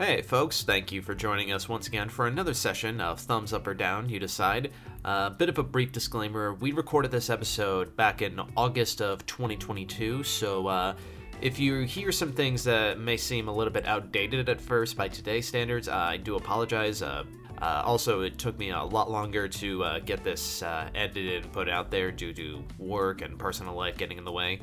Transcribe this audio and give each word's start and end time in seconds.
Hey, 0.00 0.22
folks, 0.22 0.62
thank 0.62 0.92
you 0.92 1.02
for 1.02 1.12
joining 1.12 1.50
us 1.50 1.68
once 1.68 1.88
again 1.88 2.08
for 2.08 2.28
another 2.28 2.54
session 2.54 3.00
of 3.00 3.18
Thumbs 3.18 3.52
Up 3.52 3.66
or 3.66 3.74
Down, 3.74 4.08
You 4.08 4.20
Decide. 4.20 4.70
A 5.04 5.08
uh, 5.08 5.30
bit 5.30 5.48
of 5.48 5.58
a 5.58 5.64
brief 5.64 5.90
disclaimer 5.90 6.54
we 6.54 6.70
recorded 6.70 7.10
this 7.10 7.30
episode 7.30 7.96
back 7.96 8.22
in 8.22 8.40
August 8.56 9.02
of 9.02 9.26
2022, 9.26 10.22
so 10.22 10.68
uh, 10.68 10.94
if 11.40 11.58
you 11.58 11.80
hear 11.80 12.12
some 12.12 12.30
things 12.30 12.62
that 12.62 13.00
may 13.00 13.16
seem 13.16 13.48
a 13.48 13.52
little 13.52 13.72
bit 13.72 13.88
outdated 13.88 14.48
at 14.48 14.60
first 14.60 14.96
by 14.96 15.08
today's 15.08 15.48
standards, 15.48 15.88
uh, 15.88 15.96
I 15.96 16.16
do 16.16 16.36
apologize. 16.36 17.02
Uh, 17.02 17.24
uh, 17.60 17.82
also, 17.84 18.20
it 18.20 18.38
took 18.38 18.56
me 18.56 18.70
a 18.70 18.80
lot 18.80 19.10
longer 19.10 19.48
to 19.48 19.82
uh, 19.82 19.98
get 19.98 20.22
this 20.22 20.62
edited 20.94 21.42
and 21.42 21.52
put 21.52 21.68
out 21.68 21.90
there 21.90 22.12
due 22.12 22.32
to 22.34 22.62
work 22.78 23.20
and 23.20 23.36
personal 23.36 23.74
life 23.74 23.98
getting 23.98 24.16
in 24.16 24.24
the 24.24 24.30
way. 24.30 24.60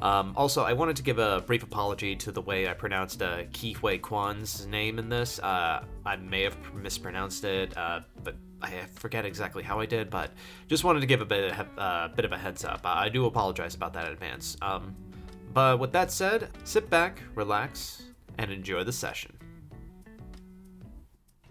Um, 0.00 0.32
also, 0.36 0.62
I 0.62 0.74
wanted 0.74 0.96
to 0.96 1.02
give 1.02 1.18
a 1.18 1.40
brief 1.40 1.62
apology 1.62 2.14
to 2.16 2.30
the 2.30 2.40
way 2.40 2.68
I 2.68 2.74
pronounced 2.74 3.20
uh, 3.20 3.44
Ke 3.44 3.76
Huy 3.76 3.98
Quan's 3.98 4.66
name 4.66 4.98
in 4.98 5.08
this. 5.08 5.40
Uh, 5.40 5.84
I 6.06 6.16
may 6.16 6.42
have 6.42 6.56
mispronounced 6.74 7.44
it, 7.44 7.76
uh, 7.76 8.00
but 8.22 8.36
I 8.62 8.84
forget 8.94 9.24
exactly 9.24 9.62
how 9.62 9.80
I 9.80 9.86
did. 9.86 10.08
But 10.08 10.30
just 10.68 10.84
wanted 10.84 11.00
to 11.00 11.06
give 11.06 11.20
a 11.20 11.24
bit 11.24 11.52
of, 11.52 11.66
uh, 11.76 12.08
bit 12.14 12.24
of 12.24 12.32
a 12.32 12.38
heads 12.38 12.64
up. 12.64 12.82
I 12.84 13.08
do 13.08 13.26
apologize 13.26 13.74
about 13.74 13.92
that 13.94 14.06
in 14.06 14.12
advance. 14.12 14.56
Um, 14.62 14.94
but 15.52 15.80
with 15.80 15.92
that 15.92 16.12
said, 16.12 16.50
sit 16.62 16.88
back, 16.88 17.20
relax, 17.34 18.04
and 18.38 18.52
enjoy 18.52 18.84
the 18.84 18.92
session. 18.92 19.32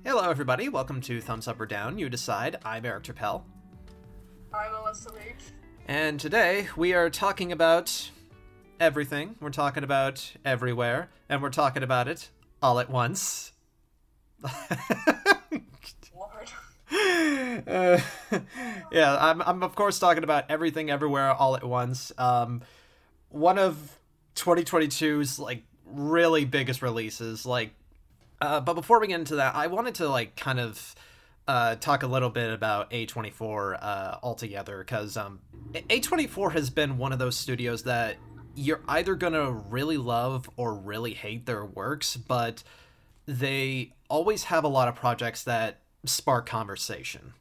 Hello, 0.06 0.30
everybody. 0.30 0.70
Welcome 0.70 1.02
to 1.02 1.20
Thumbs 1.20 1.50
Up 1.50 1.60
or 1.60 1.66
Down. 1.66 2.00
You 2.00 2.08
decide. 2.08 2.56
I'm 2.64 2.86
Eric 2.86 3.04
Turpel. 3.04 3.44
I'm 4.54 4.72
Melissa 4.72 5.12
Leach. 5.14 5.52
And 5.90 6.18
today 6.18 6.68
we 6.78 6.94
are 6.94 7.10
talking 7.10 7.52
about 7.52 8.10
everything. 8.80 9.36
We're 9.40 9.50
talking 9.50 9.84
about 9.84 10.34
everywhere, 10.46 11.10
and 11.30 11.42
we're 11.42 11.50
talking 11.50 11.84
about 11.84 12.08
it 12.08 12.30
all 12.62 12.80
at 12.80 12.90
once. 12.90 13.52
Uh, 14.44 14.50
yeah, 18.92 19.18
I'm, 19.20 19.42
I'm 19.42 19.64
of 19.64 19.76
course 19.76 20.00
talking 20.00 20.24
about 20.24 20.46
everything 20.50 20.90
everywhere 20.90 21.32
all 21.32 21.56
at 21.56 21.64
once. 21.64 22.12
Um, 22.18 22.62
one 23.30 23.60
of 23.60 24.00
2022's 24.36 25.40
like 25.40 25.64
really 25.86 26.46
biggest 26.46 26.82
releases. 26.82 27.46
Like, 27.46 27.74
uh, 28.42 28.62
but 28.62 28.74
before 28.74 29.00
we 29.00 29.08
get 29.08 29.20
into 29.20 29.36
that, 29.36 29.56
I 29.56 29.68
wanted 29.68 29.96
to 29.96 30.08
like 30.08 30.36
kind 30.36 30.60
of 30.60 30.96
uh, 31.48 31.76
talk 31.76 32.04
a 32.04 32.08
little 32.08 32.30
bit 32.30 32.52
about 32.52 32.92
A24 32.92 33.78
uh, 33.82 34.18
altogether 34.22 34.80
because 34.80 35.18
um, 35.18 35.40
A24 35.74 36.54
has 36.54 36.70
been 36.70 36.98
one 36.98 37.12
of 37.12 37.20
those 37.20 37.38
studios 37.38 37.84
that 37.84 38.18
you're 38.58 38.82
either 38.88 39.16
gonna 39.16 39.52
really 39.52 39.98
love 39.98 40.50
or 40.58 40.74
really 40.74 41.14
hate 41.14 41.46
their 41.46 41.64
works, 41.64 42.18
but 42.18 42.64
they 43.28 43.94
always 44.10 44.46
have 44.46 44.64
a 44.64 44.68
lot 44.68 44.88
of 44.88 44.96
projects 44.96 45.44
that 45.44 45.78
spark 46.06 46.48
conversation. 46.48 47.34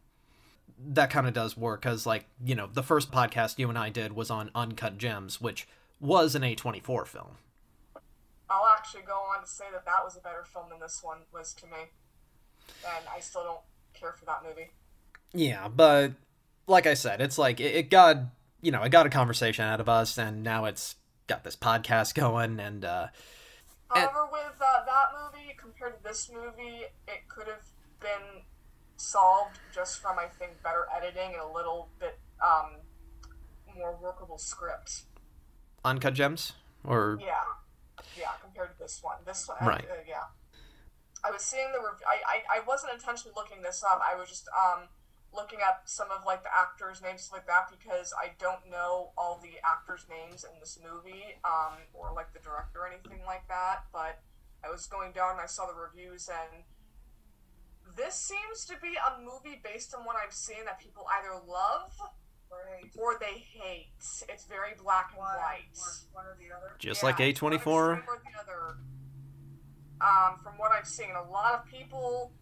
That 0.78 1.09
kind 1.09 1.27
of 1.27 1.33
does 1.33 1.56
work 1.56 1.81
because, 1.81 2.05
like, 2.05 2.27
you 2.44 2.55
know, 2.55 2.69
the 2.70 2.83
first 2.83 3.11
podcast 3.11 3.59
you 3.59 3.70
and 3.70 3.78
I 3.78 3.89
did 3.89 4.12
was 4.12 4.31
on 4.31 4.50
Uncut 4.55 4.98
Gems, 4.98 5.41
which 5.41 5.67
was 6.00 6.34
an 6.34 6.42
A24 6.42 7.06
film. 7.06 7.39
I'll 8.50 8.67
actually 8.77 9.03
go 9.03 9.14
on 9.14 9.42
to 9.42 9.48
say 9.48 9.64
that 9.72 9.87
that 9.87 10.05
was 10.05 10.17
a 10.17 10.20
better 10.20 10.44
film 10.44 10.67
than 10.69 10.81
this 10.81 11.00
one 11.03 11.20
was 11.33 11.55
to 11.55 11.67
me. 11.67 11.89
And 12.84 13.06
I 13.12 13.20
still 13.20 13.42
don't 13.42 13.61
care 13.94 14.12
for 14.12 14.27
that 14.27 14.42
movie. 14.47 14.70
Yeah, 15.33 15.69
but 15.69 16.12
like 16.67 16.87
I 16.87 16.94
said, 16.94 17.22
it's 17.22 17.39
like 17.39 17.59
it, 17.59 17.75
it 17.75 17.91
got, 17.91 18.19
you 18.61 18.70
know, 18.70 18.83
it 18.83 18.91
got 18.91 19.06
a 19.06 19.11
conversation 19.11 19.64
out 19.64 19.81
of 19.81 19.89
us, 19.89 20.19
and 20.19 20.42
now 20.42 20.67
it's 20.67 20.97
got 21.27 21.44
this 21.44 21.56
podcast 21.56 22.14
going 22.14 22.60
and 22.60 22.84
uh 22.84 23.08
however 23.91 24.22
and, 24.22 24.32
with 24.32 24.60
uh, 24.60 24.84
that 24.84 25.06
movie 25.14 25.54
compared 25.59 25.97
to 25.97 26.03
this 26.03 26.31
movie 26.32 26.84
it 27.09 27.28
could 27.28 27.47
have 27.47 27.64
been 28.00 28.42
solved 28.97 29.59
just 29.75 30.00
from 30.00 30.19
i 30.19 30.26
think 30.26 30.62
better 30.62 30.87
editing 30.97 31.32
and 31.32 31.42
a 31.42 31.53
little 31.53 31.88
bit 31.98 32.19
um 32.42 32.76
more 33.76 33.97
workable 34.00 34.38
script. 34.38 35.03
Uncut 35.84 36.14
gems? 36.14 36.53
Or 36.84 37.19
yeah. 37.20 37.34
Yeah 38.19 38.32
compared 38.43 38.72
to 38.72 38.78
this 38.78 39.00
one. 39.03 39.16
This 39.25 39.48
one 39.48 39.69
right. 39.69 39.84
uh, 39.91 40.03
yeah. 40.06 40.25
I 41.25 41.31
was 41.31 41.43
seeing 41.43 41.66
the 41.72 41.78
rev- 41.78 42.03
I, 42.06 42.38
I 42.54 42.58
i 42.58 42.64
wasn't 42.66 42.93
intentionally 42.94 43.34
looking 43.37 43.62
this 43.62 43.84
up. 43.84 44.00
I 44.00 44.19
was 44.19 44.28
just 44.28 44.48
um 44.48 44.88
looking 45.36 45.60
at 45.60 45.82
some 45.84 46.10
of 46.10 46.24
like 46.24 46.42
the 46.42 46.50
actors' 46.54 47.02
names 47.02 47.28
like 47.32 47.47
that 47.47 47.69
because 47.70 48.12
I 48.16 48.32
don't 48.38 48.70
know 48.70 49.12
all 49.16 49.38
the 49.42 49.60
actors' 49.62 50.06
names 50.08 50.44
in 50.44 50.58
this 50.58 50.78
movie, 50.82 51.38
um, 51.44 51.78
or 51.92 52.12
like 52.14 52.32
the 52.32 52.41
director 52.41 52.80
or 52.80 52.88
anything 52.88 53.20
like 53.26 53.46
that. 53.48 53.84
But 53.92 54.20
I 54.64 54.70
was 54.70 54.86
going 54.86 55.12
down 55.12 55.32
and 55.32 55.41
I 55.41 55.46
saw 55.46 55.66
the 55.66 55.76
reviews, 55.76 56.28
and 56.28 56.64
this 57.96 58.14
seems 58.14 58.64
to 58.66 58.75
be 58.80 58.96
a 58.96 59.20
movie 59.20 59.60
based 59.62 59.94
on 59.94 60.04
what 60.04 60.16
I've 60.16 60.34
seen 60.34 60.64
that 60.64 60.80
people 60.80 61.06
either 61.20 61.38
love 61.46 61.92
or 62.98 63.16
they 63.20 63.38
hate. 63.38 63.92
It's 63.98 64.46
very 64.46 64.72
black 64.82 65.10
and 65.10 65.19
one, 65.19 65.36
white. 65.36 65.78
One, 66.12 66.25
or 66.26 66.36
the 66.38 66.54
other. 66.56 66.76
Just 66.78 67.02
yeah, 67.02 67.06
like 67.06 67.20
A 67.20 67.32
twenty 67.32 67.58
four. 67.58 68.04
Um, 69.98 70.38
from 70.42 70.58
what 70.58 70.72
I've 70.72 70.86
seen, 70.86 71.10
a 71.16 71.30
lot 71.30 71.54
of 71.54 71.64
people 71.66 72.32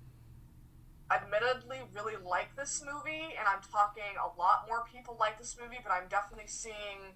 admittedly 1.14 1.78
really 1.94 2.16
like 2.16 2.56
this 2.56 2.82
movie, 2.84 3.34
and 3.38 3.46
I'm 3.46 3.62
talking 3.70 4.18
a 4.18 4.38
lot 4.38 4.66
more 4.68 4.84
people 4.90 5.16
like 5.18 5.38
this 5.38 5.56
movie, 5.60 5.78
but 5.82 5.92
I'm 5.92 6.08
definitely 6.08 6.48
seeing 6.48 7.14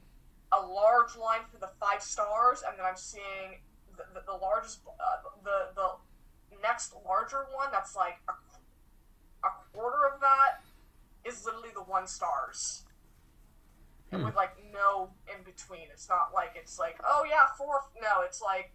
a 0.53 0.61
large 0.61 1.17
line 1.17 1.41
for 1.51 1.59
the 1.59 1.71
five 1.81 2.03
stars, 2.03 2.63
and 2.67 2.79
then 2.79 2.87
I'm 2.87 2.97
seeing 2.97 3.61
the, 3.97 4.05
the, 4.15 4.21
the 4.27 4.39
largest, 4.39 4.81
uh, 4.87 5.29
the 5.45 5.75
the 5.75 5.89
next 6.63 6.95
larger 7.07 7.47
one 7.55 7.69
that's 7.71 7.95
like 7.97 8.19
a, 8.29 8.33
a 9.47 9.51
quarter 9.73 10.07
of 10.13 10.21
that 10.21 10.65
is 11.25 11.45
literally 11.45 11.71
the 11.75 11.83
one 11.83 12.07
stars. 12.07 12.85
Hmm. 14.13 14.25
With 14.25 14.37
like 14.37 14.57
no 14.73 15.11
in 15.29 15.45
between. 15.45 15.89
It's 15.93 16.09
not 16.09 16.31
like 16.35 16.53
it's 16.57 16.79
like, 16.79 16.99
oh 17.05 17.25
yeah, 17.29 17.45
four. 17.59 17.83
No, 18.01 18.23
it's 18.25 18.41
like 18.41 18.73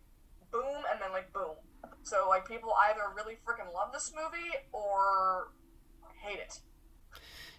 boom 0.52 0.86
and 0.92 1.02
then 1.02 1.12
like 1.12 1.34
boom. 1.34 1.58
So 2.04 2.28
like 2.30 2.48
people 2.48 2.74
either 2.90 3.02
really 3.16 3.38
freaking 3.48 3.74
love 3.74 3.92
this 3.94 4.14
movie 4.16 4.52
or 4.72 5.52
hate 6.22 6.40
it. 6.40 6.60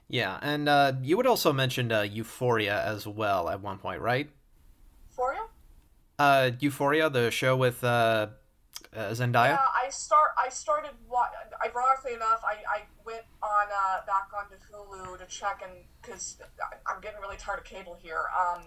Yeah, 0.09 0.39
and 0.43 0.69
uh, 0.69 0.93
you 1.03 1.17
would 1.17 1.27
also 1.27 1.53
mentioned 1.53 1.93
uh, 1.93 2.03
Euphoria 2.03 2.85
as 2.85 3.07
well 3.07 3.49
at 3.49 3.61
one 3.63 3.79
point, 3.79 4.01
right? 4.01 4.29
Euphoria. 5.09 5.41
Uh, 6.19 6.51
Euphoria, 6.61 7.09
the 7.09 7.31
show 7.31 7.57
with 7.57 7.83
uh, 7.83 8.29
uh 8.95 9.11
Zendaya. 9.11 9.57
Yeah, 9.57 9.87
I 9.87 9.89
start. 9.91 10.31
I 10.39 10.51
started. 10.51 10.91
Ironically 11.65 12.15
enough, 12.15 12.43
I, 12.45 12.57
I 12.69 12.83
went 13.05 13.25
on 13.43 13.67
uh, 13.73 14.07
back 14.07 14.29
onto 14.37 14.57
Hulu 14.71 15.19
to 15.19 15.27
check 15.27 15.63
and 15.65 15.73
because 16.03 16.39
I'm 16.87 17.01
getting 17.01 17.21
really 17.21 17.37
tired 17.37 17.61
of 17.61 17.65
cable 17.65 17.97
here. 18.01 18.27
Um, 18.39 18.65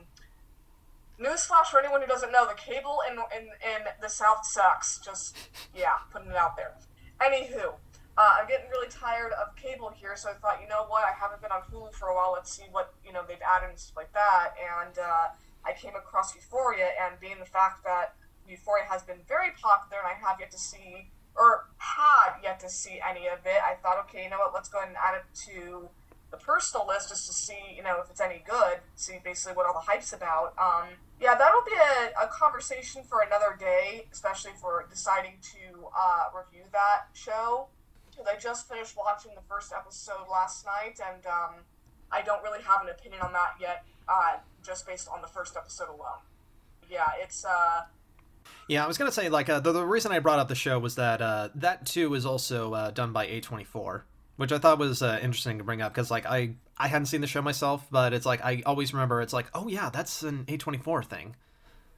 Newsflash 1.19 1.67
for 1.71 1.79
anyone 1.79 2.01
who 2.01 2.07
doesn't 2.07 2.31
know, 2.31 2.47
the 2.47 2.53
cable 2.53 2.99
in, 3.09 3.17
in, 3.35 3.47
in 3.47 3.81
the 4.01 4.09
South 4.09 4.45
sucks. 4.45 4.99
Just, 4.99 5.35
yeah, 5.75 5.97
putting 6.11 6.29
it 6.29 6.37
out 6.37 6.55
there. 6.55 6.73
Anywho, 7.19 7.73
uh, 8.17 8.37
I'm 8.39 8.47
getting 8.47 8.69
really 8.69 8.89
tired 8.89 9.31
of 9.33 9.55
cable 9.55 9.91
here, 9.95 10.15
so 10.15 10.29
I 10.29 10.33
thought, 10.33 10.59
you 10.61 10.67
know 10.67 10.85
what, 10.87 11.03
I 11.05 11.13
haven't 11.19 11.41
been 11.41 11.51
on 11.51 11.61
Hulu 11.71 11.93
for 11.93 12.09
a 12.09 12.15
while, 12.15 12.33
let's 12.33 12.51
see 12.51 12.65
what, 12.71 12.93
you 13.05 13.13
know, 13.13 13.21
they've 13.27 13.41
added 13.41 13.69
and 13.69 13.79
stuff 13.79 13.97
like 13.97 14.13
that, 14.13 14.53
and 14.57 14.97
uh, 14.97 15.33
I 15.65 15.73
came 15.73 15.95
across 15.95 16.35
Euphoria, 16.35 16.89
and 17.01 17.19
being 17.19 17.39
the 17.39 17.45
fact 17.45 17.83
that 17.83 18.15
Euphoria 18.47 18.85
has 18.89 19.03
been 19.03 19.19
very 19.27 19.51
popular, 19.59 20.01
and 20.01 20.07
I 20.07 20.27
have 20.27 20.39
yet 20.39 20.51
to 20.51 20.59
see, 20.59 21.09
or 21.35 21.69
had 21.77 22.41
yet 22.41 22.59
to 22.61 22.69
see 22.69 22.99
any 23.07 23.27
of 23.27 23.39
it, 23.45 23.61
I 23.65 23.75
thought, 23.81 23.97
okay, 24.05 24.23
you 24.23 24.29
know 24.29 24.37
what, 24.37 24.53
let's 24.53 24.69
go 24.69 24.79
ahead 24.79 24.89
and 24.89 24.97
add 24.97 25.21
it 25.21 25.25
to 25.49 25.89
the 26.31 26.37
personal 26.37 26.85
list 26.85 27.09
just 27.09 27.27
to 27.27 27.33
see, 27.33 27.57
you 27.75 27.83
know, 27.83 27.99
if 28.03 28.09
it's 28.09 28.19
any 28.19 28.43
good, 28.45 28.79
see 28.95 29.19
basically 29.23 29.55
what 29.55 29.65
all 29.65 29.73
the 29.73 29.79
hype's 29.79 30.13
about. 30.13 30.53
Um, 30.57 30.89
yeah, 31.21 31.35
that'll 31.35 31.63
be 31.63 31.71
a, 31.71 32.25
a 32.25 32.27
conversation 32.27 33.03
for 33.03 33.21
another 33.21 33.55
day, 33.57 34.07
especially 34.11 34.51
for 34.59 34.85
deciding 34.89 35.35
to 35.53 35.87
uh, 35.97 36.25
review 36.35 36.65
that 36.73 37.05
show. 37.13 37.67
Because 38.09 38.27
I 38.27 38.37
just 38.37 38.67
finished 38.67 38.95
watching 38.97 39.31
the 39.35 39.41
first 39.47 39.71
episode 39.71 40.27
last 40.29 40.65
night, 40.65 40.99
and 41.05 41.25
um, 41.27 41.63
I 42.11 42.21
don't 42.21 42.43
really 42.43 42.63
have 42.63 42.81
an 42.81 42.89
opinion 42.89 43.21
on 43.21 43.31
that 43.33 43.53
yet, 43.61 43.85
uh, 44.09 44.37
just 44.65 44.87
based 44.87 45.07
on 45.07 45.21
the 45.21 45.27
first 45.27 45.55
episode 45.55 45.89
alone. 45.89 46.21
Yeah, 46.89 47.09
it's. 47.21 47.45
Uh, 47.45 47.83
yeah, 48.67 48.83
I 48.83 48.87
was 48.87 48.97
gonna 48.97 49.11
say 49.11 49.29
like 49.29 49.49
uh, 49.49 49.59
the, 49.59 49.71
the 49.71 49.85
reason 49.85 50.11
I 50.11 50.19
brought 50.19 50.39
up 50.39 50.47
the 50.47 50.55
show 50.55 50.79
was 50.79 50.95
that 50.95 51.21
uh, 51.21 51.49
that 51.55 51.85
too 51.85 52.13
is 52.15 52.25
also 52.25 52.73
uh, 52.73 52.91
done 52.91 53.13
by 53.13 53.25
A 53.27 53.39
twenty 53.39 53.63
four 53.63 54.05
which 54.37 54.51
I 54.51 54.57
thought 54.57 54.79
was 54.79 55.01
uh, 55.01 55.19
interesting 55.21 55.57
to 55.57 55.63
bring 55.63 55.81
up 55.81 55.93
because 55.93 56.09
like 56.09 56.25
I 56.25 56.55
I 56.77 56.87
hadn't 56.87 57.07
seen 57.07 57.21
the 57.21 57.27
show 57.27 57.41
myself, 57.41 57.85
but 57.91 58.13
it's 58.13 58.25
like 58.25 58.43
I 58.43 58.63
always 58.65 58.93
remember 58.93 59.21
it's 59.21 59.33
like 59.33 59.47
oh 59.53 59.67
yeah 59.67 59.89
that's 59.89 60.23
an 60.23 60.45
A 60.47 60.57
twenty 60.57 60.77
four 60.77 61.03
thing. 61.03 61.35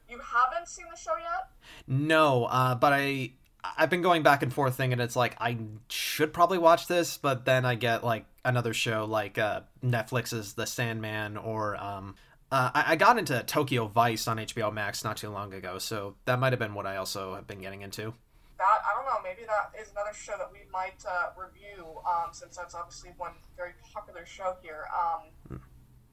You 0.10 0.20
haven't 0.20 0.68
seen 0.68 0.86
the 0.90 0.98
show 0.98 1.16
yet? 1.18 1.50
No, 1.88 2.46
uh, 2.46 2.76
but 2.76 2.94
I 2.94 3.34
I've 3.64 3.90
been 3.90 4.02
going 4.02 4.24
back 4.24 4.42
and 4.42 4.54
forth 4.54 4.76
thinking 4.76 5.00
it's 5.00 5.16
like 5.16 5.36
I 5.40 5.58
should 5.90 6.34
probably 6.34 6.58
watch 6.58 6.88
this, 6.88 7.18
but 7.18 7.46
then 7.46 7.66
I 7.66 7.76
get 7.76 8.04
like 8.04 8.26
another 8.46 8.74
show 8.74 9.06
like 9.06 9.38
uh, 9.38 9.62
Netflix's 9.84 10.54
The 10.54 10.66
Sandman 10.66 11.38
or 11.38 11.76
um, 11.76 12.16
uh, 12.52 12.72
I, 12.74 12.94
I 12.94 12.96
got 12.96 13.20
into 13.20 13.44
Tokyo 13.44 13.88
Vice 13.88 14.28
on 14.28 14.38
HBO 14.38 14.74
Max 14.74 15.04
not 15.04 15.18
too 15.18 15.30
long 15.30 15.54
ago, 15.54 15.78
so 15.78 16.16
that 16.26 16.40
might 16.40 16.54
have 16.54 16.60
been 16.60 16.74
what 16.74 16.88
I 16.88 16.98
also 16.98 17.36
have 17.36 17.48
been 17.48 17.62
getting 17.62 17.82
into. 17.82 18.14
That 18.60 18.84
I 18.86 18.94
don't 18.94 19.06
know. 19.06 19.24
Maybe 19.24 19.48
that 19.48 19.72
is 19.82 19.90
another 19.92 20.14
show 20.14 20.34
that 20.38 20.52
we 20.52 20.60
might 20.72 21.02
uh, 21.08 21.32
review, 21.40 21.86
um, 22.06 22.34
since 22.34 22.58
that's 22.58 22.76
obviously 22.76 23.12
one 23.18 23.32
very 23.56 23.72
popular 23.94 24.26
show 24.26 24.56
here. 24.62 24.84
Um, 24.94 25.62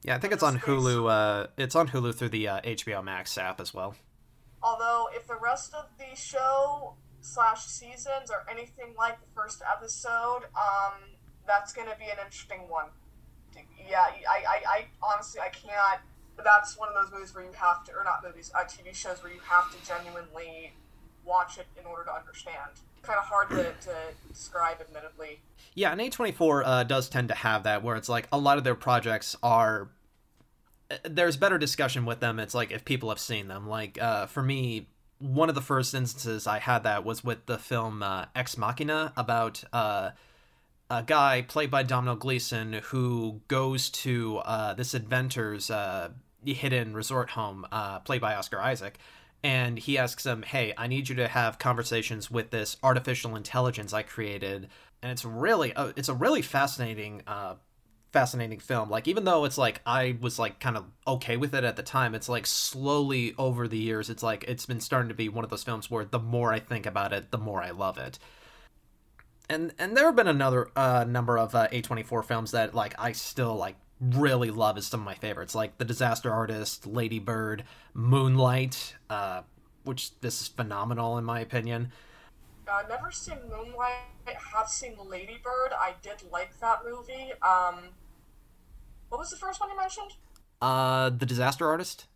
yeah, 0.04 0.14
I 0.14 0.18
think 0.18 0.32
it's 0.32 0.44
on 0.44 0.60
Hulu. 0.60 1.10
Uh, 1.10 1.46
it's 1.56 1.74
on 1.74 1.88
Hulu 1.88 2.14
through 2.14 2.28
the 2.28 2.46
uh, 2.46 2.60
HBO 2.60 3.02
Max 3.02 3.36
app 3.36 3.60
as 3.60 3.74
well. 3.74 3.96
Although, 4.62 5.08
if 5.12 5.26
the 5.26 5.36
rest 5.42 5.74
of 5.74 5.86
the 5.98 6.16
show 6.16 6.94
slash 7.20 7.64
seasons 7.64 8.30
are 8.30 8.46
anything 8.48 8.94
like 8.96 9.20
the 9.20 9.26
first 9.34 9.60
episode, 9.68 10.44
um, 10.54 10.94
that's 11.48 11.72
going 11.72 11.88
to 11.88 11.96
be 11.98 12.04
an 12.04 12.18
interesting 12.24 12.68
one. 12.68 12.86
Yeah, 13.88 13.98
I, 13.98 14.44
I, 14.46 14.60
I 14.68 14.84
honestly 15.02 15.40
I 15.40 15.48
can't. 15.48 16.00
That's 16.44 16.78
one 16.78 16.88
of 16.88 16.94
those 16.94 17.12
movies 17.12 17.34
where 17.34 17.44
you 17.44 17.52
have 17.54 17.82
to, 17.84 17.92
or 17.92 18.04
not 18.04 18.22
movies, 18.24 18.52
uh, 18.54 18.62
TV 18.64 18.94
shows 18.94 19.22
where 19.22 19.32
you 19.32 19.40
have 19.42 19.72
to 19.72 19.78
genuinely 19.84 20.74
watch 21.26 21.58
it 21.58 21.66
in 21.78 21.86
order 21.86 22.04
to 22.04 22.14
understand. 22.14 22.70
Kind 23.02 23.18
of 23.18 23.24
hard 23.24 23.50
to, 23.50 23.72
to 23.88 23.94
describe, 24.28 24.78
admittedly. 24.80 25.40
Yeah, 25.74 25.92
and 25.92 26.00
A24 26.00 26.62
uh, 26.64 26.84
does 26.84 27.08
tend 27.08 27.28
to 27.28 27.34
have 27.34 27.64
that, 27.64 27.82
where 27.82 27.96
it's 27.96 28.08
like 28.08 28.28
a 28.32 28.38
lot 28.38 28.58
of 28.58 28.64
their 28.64 28.74
projects 28.74 29.36
are. 29.42 29.90
There's 31.04 31.36
better 31.36 31.58
discussion 31.58 32.04
with 32.04 32.20
them. 32.20 32.38
It's 32.38 32.54
like 32.54 32.70
if 32.70 32.84
people 32.84 33.08
have 33.08 33.18
seen 33.18 33.48
them. 33.48 33.68
Like 33.68 34.00
uh, 34.00 34.26
for 34.26 34.42
me, 34.42 34.86
one 35.18 35.48
of 35.48 35.54
the 35.54 35.60
first 35.60 35.94
instances 35.94 36.46
I 36.46 36.58
had 36.58 36.84
that 36.84 37.04
was 37.04 37.24
with 37.24 37.46
the 37.46 37.58
film 37.58 38.02
uh, 38.02 38.26
Ex 38.34 38.56
Machina 38.56 39.12
about 39.16 39.64
uh, 39.72 40.10
a 40.90 41.02
guy 41.02 41.42
played 41.42 41.70
by 41.70 41.82
Domhnall 41.82 42.16
Gleeson 42.16 42.74
who 42.84 43.40
goes 43.48 43.90
to 43.90 44.38
uh, 44.38 44.74
this 44.74 44.94
inventor's 44.94 45.70
uh, 45.70 46.10
hidden 46.44 46.94
resort 46.94 47.30
home, 47.30 47.66
uh, 47.72 47.98
played 48.00 48.20
by 48.20 48.34
Oscar 48.34 48.60
Isaac, 48.60 48.98
and 49.46 49.78
he 49.78 49.96
asks 49.96 50.26
him, 50.26 50.42
"Hey, 50.42 50.74
I 50.76 50.88
need 50.88 51.08
you 51.08 51.14
to 51.14 51.28
have 51.28 51.60
conversations 51.60 52.28
with 52.28 52.50
this 52.50 52.76
artificial 52.82 53.36
intelligence 53.36 53.92
I 53.92 54.02
created." 54.02 54.68
And 55.00 55.12
it's 55.12 55.24
really, 55.24 55.72
uh, 55.72 55.92
it's 55.94 56.08
a 56.08 56.14
really 56.14 56.42
fascinating 56.42 57.22
uh, 57.28 57.54
fascinating 58.12 58.58
film. 58.58 58.90
Like 58.90 59.06
even 59.06 59.22
though 59.22 59.44
it's 59.44 59.56
like 59.56 59.82
I 59.86 60.18
was 60.20 60.40
like 60.40 60.58
kind 60.58 60.76
of 60.76 60.86
okay 61.06 61.36
with 61.36 61.54
it 61.54 61.62
at 61.62 61.76
the 61.76 61.84
time, 61.84 62.12
it's 62.16 62.28
like 62.28 62.44
slowly 62.44 63.36
over 63.38 63.68
the 63.68 63.78
years, 63.78 64.10
it's 64.10 64.22
like 64.22 64.44
it's 64.48 64.66
been 64.66 64.80
starting 64.80 65.10
to 65.10 65.14
be 65.14 65.28
one 65.28 65.44
of 65.44 65.50
those 65.50 65.62
films 65.62 65.88
where 65.88 66.04
the 66.04 66.18
more 66.18 66.52
I 66.52 66.58
think 66.58 66.84
about 66.84 67.12
it, 67.12 67.30
the 67.30 67.38
more 67.38 67.62
I 67.62 67.70
love 67.70 67.98
it. 67.98 68.18
And 69.48 69.72
and 69.78 69.96
there 69.96 70.06
have 70.06 70.16
been 70.16 70.26
another 70.26 70.70
uh, 70.74 71.04
number 71.06 71.38
of 71.38 71.54
uh, 71.54 71.68
A24 71.68 72.24
films 72.24 72.50
that 72.50 72.74
like 72.74 72.96
I 72.98 73.12
still 73.12 73.54
like 73.54 73.76
really 74.00 74.50
love 74.50 74.76
as 74.76 74.86
some 74.86 75.00
of 75.00 75.06
my 75.06 75.14
favorites, 75.14 75.54
like 75.54 75.78
The 75.78 75.84
Disaster 75.84 76.30
Artist, 76.32 76.86
Lady 76.86 77.18
Bird, 77.18 77.64
Moonlight, 77.94 78.94
uh, 79.08 79.42
which 79.84 80.18
this 80.20 80.40
is 80.42 80.48
phenomenal 80.48 81.16
in 81.18 81.24
my 81.24 81.40
opinion. 81.40 81.92
Uh, 82.68 82.82
never 82.88 83.10
seen 83.10 83.38
Moonlight. 83.48 83.94
Have 84.54 84.68
seen 84.68 84.96
Lady 85.08 85.38
Bird. 85.42 85.72
I 85.78 85.94
did 86.02 86.24
like 86.32 86.58
that 86.60 86.80
movie. 86.84 87.32
Um, 87.40 87.90
what 89.08 89.18
was 89.18 89.30
the 89.30 89.36
first 89.36 89.60
one 89.60 89.70
you 89.70 89.76
mentioned? 89.76 90.14
Uh, 90.60 91.10
The 91.10 91.26
Disaster 91.26 91.66
Artist. 91.66 92.06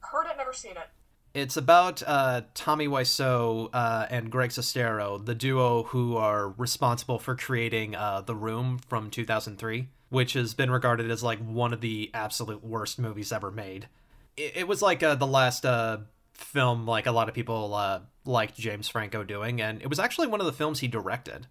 Heard 0.00 0.26
it, 0.26 0.36
never 0.38 0.52
seen 0.52 0.72
it. 0.72 0.88
It's 1.32 1.56
about 1.56 2.02
uh, 2.06 2.42
Tommy 2.54 2.88
Wiseau 2.88 3.68
uh, 3.72 4.06
and 4.10 4.32
Greg 4.32 4.50
Sestero, 4.50 5.24
the 5.24 5.34
duo 5.34 5.84
who 5.84 6.16
are 6.16 6.48
responsible 6.48 7.20
for 7.20 7.36
creating 7.36 7.94
uh, 7.94 8.22
The 8.22 8.34
Room 8.34 8.80
from 8.88 9.10
2003, 9.10 9.86
which 10.10 10.34
has 10.34 10.54
been 10.54 10.70
regarded 10.70 11.10
as 11.10 11.22
like 11.22 11.38
one 11.38 11.72
of 11.72 11.80
the 11.80 12.10
absolute 12.12 12.62
worst 12.62 12.98
movies 12.98 13.32
ever 13.32 13.50
made. 13.50 13.88
It, 14.36 14.58
it 14.58 14.68
was 14.68 14.82
like 14.82 15.02
uh, 15.02 15.14
the 15.14 15.26
last 15.26 15.64
uh, 15.64 15.98
film 16.34 16.86
like 16.86 17.06
a 17.06 17.12
lot 17.12 17.28
of 17.28 17.34
people 17.34 17.74
uh, 17.74 18.00
liked 18.24 18.56
James 18.58 18.88
Franco 18.88 19.24
doing, 19.24 19.60
and 19.60 19.80
it 19.80 19.88
was 19.88 19.98
actually 19.98 20.26
one 20.26 20.40
of 20.40 20.46
the 20.46 20.52
films 20.52 20.80
he 20.80 20.88
directed. 20.88 21.46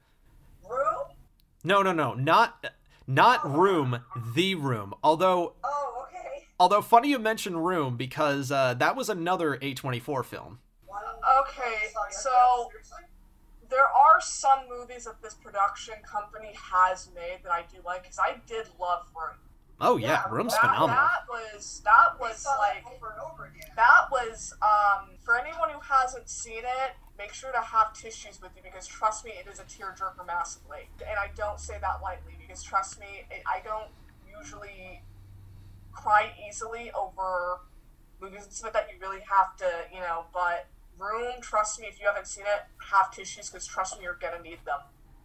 Room? 0.69 1.15
No, 1.63 1.81
no, 1.81 1.91
no, 1.91 2.13
not 2.13 2.73
not 3.07 3.41
oh. 3.43 3.49
Room, 3.49 4.01
The 4.35 4.55
Room. 4.55 4.93
Although 5.03 5.53
Oh, 5.63 6.05
okay. 6.07 6.45
Although 6.59 6.81
funny 6.81 7.09
you 7.09 7.19
mention 7.19 7.57
Room 7.57 7.97
because 7.97 8.51
uh, 8.51 8.73
that 8.75 8.95
was 8.95 9.09
another 9.09 9.57
A24 9.57 10.25
film. 10.25 10.59
Okay, 11.41 11.87
so 12.11 12.69
there 13.69 13.87
are 13.87 14.19
some 14.19 14.59
movies 14.69 15.05
that 15.05 15.21
this 15.21 15.33
production 15.35 15.95
company 16.05 16.53
has 16.55 17.09
made 17.15 17.39
that 17.43 17.51
I 17.51 17.63
do 17.71 17.79
like 17.85 18.03
because 18.03 18.19
I 18.19 18.37
did 18.47 18.67
love 18.79 19.05
Room. 19.15 19.37
Oh 19.81 19.97
yeah, 19.97 20.07
yeah 20.07 20.23
Room's 20.29 20.53
that, 20.53 20.61
phenomenal. 20.61 20.95
That 20.95 21.23
was 21.29 21.81
that 21.85 22.19
was 22.19 22.45
like 22.45 22.83
that, 22.83 23.75
that 23.75 24.11
was 24.11 24.53
um 24.61 25.15
for 25.23 25.37
anyone 25.39 25.69
who 25.69 25.79
hasn't 25.79 26.29
seen 26.29 26.59
it, 26.59 26.91
make 27.17 27.33
sure 27.33 27.51
to 27.51 27.61
have 27.61 27.93
tissues 27.93 28.41
with 28.41 28.51
you 28.55 28.61
because 28.63 28.87
trust 28.87 29.23
me, 29.23 29.31
it 29.31 29.47
is 29.51 29.59
a 29.59 29.63
tearjerker 29.63 30.25
massively. 30.25 30.89
And 30.99 31.17
I 31.17 31.29
don't 31.35 31.59
say 31.59 31.75
that 31.79 32.01
lightly 32.01 32.33
because 32.39 32.63
trust 32.63 32.99
me, 32.99 33.25
it, 33.31 33.43
I 33.45 33.61
don't 33.63 33.89
usually 34.39 35.01
cry 35.91 36.31
easily 36.47 36.91
over 36.91 37.61
movies 38.21 38.43
and 38.43 38.53
stuff 38.53 38.73
that. 38.73 38.87
You 38.91 38.99
really 38.99 39.21
have 39.29 39.55
to, 39.57 39.69
you 39.93 39.99
know. 39.99 40.25
But 40.33 40.67
Room, 40.99 41.41
trust 41.41 41.79
me, 41.79 41.87
if 41.87 41.99
you 41.99 42.07
haven't 42.07 42.27
seen 42.27 42.43
it, 42.45 42.65
have 42.91 43.11
tissues 43.11 43.49
because 43.49 43.65
trust 43.65 43.97
me, 43.97 44.03
you're 44.03 44.17
gonna 44.21 44.41
need 44.41 44.59
them. 44.65 44.79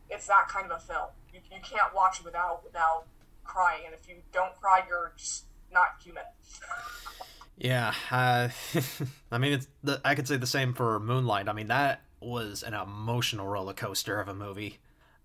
It's 0.09 0.27
that 0.29 0.49
kind 0.49 0.71
of 0.71 0.79
a 0.79 0.81
film. 0.81 1.09
You, 1.33 1.41
you 1.51 1.61
can't 1.63 1.95
watch 1.95 2.21
it 2.21 2.25
without 2.25 2.63
without 2.65 3.07
crying, 3.43 3.83
and 3.85 3.95
if 3.95 4.09
you 4.09 4.17
don't 4.33 4.55
cry, 4.61 4.83
you're 4.89 5.13
just 5.17 5.47
not 5.73 6.01
human. 6.03 6.23
yeah, 7.59 7.93
uh, 8.11 8.49
I 9.33 9.39
mean, 9.39 9.55
it's 9.55 9.69
the, 9.83 10.01
I 10.05 10.15
could 10.15 10.29
say 10.29 10.37
the 10.37 10.47
same 10.47 10.75
for 10.75 11.01
Moonlight. 11.01 11.49
I 11.49 11.53
mean, 11.53 11.69
that 11.69 12.03
was 12.21 12.63
an 12.63 12.75
emotional 12.75 13.47
roller 13.47 13.75
coaster 13.75 14.21
of 14.21 14.29
a 14.29 14.35
movie. 14.35 14.79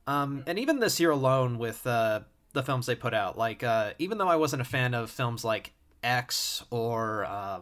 Um, 0.07 0.44
and 0.48 0.57
even 0.57 0.80
this 0.80 1.00
year 1.00 1.12
alone, 1.12 1.60
with 1.60 1.86
uh, 1.86 2.22
the 2.54 2.63
films 2.63 2.88
they 2.88 2.96
put 2.96 3.13
out, 3.13 3.38
like 3.38 3.63
uh, 3.63 3.94
even 4.00 4.18
though 4.18 4.28
I 4.28 4.36
wasn't 4.36 4.62
a 4.62 4.66
fan 4.66 4.94
of 4.94 5.12
films 5.12 5.46
like 5.46 5.74
X 6.04 6.63
or 6.72 7.25
uh, 7.25 7.60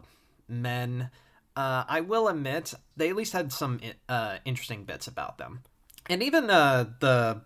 Men, 0.47 1.09
uh, 1.57 1.83
I 1.89 2.01
will 2.01 2.27
admit 2.27 2.75
they 2.95 3.09
at 3.09 3.15
least 3.15 3.33
had 3.33 3.51
some 3.51 3.81
uh, 4.07 4.37
interesting 4.45 4.83
bits 4.83 5.07
about 5.07 5.39
them. 5.39 5.63
And 6.07 6.21
even 6.21 6.51
uh, 6.51 6.85
the 6.99 7.41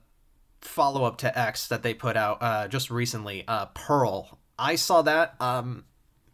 follow 0.60 1.06
up 1.06 1.18
to 1.20 1.40
X 1.40 1.70
that 1.70 1.82
they 1.82 1.94
put 1.94 2.18
out 2.18 2.40
uh, 2.42 2.68
just 2.68 2.92
recently, 2.92 3.46
uh, 3.48 3.68
Pearl. 3.68 4.38
I 4.60 4.76
saw 4.76 5.02
that, 5.04 5.36
um, 5.40 5.86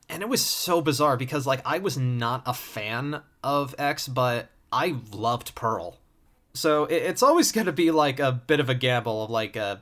and 0.10 0.24
it 0.24 0.28
was 0.28 0.44
so 0.44 0.82
bizarre 0.82 1.18
because 1.18 1.46
like 1.46 1.62
I 1.66 1.78
was 1.78 2.00
not 2.00 2.42
a 2.48 2.54
fan 2.54 3.22
of 3.44 3.76
X, 3.78 4.08
but 4.08 4.50
I 4.72 4.96
loved 5.14 5.54
Pearl. 5.54 6.00
So 6.56 6.86
it, 6.86 7.04
it's 7.04 7.22
always 7.22 7.52
going 7.54 7.68
to 7.68 7.72
be 7.72 7.92
like 7.92 8.20
a 8.20 8.32
bit 8.32 8.60
of 8.60 8.70
a 8.70 8.76
gamble 8.76 9.26
of 9.26 9.30
like 9.30 9.56
a 9.56 9.82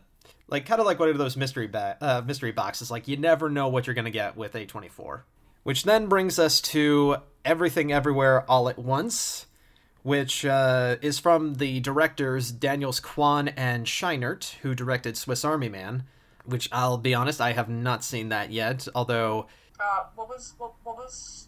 like 0.50 0.66
kind 0.66 0.82
of 0.82 0.86
like 0.86 1.00
one 1.00 1.08
of 1.08 1.18
those 1.18 1.38
mystery 1.38 1.68
ba- 1.68 1.98
uh, 2.02 2.22
mystery 2.26 2.52
boxes. 2.52 2.92
Like 2.92 3.08
you 3.08 3.16
never 3.16 3.50
know 3.50 3.70
what 3.70 3.88
you're 3.88 3.94
going 3.94 4.04
to 4.04 4.12
get 4.12 4.36
with 4.36 4.52
A24. 4.52 5.22
Which 5.66 5.84
then 5.84 6.08
brings 6.08 6.40
us 6.40 6.62
to 6.62 7.18
Everything 7.44 7.92
Everywhere 7.92 8.50
All 8.50 8.70
at 8.70 8.80
Once 8.80 9.48
which 10.06 10.46
uh, 10.46 10.98
is 11.02 11.18
from 11.18 11.56
the 11.56 11.80
directors 11.80 12.52
Daniels 12.52 13.00
Kwan 13.00 13.48
and 13.48 13.88
Scheinert, 13.88 14.54
who 14.62 14.76
directed 14.76 15.18
Swiss 15.18 15.44
Army 15.44 15.68
Man, 15.68 16.04
which 16.46 16.70
I'll 16.72 17.00
be 17.00 17.16
honest, 17.16 17.42
I 17.42 17.54
have 17.54 17.70
not 17.70 18.04
seen 18.04 18.30
that 18.30 18.52
yet, 18.52 18.88
although. 18.94 19.48
Uh, 19.80 20.04
what 20.14 20.30
was. 20.30 20.54
What, 20.60 20.74
what 20.84 20.98
was. 20.98 21.48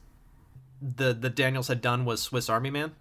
The, 0.81 1.13
the 1.13 1.29
Daniels 1.29 1.67
had 1.67 1.81
done 1.81 2.03
was 2.03 2.19
Swiss 2.19 2.49
Army 2.49 2.71
Man. 2.71 2.95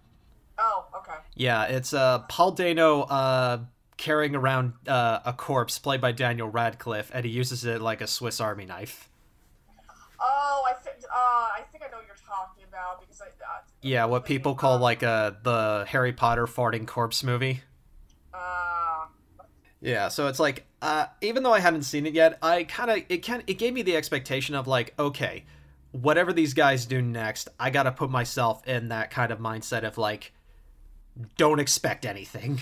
Oh, 0.59 0.85
okay. 0.95 1.17
Yeah, 1.33 1.63
it's 1.63 1.91
uh, 1.91 2.19
Paul 2.29 2.51
Dano 2.51 3.01
uh, 3.01 3.61
carrying 3.97 4.35
around 4.35 4.73
uh, 4.87 5.21
a 5.25 5.33
corpse 5.33 5.79
played 5.79 6.01
by 6.01 6.11
Daniel 6.11 6.49
Radcliffe, 6.49 7.09
and 7.11 7.25
he 7.25 7.31
uses 7.31 7.65
it 7.65 7.81
like 7.81 8.01
a 8.01 8.07
Swiss 8.07 8.39
Army 8.39 8.67
knife. 8.67 9.09
I 11.13 11.61
think 11.61 11.61
uh, 11.61 11.61
I 11.61 11.61
think 11.71 11.83
I 11.83 11.91
know 11.91 11.97
what 11.97 12.07
you're 12.07 12.15
talking 12.27 12.63
about 12.67 13.01
because 13.01 13.21
I. 13.21 13.25
Uh, 13.25 13.61
yeah, 13.81 14.05
what 14.05 14.25
people 14.25 14.55
call 14.55 14.79
like 14.79 15.03
uh 15.03 15.31
the 15.43 15.85
Harry 15.87 16.13
Potter 16.13 16.45
farting 16.45 16.85
corpse 16.87 17.23
movie. 17.23 17.61
Uh. 18.33 19.07
Yeah, 19.79 20.07
so 20.07 20.27
it's 20.27 20.39
like 20.39 20.65
uh, 20.81 21.05
even 21.21 21.43
though 21.43 21.53
I 21.53 21.59
hadn't 21.59 21.83
seen 21.83 22.05
it 22.05 22.13
yet, 22.13 22.37
I 22.41 22.63
kind 22.63 22.91
of 22.91 22.97
it 23.09 23.21
can 23.23 23.43
it 23.47 23.57
gave 23.57 23.73
me 23.73 23.81
the 23.83 23.95
expectation 23.95 24.55
of 24.55 24.67
like 24.67 24.93
okay, 24.97 25.45
whatever 25.91 26.33
these 26.33 26.53
guys 26.53 26.85
do 26.85 27.01
next, 27.01 27.49
I 27.59 27.69
got 27.69 27.83
to 27.83 27.91
put 27.91 28.09
myself 28.09 28.67
in 28.67 28.89
that 28.89 29.11
kind 29.11 29.31
of 29.31 29.39
mindset 29.39 29.83
of 29.83 29.97
like 29.97 30.33
don't 31.37 31.59
expect 31.59 32.05
anything. 32.05 32.61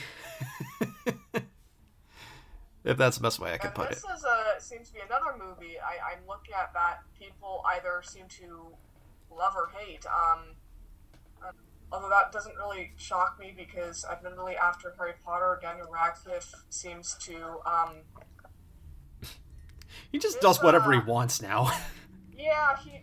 if 2.86 2.98
that's 2.98 3.18
the 3.18 3.24
best 3.24 3.40
way 3.40 3.52
I 3.52 3.58
could 3.58 3.74
put 3.74 3.90
this 3.90 4.00
it. 4.00 4.08
This 4.08 4.20
is 4.20 4.26
a 4.26 4.62
seems 4.62 4.88
to 4.90 4.94
be 4.94 5.00
another 5.02 5.36
movie. 5.38 5.76
I, 5.80 6.14
I'm 6.14 6.28
looking 6.28 6.54
at 6.54 6.72
that 6.74 7.00
people 7.20 7.64
either 7.76 8.02
seem 8.04 8.28
to 8.40 8.68
love 9.36 9.54
or 9.56 9.72
hate. 9.78 10.06
Um, 10.06 10.56
although 11.92 12.10
that 12.10 12.32
doesn't 12.32 12.56
really 12.56 12.94
shock 12.96 13.38
me 13.40 13.54
because 13.56 14.06
I've 14.06 14.22
been 14.22 14.34
really 14.34 14.56
after 14.56 14.94
Harry 14.98 15.14
Potter. 15.24 15.60
Daniel 15.62 15.88
Radcliffe 15.92 16.54
seems 16.70 17.16
to. 17.22 17.60
Um, 17.66 17.90
he 20.12 20.20
just 20.20 20.40
does 20.40 20.62
whatever 20.62 20.94
uh, 20.94 21.02
he 21.02 21.06
wants 21.06 21.42
now. 21.42 21.72
yeah, 22.38 22.78
he. 22.84 23.02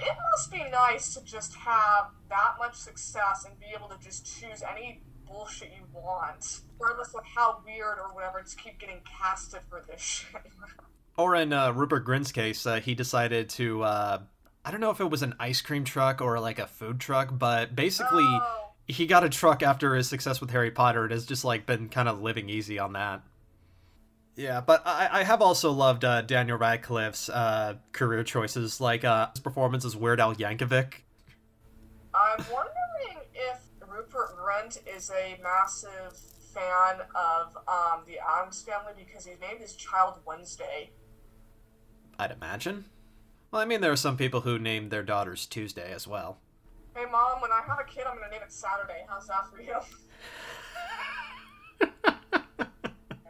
It 0.00 0.16
must 0.32 0.52
be 0.52 0.64
nice 0.70 1.12
to 1.14 1.24
just 1.24 1.56
have 1.56 2.10
that 2.28 2.54
much 2.58 2.76
success 2.76 3.44
and 3.44 3.58
be 3.58 3.66
able 3.74 3.88
to 3.88 3.98
just 4.02 4.24
choose 4.24 4.62
any 4.62 5.02
bullshit 5.28 5.70
you 5.76 5.84
want, 5.92 6.60
regardless 6.78 7.14
of 7.14 7.24
how 7.24 7.60
weird 7.64 7.98
or 7.98 8.14
whatever. 8.14 8.40
Just 8.42 8.62
keep 8.62 8.78
getting 8.78 9.00
casted 9.04 9.60
for 9.68 9.84
this 9.88 10.00
shit. 10.00 10.42
or 11.16 11.34
in 11.34 11.52
uh, 11.52 11.72
Rupert 11.72 12.04
Grint's 12.04 12.32
case, 12.32 12.66
uh, 12.66 12.80
he 12.80 12.94
decided 12.94 13.48
to. 13.50 13.82
Uh, 13.82 14.18
I 14.64 14.70
don't 14.70 14.80
know 14.80 14.90
if 14.90 15.00
it 15.00 15.10
was 15.10 15.22
an 15.22 15.34
ice 15.38 15.60
cream 15.60 15.84
truck 15.84 16.20
or 16.20 16.40
like 16.40 16.58
a 16.58 16.66
food 16.66 17.00
truck, 17.00 17.30
but 17.32 17.74
basically. 17.74 18.24
Oh. 18.24 18.64
He 18.90 19.06
got 19.06 19.22
a 19.22 19.28
truck 19.28 19.62
after 19.62 19.94
his 19.94 20.08
success 20.08 20.40
with 20.40 20.48
Harry 20.48 20.70
Potter 20.70 21.02
and 21.02 21.12
has 21.12 21.26
just 21.26 21.44
like 21.44 21.66
been 21.66 21.90
kind 21.90 22.08
of 22.08 22.22
living 22.22 22.48
easy 22.48 22.78
on 22.78 22.94
that. 22.94 23.20
Yeah, 24.38 24.60
but 24.60 24.82
I, 24.86 25.08
I 25.10 25.22
have 25.24 25.42
also 25.42 25.72
loved 25.72 26.04
uh, 26.04 26.22
Daniel 26.22 26.56
Radcliffe's 26.56 27.28
uh, 27.28 27.74
career 27.90 28.22
choices, 28.22 28.80
like 28.80 29.04
uh, 29.04 29.30
his 29.34 29.40
performance 29.40 29.84
as 29.84 29.96
Weird 29.96 30.20
Al 30.20 30.32
Yankovic. 30.36 30.94
I'm 32.14 32.44
wondering 32.52 32.72
if 32.72 32.77
Grint 34.48 34.78
is 34.86 35.10
a 35.10 35.36
massive 35.42 36.16
fan 36.54 37.00
of 37.14 37.54
um, 37.68 38.04
the 38.06 38.18
Addams 38.18 38.62
family 38.62 38.94
because 38.96 39.26
he 39.26 39.32
named 39.40 39.60
his 39.60 39.74
child 39.74 40.20
Wednesday. 40.24 40.88
I'd 42.18 42.30
imagine. 42.30 42.86
Well, 43.50 43.60
I 43.60 43.66
mean, 43.66 43.82
there 43.82 43.92
are 43.92 43.96
some 43.96 44.16
people 44.16 44.40
who 44.40 44.58
named 44.58 44.90
their 44.90 45.02
daughters 45.02 45.44
Tuesday 45.44 45.92
as 45.92 46.06
well. 46.06 46.38
Hey, 46.96 47.04
mom, 47.10 47.42
when 47.42 47.52
I 47.52 47.60
have 47.66 47.78
a 47.78 47.84
kid, 47.84 48.04
I'm 48.08 48.16
gonna 48.16 48.30
name 48.30 48.40
it 48.42 48.50
Saturday. 48.50 49.04
How's 49.08 49.26
that 49.26 49.50
for 49.50 49.60
you? 49.60 49.76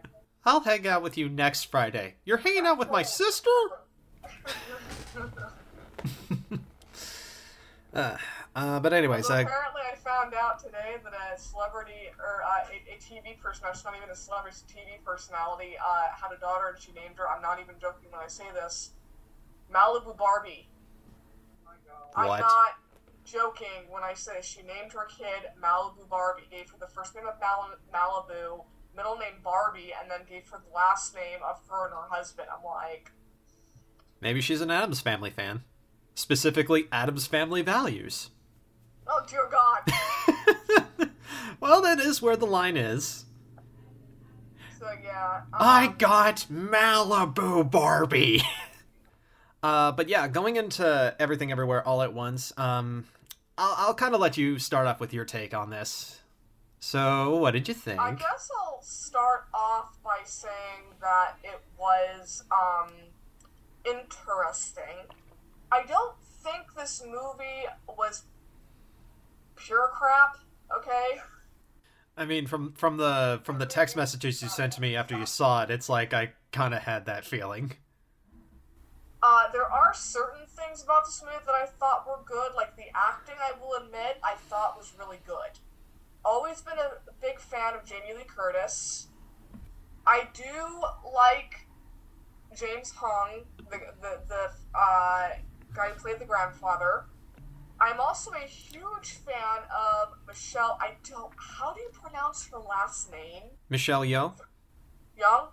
I'll 0.44 0.60
hang 0.60 0.86
out 0.86 1.02
with 1.02 1.18
you 1.18 1.28
next 1.28 1.64
Friday. 1.64 2.14
You're 2.24 2.38
hanging 2.38 2.64
out 2.64 2.78
with 2.78 2.92
my 2.92 3.02
sister? 3.02 3.50
uh, 7.92 8.16
uh, 8.54 8.78
but 8.80 8.92
anyways, 8.92 9.28
Well, 9.28 9.38
I 9.38 9.44
found 10.08 10.32
out 10.32 10.58
today 10.58 10.96
that 11.04 11.12
a 11.12 11.38
celebrity 11.38 12.08
or 12.18 12.40
uh, 12.42 12.64
a, 12.72 12.94
a 12.94 12.96
TV 12.96 13.38
person, 13.38 13.66
it's 13.68 13.84
not 13.84 13.94
even 13.96 14.08
a 14.08 14.14
celebrity, 14.14 14.56
it's 14.56 14.64
a 14.64 14.74
TV 14.74 15.04
personality, 15.04 15.76
uh, 15.76 16.08
had 16.16 16.32
a 16.34 16.40
daughter 16.40 16.72
and 16.72 16.82
she 16.82 16.92
named 16.92 17.16
her. 17.16 17.28
I'm 17.28 17.42
not 17.42 17.60
even 17.60 17.74
joking 17.78 18.08
when 18.10 18.20
I 18.24 18.28
say 18.28 18.44
this. 18.54 18.92
Malibu 19.72 20.16
Barbie. 20.16 20.68
What? 22.14 22.16
I'm 22.16 22.40
not 22.40 22.80
joking 23.24 23.84
when 23.90 24.02
I 24.02 24.14
say 24.14 24.40
she 24.40 24.62
named 24.62 24.92
her 24.92 25.04
kid 25.04 25.52
Malibu 25.62 26.08
Barbie. 26.08 26.48
Gave 26.50 26.70
her 26.70 26.78
the 26.80 26.88
first 26.88 27.14
name 27.14 27.26
of 27.26 27.34
Mal- 27.38 27.76
Malibu, 27.92 28.64
middle 28.96 29.18
name 29.18 29.44
Barbie, 29.44 29.92
and 30.00 30.10
then 30.10 30.20
gave 30.26 30.48
her 30.48 30.62
the 30.66 30.74
last 30.74 31.14
name 31.14 31.40
of 31.46 31.60
her 31.68 31.84
and 31.84 31.94
her 31.94 32.08
husband. 32.08 32.48
I'm 32.50 32.64
like, 32.64 33.12
maybe 34.22 34.40
she's 34.40 34.62
an 34.62 34.70
Addams 34.70 35.02
Family 35.02 35.30
fan. 35.30 35.64
Specifically, 36.14 36.88
Addams 36.90 37.26
Family 37.26 37.60
values. 37.60 38.30
Oh 39.08 39.24
dear 39.28 39.48
God. 39.50 41.10
well, 41.60 41.82
that 41.82 41.98
is 41.98 42.22
where 42.22 42.36
the 42.36 42.46
line 42.46 42.76
is. 42.76 43.24
so 44.78 44.86
yeah. 45.02 45.42
Um, 45.52 45.58
I 45.60 45.94
got 45.98 46.46
Malibu 46.50 47.70
Barbie. 47.70 48.42
uh, 49.62 49.92
but 49.92 50.08
yeah, 50.08 50.28
going 50.28 50.56
into 50.56 51.14
everything 51.18 51.50
everywhere 51.52 51.86
all 51.86 52.02
at 52.02 52.12
once. 52.12 52.52
Um, 52.56 53.06
I'll, 53.56 53.88
I'll 53.88 53.94
kind 53.94 54.14
of 54.14 54.20
let 54.20 54.36
you 54.36 54.58
start 54.58 54.86
off 54.86 55.00
with 55.00 55.12
your 55.12 55.24
take 55.24 55.54
on 55.54 55.70
this. 55.70 56.20
So, 56.80 57.36
what 57.36 57.52
did 57.52 57.66
you 57.66 57.74
think? 57.74 58.00
I 58.00 58.12
guess 58.12 58.50
I'll 58.56 58.80
start 58.82 59.46
off 59.52 59.98
by 60.04 60.20
saying 60.24 60.94
that 61.00 61.34
it 61.42 61.60
was 61.76 62.44
um, 62.52 62.92
interesting. 63.84 65.06
I 65.72 65.82
don't 65.86 66.14
think 66.42 66.74
this 66.76 67.02
movie 67.04 67.66
was 67.88 68.22
pure 69.58 69.90
crap. 69.94 70.36
Okay. 70.76 71.20
I 72.16 72.24
mean, 72.24 72.46
from 72.46 72.72
from 72.72 72.96
the 72.96 73.40
from 73.44 73.58
the 73.58 73.66
text 73.66 73.94
messages 73.96 74.42
you 74.42 74.48
sent 74.48 74.72
to 74.74 74.80
me 74.80 74.96
after 74.96 75.16
you 75.16 75.24
saw 75.24 75.62
it, 75.62 75.70
it's 75.70 75.88
like 75.88 76.12
I 76.12 76.32
kind 76.52 76.74
of 76.74 76.82
had 76.82 77.06
that 77.06 77.24
feeling. 77.24 77.74
Uh, 79.22 79.50
there 79.52 79.70
are 79.70 79.92
certain 79.94 80.46
things 80.46 80.82
about 80.82 81.04
this 81.04 81.22
movie 81.24 81.44
that 81.44 81.54
I 81.54 81.66
thought 81.66 82.06
were 82.06 82.22
good, 82.24 82.54
like 82.56 82.76
the 82.76 82.86
acting. 82.94 83.34
I 83.40 83.52
will 83.60 83.84
admit, 83.84 84.18
I 84.22 84.34
thought 84.34 84.76
was 84.76 84.92
really 84.98 85.18
good. 85.26 85.58
Always 86.24 86.60
been 86.60 86.78
a 86.78 86.98
big 87.20 87.40
fan 87.40 87.74
of 87.74 87.84
Jamie 87.84 88.14
Lee 88.16 88.24
Curtis. 88.26 89.08
I 90.06 90.28
do 90.34 90.82
like 91.12 91.66
James 92.56 92.92
Hong, 92.96 93.44
the 93.70 93.78
the, 94.00 94.20
the 94.28 94.50
uh, 94.74 95.28
guy 95.74 95.90
who 95.90 96.00
played 96.00 96.18
the 96.18 96.24
grandfather. 96.24 97.06
I'm 97.80 98.00
also 98.00 98.32
a 98.32 98.46
huge 98.46 99.12
fan 99.24 99.62
of 99.70 100.14
Michelle. 100.26 100.78
I 100.80 100.92
don't. 101.08 101.32
How 101.36 101.72
do 101.72 101.80
you 101.80 101.90
pronounce 101.92 102.48
her 102.48 102.58
last 102.58 103.10
name? 103.12 103.44
Michelle 103.68 104.02
Yeoh. 104.02 104.34
Young. 105.16 105.48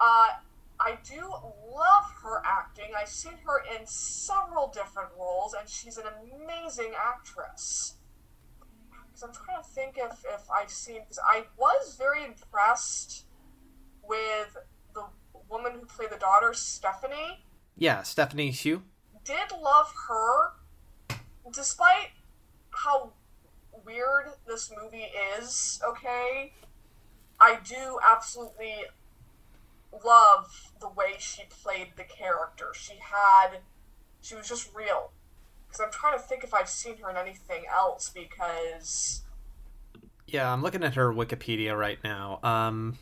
Uh, 0.00 0.28
I 0.80 0.98
do 1.08 1.20
love 1.20 2.04
her 2.22 2.42
acting. 2.44 2.86
I've 2.96 3.08
seen 3.08 3.34
her 3.44 3.62
in 3.76 3.86
several 3.86 4.68
different 4.68 5.10
roles, 5.18 5.54
and 5.54 5.68
she's 5.68 5.98
an 5.98 6.04
amazing 6.06 6.92
actress. 6.96 7.94
Because 9.06 9.22
I'm 9.22 9.32
trying 9.32 9.62
to 9.62 9.68
think 9.68 9.98
if, 9.98 10.24
if 10.32 10.48
I've 10.50 10.70
seen. 10.70 11.00
Because 11.00 11.20
I 11.24 11.44
was 11.56 11.96
very 11.96 12.24
impressed 12.24 13.24
with 14.02 14.56
the 14.94 15.04
woman 15.48 15.72
who 15.78 15.86
played 15.86 16.10
the 16.10 16.18
daughter, 16.18 16.54
Stephanie. 16.54 17.44
Yeah, 17.76 18.02
Stephanie 18.02 18.50
Hsu. 18.52 18.82
Did 19.24 19.52
love 19.60 19.92
her, 20.08 20.52
despite 21.52 22.10
how 22.70 23.12
weird 23.84 24.26
this 24.46 24.72
movie 24.80 25.06
is. 25.38 25.80
Okay, 25.86 26.52
I 27.40 27.58
do 27.64 27.98
absolutely 28.06 28.84
love 30.04 30.72
the 30.80 30.88
way 30.88 31.14
she 31.18 31.42
played 31.48 31.88
the 31.96 32.04
character. 32.04 32.72
She 32.74 32.94
had, 33.00 33.58
she 34.20 34.34
was 34.34 34.48
just 34.48 34.74
real. 34.74 35.10
Because 35.66 35.80
I'm 35.80 35.92
trying 35.92 36.18
to 36.18 36.22
think 36.22 36.44
if 36.44 36.54
I've 36.54 36.68
seen 36.68 36.96
her 36.98 37.10
in 37.10 37.16
anything 37.16 37.64
else. 37.72 38.10
Because 38.10 39.22
Yeah, 40.26 40.52
I'm 40.52 40.62
looking 40.62 40.82
at 40.82 40.94
her 40.94 41.12
Wikipedia 41.12 41.78
right 41.78 41.98
now. 42.02 42.40
Um, 42.42 42.98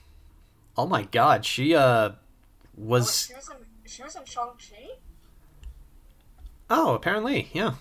oh 0.76 0.86
my 0.86 1.04
God, 1.04 1.44
she 1.44 1.74
uh 1.74 1.80
oh, 1.80 2.14
was 2.76 3.26
she 3.26 3.34
was 3.34 3.48
in 3.48 3.56
she 3.84 4.02
was 4.02 4.16
in 4.16 4.24
Shang 4.24 4.50
Chi. 4.58 4.88
oh 6.70 6.94
apparently 6.94 7.48
yeah. 7.52 7.74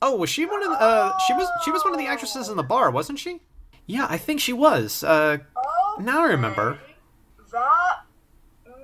Oh, 0.00 0.16
was 0.16 0.30
she 0.30 0.46
one 0.46 0.62
of 0.62 0.70
the? 0.70 0.76
Uh, 0.80 1.16
she 1.26 1.32
was 1.32 1.48
she 1.64 1.70
was 1.70 1.82
one 1.84 1.92
of 1.92 1.98
the 1.98 2.06
actresses 2.06 2.48
in 2.48 2.56
the 2.56 2.62
bar, 2.62 2.90
wasn't 2.90 3.18
she? 3.18 3.40
Yeah, 3.86 4.06
I 4.08 4.18
think 4.18 4.40
she 4.40 4.52
was. 4.52 5.02
Uh, 5.02 5.38
Now 5.98 6.20
I 6.24 6.28
remember. 6.28 6.78
That 7.50 8.04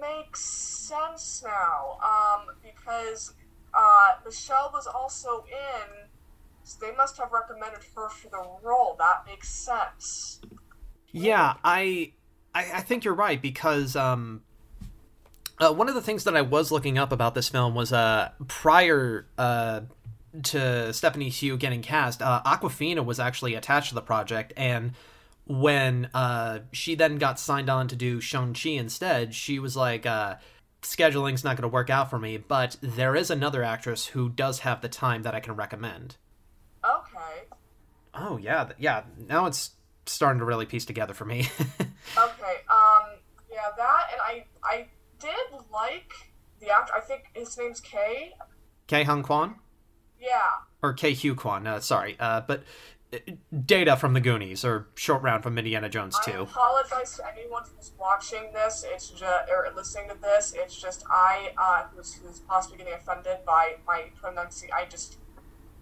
makes 0.00 0.40
sense 0.40 1.42
now. 1.44 1.99
Um, 2.02 2.47
because 2.62 3.35
uh, 3.73 4.12
Michelle 4.25 4.71
was 4.73 4.87
also 4.87 5.44
in, 5.49 6.09
so 6.64 6.78
they 6.85 6.94
must 6.97 7.16
have 7.18 7.30
recommended 7.33 7.80
her 7.94 8.09
for 8.09 8.28
the 8.30 8.42
role. 8.62 8.97
That 8.99 9.25
makes 9.26 9.49
sense. 9.50 10.40
Yeah, 11.12 11.54
I, 11.62 12.12
I 12.54 12.73
I 12.75 12.80
think 12.80 13.04
you're 13.04 13.14
right 13.14 13.40
because 13.40 13.94
um 13.94 14.42
uh, 15.61 15.73
one 15.73 15.88
of 15.88 15.94
the 15.94 16.02
things 16.02 16.25
that 16.25 16.37
I 16.37 16.42
was 16.42 16.73
looking 16.73 16.99
up 16.99 17.12
about 17.12 17.35
this 17.37 17.49
film 17.49 17.75
was 17.76 17.92
uh 17.92 18.30
prior 18.49 19.28
uh 19.38 19.83
to 20.43 20.93
Stephanie 20.93 21.31
Hsu 21.31 21.57
getting 21.57 21.83
cast, 21.83 22.21
uh, 22.23 22.43
Awkwafina 22.45 23.05
was 23.05 23.21
actually 23.21 23.55
attached 23.55 23.91
to 23.91 23.95
the 23.95 24.03
project 24.03 24.53
and 24.57 24.93
when 25.47 26.09
uh 26.14 26.61
she 26.73 26.95
then 26.95 27.19
got 27.19 27.38
signed 27.38 27.69
on 27.69 27.87
to 27.88 27.97
do 27.97 28.19
Shang-Chi 28.21 28.71
instead, 28.71 29.35
she 29.35 29.59
was 29.59 29.76
like 29.76 30.07
uh 30.07 30.37
scheduling's 30.83 31.45
not 31.45 31.57
going 31.57 31.62
to 31.62 31.69
work 31.69 31.91
out 31.91 32.11
for 32.11 32.19
me, 32.19 32.37
but 32.37 32.76
there 32.81 33.14
is 33.14 33.31
another 33.31 33.62
actress 33.62 34.07
who 34.07 34.29
does 34.29 34.61
have 34.61 34.81
the 34.81 34.88
time 34.88 35.23
that 35.23 35.35
I 35.35 35.41
can 35.41 35.55
recommend. 35.55 36.17
Okay. 36.85 37.49
Oh 38.14 38.38
yeah, 38.38 38.71
yeah, 38.79 39.03
now 39.29 39.47
it's 39.47 39.73
starting 40.07 40.38
to 40.41 40.45
really 40.45 40.67
piece 40.67 40.85
together 40.85 41.14
for 41.14 41.25
me. 41.25 41.49
Okay. 42.17 42.57
Um. 42.69 43.17
Yeah. 43.50 43.62
That 43.76 44.03
and 44.12 44.21
I. 44.21 44.45
I 44.62 44.87
did 45.19 45.59
like 45.73 46.12
the 46.61 46.69
actor. 46.71 46.93
I 46.95 47.00
think 47.00 47.25
his 47.33 47.57
name's 47.57 47.81
Kay. 47.81 48.35
Kei 48.87 49.05
Hung 49.05 49.23
Kwan? 49.23 49.57
Yeah. 50.25 50.38
or 50.83 50.93
K. 50.95 51.12
Hugh 51.12 51.35
Kwan, 51.35 51.66
uh, 51.66 51.81
sorry, 51.81 52.16
uh, 52.19 52.40
but 52.47 52.62
uh, 53.12 53.19
Data 53.66 53.97
from 53.97 54.14
the 54.14 54.21
Goonies 54.21 54.64
or 54.64 54.88
Short 54.95 55.23
Round 55.23 55.43
from 55.43 55.59
Indiana 55.59 55.88
Jones 55.88 56.16
too. 56.25 56.33
I 56.33 56.43
apologize 56.43 57.16
to 57.16 57.25
anyone 57.31 57.62
who's 57.76 57.93
watching 57.99 58.50
this. 58.52 58.85
It's 58.88 59.11
just 59.11 59.50
or 59.50 59.71
listening 59.76 60.09
to 60.09 60.16
this. 60.21 60.54
It's 60.57 60.81
just 60.81 61.04
I 61.11 61.52
uh, 61.59 61.85
who's, 61.95 62.14
who's 62.14 62.40
possibly 62.40 62.78
getting 62.78 62.95
offended 62.95 63.38
by 63.47 63.75
my 63.87 64.07
pronunciation. 64.21 64.75
I 64.75 64.87
just, 64.87 65.19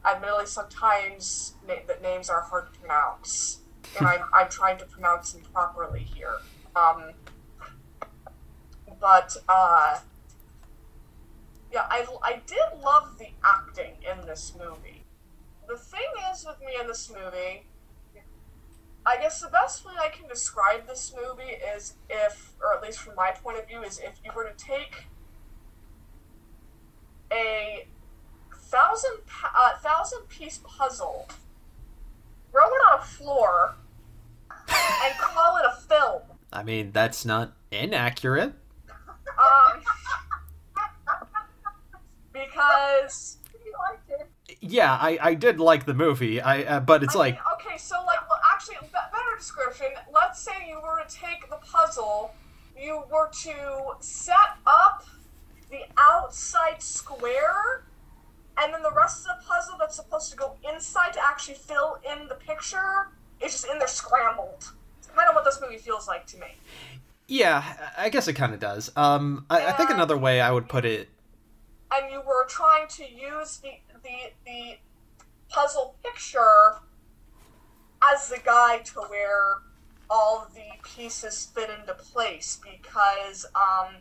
admittedly, 0.05 0.47
sometimes 0.47 1.55
na- 1.67 1.75
that 1.87 2.03
names 2.03 2.29
are 2.29 2.43
hard 2.43 2.73
to 2.73 2.81
pronounce, 2.81 3.61
and 3.99 4.07
I'm 4.09 4.23
I'm 4.35 4.49
trying 4.49 4.79
to 4.79 4.87
pronounce 4.87 5.33
them 5.33 5.43
properly 5.53 6.01
here. 6.01 6.37
Um, 6.75 7.13
but 9.01 9.37
uh, 9.49 9.99
yeah, 11.73 11.87
I 11.91 12.07
I 12.23 12.41
did 12.47 12.83
love 12.83 13.19
the 13.19 13.29
acting 13.45 13.95
in 14.11 14.27
this 14.27 14.55
movie. 14.59 15.05
The 15.69 15.77
thing 15.77 16.01
is 16.33 16.45
with 16.45 16.61
me 16.61 16.73
in 16.81 16.87
this 16.87 17.11
movie 17.11 17.67
I 19.05 19.17
guess 19.17 19.41
the 19.41 19.49
best 19.49 19.85
way 19.85 19.93
I 20.01 20.09
can 20.09 20.29
describe 20.29 20.87
this 20.87 21.15
movie 21.15 21.55
is 21.75 21.95
if, 22.09 22.53
or 22.63 22.75
at 22.75 22.83
least 22.83 23.01
from 23.01 23.17
my 23.17 23.33
point 23.33 23.59
of 23.59 23.67
view, 23.67 23.83
is 23.83 23.99
if 23.99 24.21
you 24.25 24.31
were 24.35 24.45
to 24.45 24.57
take 24.57 25.07
a 27.33 27.89
thousand 28.55 29.19
uh, 29.45 29.77
thousand 29.79 30.29
piece 30.29 30.61
puzzle, 30.65 31.29
throw 32.53 32.67
it 32.67 32.81
on 32.93 33.01
a 33.01 33.03
floor, 33.03 33.75
and 34.51 35.19
call 35.19 35.57
it 35.57 35.65
a 35.67 35.81
film. 35.81 36.23
I 36.53 36.63
mean, 36.63 36.93
that's 36.93 37.25
not 37.25 37.57
inaccurate. 37.73 38.53
Um, 39.39 39.83
because 42.63 43.39
yeah, 44.61 44.93
I, 45.01 45.19
I 45.21 45.35
did 45.35 45.59
like 45.61 45.87
the 45.87 45.95
movie. 45.95 46.41
I 46.41 46.63
uh, 46.63 46.81
but 46.81 47.03
it's 47.03 47.17
I 47.17 47.19
like 47.19 47.35
mean, 47.35 47.43
okay, 47.55 47.79
so 47.79 47.97
like, 48.07 48.29
well, 48.29 48.39
actually, 48.53 48.77
be- 48.83 48.89
better 48.93 49.37
description. 49.39 49.89
Let's 50.13 50.41
say 50.41 50.53
you 50.69 50.77
were 50.83 51.03
to 51.03 51.15
take 51.15 51.49
the 51.51 51.57
puzzle, 51.57 52.33
you 52.81 53.03
were 53.11 53.31
to 53.43 53.55
set 54.01 54.57
up 54.67 55.05
the 55.71 55.81
outside 55.99 56.83
square, 56.83 57.85
and 58.59 58.73
then 58.73 58.83
the 58.83 58.93
rest 58.93 59.27
of 59.27 59.39
the 59.39 59.47
puzzle 59.49 59.77
that's 59.79 59.97
supposed 59.97 60.31
to 60.31 60.37
go 60.37 60.57
inside 60.71 61.13
to 61.15 61.21
actually 61.25 61.55
fill 61.55 61.99
in 62.11 62.29
the 62.29 62.35
picture 62.35 63.09
is 63.41 63.53
just 63.53 63.67
in 63.73 63.79
there 63.79 63.89
scrambled. 63.89 64.71
It's 64.99 65.09
kind 65.09 65.29
of 65.29 65.35
what 65.35 65.45
this 65.45 65.59
movie 65.63 65.79
feels 65.79 66.07
like 66.07 66.27
to 66.27 66.39
me. 66.39 66.47
yeah, 67.27 67.91
I 67.97 68.11
guess 68.11 68.29
it 68.29 68.35
kind 68.35 68.53
of 68.55 68.61
does. 68.61 68.93
Um, 68.97 69.47
I, 69.49 69.67
I 69.69 69.73
think 69.73 69.91
another 69.91 70.17
way 70.17 70.41
I 70.41 70.51
would 70.53 70.69
put 70.69 70.85
it. 70.85 71.09
And 71.95 72.11
you 72.11 72.21
were 72.21 72.47
trying 72.49 72.89
to 72.89 73.05
use 73.05 73.59
the 73.59 73.73
the 74.03 74.33
the 74.47 74.77
puzzle 75.49 75.97
picture 76.03 76.77
as 78.03 78.29
the 78.29 78.39
guide 78.45 78.85
to 78.85 79.01
where 79.03 79.59
all 80.11 80.47
the 80.55 80.89
pieces 80.97 81.51
fit 81.55 81.71
into 81.71 81.95
place 81.95 82.61
because 82.63 83.47
um, 83.55 83.97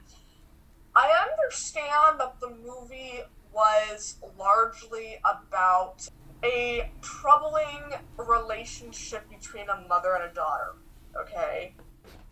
I 0.95 1.25
understand 1.31 2.19
that 2.19 2.35
the 2.41 2.49
movie 2.49 3.21
was 3.53 4.17
largely 4.37 5.19
about 5.23 6.07
a 6.43 6.91
troubling 7.01 7.93
relationship 8.17 9.29
between 9.29 9.69
a 9.69 9.87
mother 9.87 10.13
and 10.15 10.29
a 10.29 10.33
daughter. 10.33 10.73
Okay. 11.19 11.75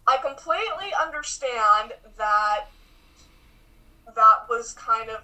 I 0.08 0.18
completely 0.18 0.92
understand 1.02 1.94
that 2.18 2.66
that 4.16 4.40
was 4.50 4.74
kind 4.74 5.10
of 5.10 5.20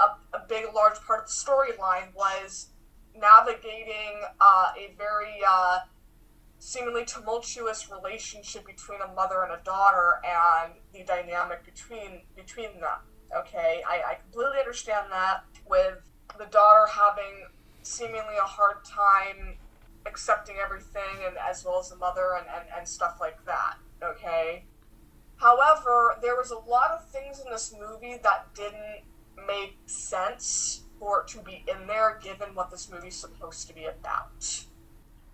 a, 0.00 0.36
a, 0.36 0.46
big, 0.48 0.66
large 0.74 1.00
part 1.06 1.20
of 1.20 1.26
the 1.26 1.32
storyline 1.32 2.14
was 2.14 2.68
navigating 3.18 4.22
uh, 4.40 4.72
a 4.76 4.94
very 4.96 5.40
uh, 5.48 5.80
seemingly 6.58 7.04
tumultuous 7.04 7.90
relationship 7.90 8.66
between 8.66 9.00
a 9.00 9.12
mother 9.14 9.42
and 9.42 9.52
a 9.52 9.64
daughter 9.64 10.20
and 10.24 10.74
the 10.92 11.04
dynamic 11.04 11.64
between 11.64 12.22
between 12.36 12.80
them. 12.80 13.00
Okay, 13.36 13.82
I, 13.88 14.12
I 14.12 14.14
completely 14.14 14.58
understand 14.58 15.10
that 15.10 15.44
with 15.68 15.98
the 16.38 16.44
daughter 16.46 16.86
having 16.92 17.46
seemingly 17.82 18.36
a 18.40 18.46
hard 18.46 18.84
time 18.84 19.56
accepting 20.06 20.56
everything 20.62 21.24
and 21.26 21.36
as 21.38 21.64
well 21.64 21.80
as 21.80 21.88
the 21.88 21.96
mother 21.96 22.36
and, 22.38 22.46
and, 22.54 22.66
and 22.76 22.86
stuff 22.86 23.18
like 23.20 23.44
that. 23.46 23.76
Okay. 24.02 24.64
However, 25.36 26.18
there 26.22 26.36
was 26.36 26.50
a 26.50 26.58
lot 26.58 26.90
of 26.92 27.08
things 27.08 27.40
in 27.44 27.50
this 27.50 27.74
movie 27.78 28.18
that 28.22 28.54
didn't 28.54 29.02
make 29.46 29.76
sense 29.86 30.82
for 30.98 31.22
it 31.22 31.28
to 31.28 31.38
be 31.40 31.64
in 31.68 31.86
there 31.86 32.18
given 32.22 32.54
what 32.54 32.70
this 32.70 32.90
movie's 32.90 33.16
supposed 33.16 33.66
to 33.68 33.74
be 33.74 33.86
about. 33.86 34.64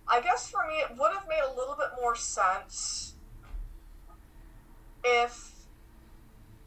I 0.07 0.21
guess 0.21 0.49
for 0.49 0.65
me, 0.67 0.75
it 0.75 0.97
would 0.97 1.11
have 1.13 1.27
made 1.27 1.43
a 1.45 1.53
little 1.53 1.75
bit 1.75 1.89
more 2.01 2.15
sense 2.15 3.15
if 5.03 5.51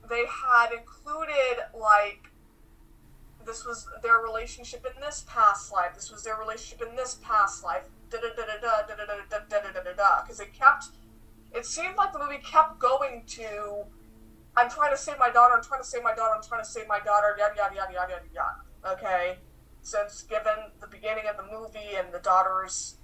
they 0.08 0.24
had 0.26 0.70
included, 0.72 1.64
like, 1.78 2.30
this 3.44 3.64
was 3.64 3.88
their 4.02 4.18
relationship 4.18 4.86
in 4.86 5.00
this 5.00 5.24
past 5.28 5.72
life, 5.72 5.94
this 5.94 6.10
was 6.10 6.22
their 6.22 6.36
relationship 6.36 6.86
in 6.88 6.94
this 6.94 7.18
past 7.22 7.64
life, 7.64 7.88
da 8.10 8.18
da 8.18 8.28
da 8.36 8.46
da 8.46 8.60
da 8.60 8.86
da 8.86 8.94
da 8.94 9.06
da 9.06 9.38
da 9.48 9.58
da 9.60 9.72
da 9.72 9.82
da 9.82 9.92
da, 9.92 10.22
because 10.22 10.38
it 10.38 10.52
kept, 10.52 10.90
it 11.52 11.66
seemed 11.66 11.96
like 11.96 12.12
the 12.12 12.18
movie 12.18 12.38
kept 12.38 12.78
going 12.78 13.24
to, 13.26 13.84
I'm 14.56 14.68
trying 14.68 14.90
to 14.90 14.98
save 14.98 15.18
my 15.18 15.30
daughter, 15.30 15.54
I'm 15.54 15.62
trying 15.62 15.80
to 15.80 15.86
save 15.86 16.02
my 16.02 16.14
daughter, 16.14 16.34
I'm 16.36 16.42
trying 16.42 16.62
to 16.62 16.68
save 16.68 16.86
my 16.86 17.00
daughter, 17.00 17.34
yada 17.38 17.54
yada 17.56 17.74
yada 17.74 17.92
yada 17.92 18.12
yada 18.12 18.26
yada. 18.34 18.94
Okay? 18.94 19.38
Since 19.80 20.22
given 20.22 20.70
the 20.80 20.86
beginning 20.86 21.24
of 21.28 21.36
the 21.36 21.50
movie 21.50 21.96
and 21.96 22.12
the 22.12 22.18
daughter's 22.18 22.96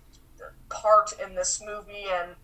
part 0.69 1.13
in 1.25 1.35
this 1.35 1.61
movie 1.65 2.07
and 2.13 2.37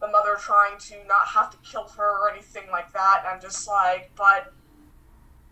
the 0.00 0.08
mother 0.08 0.36
trying 0.40 0.78
to 0.78 0.94
not 1.06 1.28
have 1.28 1.50
to 1.50 1.58
kill 1.58 1.86
her 1.88 2.24
or 2.24 2.30
anything 2.30 2.70
like 2.70 2.92
that, 2.94 3.24
I'm 3.30 3.40
just 3.40 3.68
like, 3.68 4.10
but 4.16 4.52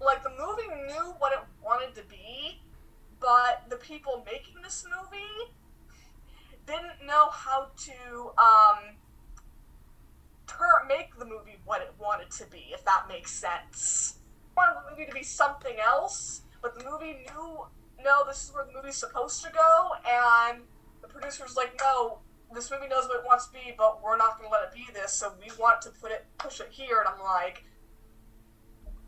like 0.01 0.23
the 0.23 0.31
movie 0.31 0.69
knew 0.87 1.15
what 1.19 1.33
it 1.33 1.41
wanted 1.63 1.95
to 1.97 2.03
be, 2.09 2.63
but 3.21 3.65
the 3.69 3.77
people 3.77 4.25
making 4.25 4.63
this 4.63 4.87
movie 4.87 5.53
didn't 6.67 7.07
know 7.07 7.29
how 7.31 7.69
to 7.77 8.33
um 8.39 8.97
make 10.89 11.17
the 11.19 11.25
movie 11.25 11.59
what 11.65 11.83
it 11.83 11.93
wanted 11.99 12.31
to 12.31 12.45
be, 12.47 12.68
that 12.89 13.07
makes 13.07 13.33
sense. 13.33 14.19
I 14.57 14.73
wanted 14.73 14.81
the 14.81 14.91
movie 14.91 15.07
to 15.07 15.15
be 15.15 15.23
something 15.23 15.77
else, 15.79 16.43
but 16.63 16.75
the 16.77 16.85
movie 16.91 17.27
knew 17.29 17.67
no, 18.03 18.25
this 18.27 18.45
is 18.45 18.55
where 18.55 18.65
the 18.65 18.73
movie's 18.73 18.97
supposed 18.97 19.45
to 19.45 19.51
go, 19.53 19.91
and 20.09 20.63
the 21.03 21.09
producer's 21.09 21.57
like, 21.57 21.79
no, 21.81 22.21
this 22.55 22.71
movie 22.71 22.89
knows 22.89 23.09
what 23.09 23.19
it 23.19 23.27
wants 23.27 23.49
to 23.49 23.53
be, 23.53 23.75
but 23.77 24.03
we're 24.03 24.17
not 24.17 24.39
going 24.39 24.49
to 24.49 24.53
let 24.53 24.71
it 24.71 24.75
be 24.75 24.87
this, 24.95 25.13
so 25.13 25.35
we 25.41 25.51
want 25.59 25.83
to 25.83 25.91
put 26.01 26.13
it, 26.13 26.25
push 26.39 26.61
it 26.61 26.69
here, 26.71 27.01
and 27.01 27.09
I'm 27.09 27.23
like, 27.23 27.65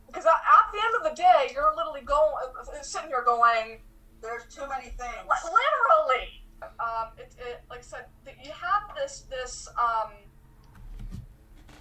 because 0.07 0.27
at, 0.27 0.67
the 0.73 0.79
end 0.79 0.95
of 0.99 1.03
the 1.11 1.23
day, 1.23 1.55
you're 1.55 1.73
literally 1.77 2.03
going, 2.03 2.35
sitting 2.83 3.09
here 3.09 3.23
going, 3.25 3.79
There's 4.21 4.43
too 4.53 4.67
many 4.69 4.91
things. 4.91 5.23
Li- 5.23 5.51
literally. 5.55 6.27
Um, 6.63 7.15
it, 7.17 7.33
it, 7.39 7.63
like 7.71 7.79
I 7.79 7.83
said, 7.83 8.05
you 8.27 8.51
have 8.51 8.95
this 8.95 9.25
this 9.31 9.67
um 9.79 10.13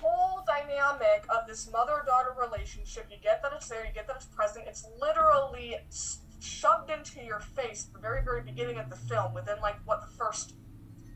whole 0.02 0.44
dynamic 0.46 1.26
of 1.30 1.48
this 1.48 1.70
mother-daughter 1.72 2.36
relationship. 2.40 3.08
You 3.10 3.18
get 3.22 3.42
that 3.42 3.52
it's 3.56 3.68
there. 3.68 3.86
You 3.86 3.94
get 3.94 4.08
that 4.08 4.18
it's 4.18 4.26
present. 4.26 4.66
It's 4.68 4.88
literally 5.00 5.76
shoved 6.40 6.90
into 6.90 7.22
your 7.22 7.40
face 7.40 7.88
at 7.88 7.94
the 7.94 8.00
very, 8.00 8.24
very 8.24 8.42
beginning 8.42 8.78
of 8.78 8.90
the 8.90 8.96
film. 8.96 9.34
Within 9.34 9.60
like 9.62 9.76
what 9.86 10.02
the 10.02 10.18
first 10.18 10.56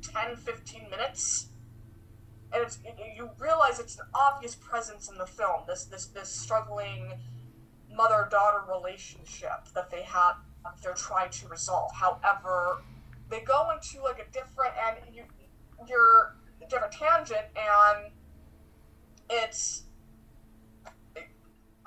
10, 0.01 0.35
15 0.35 0.89
minutes. 0.89 1.49
And 2.51 2.63
it's, 2.63 2.79
you 3.15 3.31
realize 3.39 3.79
it's 3.79 3.97
an 3.97 4.05
obvious 4.13 4.55
presence 4.55 5.09
in 5.09 5.17
the 5.17 5.25
film. 5.25 5.63
This 5.67 5.85
this 5.85 6.07
this 6.07 6.29
struggling 6.29 7.13
mother-daughter 7.91 8.63
relationship 8.71 9.67
that 9.73 9.89
they 9.89 10.03
have 10.03 10.35
they're 10.81 10.93
trying 10.93 11.29
to 11.29 11.47
resolve. 11.47 11.91
However, 11.93 12.81
they 13.29 13.41
go 13.41 13.71
into 13.71 14.03
like 14.03 14.19
a 14.19 14.31
different 14.31 14.73
and 14.77 15.15
you 15.15 15.23
you're 15.87 16.35
a 16.61 16.69
different 16.69 16.93
tangent 16.93 17.45
and 17.55 18.11
it's 19.33 19.83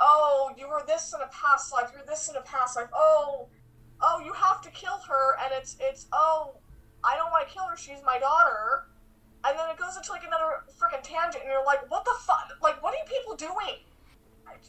oh 0.00 0.50
you 0.58 0.68
were 0.68 0.82
this 0.86 1.14
in 1.14 1.20
a 1.20 1.28
past 1.28 1.72
life 1.72 1.90
you're 1.92 2.04
this 2.06 2.28
in 2.28 2.36
a 2.36 2.42
past 2.42 2.76
life 2.76 2.88
oh 2.94 3.48
oh 4.02 4.22
you 4.24 4.32
have 4.32 4.60
to 4.60 4.70
kill 4.70 4.98
her 5.08 5.36
and 5.42 5.52
it's 5.52 5.76
it's 5.80 6.06
oh 6.12 6.56
I 7.04 7.16
don't 7.16 7.30
want 7.30 7.48
to 7.48 7.54
kill 7.54 7.64
her 7.64 7.76
she's 7.76 8.02
my 8.04 8.18
daughter 8.18 8.86
and 9.46 9.58
then 9.58 9.70
it 9.70 9.78
goes 9.78 9.96
into 9.96 10.12
like 10.12 10.24
another 10.26 10.64
freaking 10.78 11.02
tangent 11.02 11.44
and 11.44 11.52
you're 11.52 11.64
like 11.64 11.90
what 11.90 12.04
the 12.04 12.14
fuck 12.20 12.50
like 12.62 12.82
what 12.82 12.92
are 12.92 12.96
you 12.96 13.20
people 13.20 13.36
doing 13.36 13.78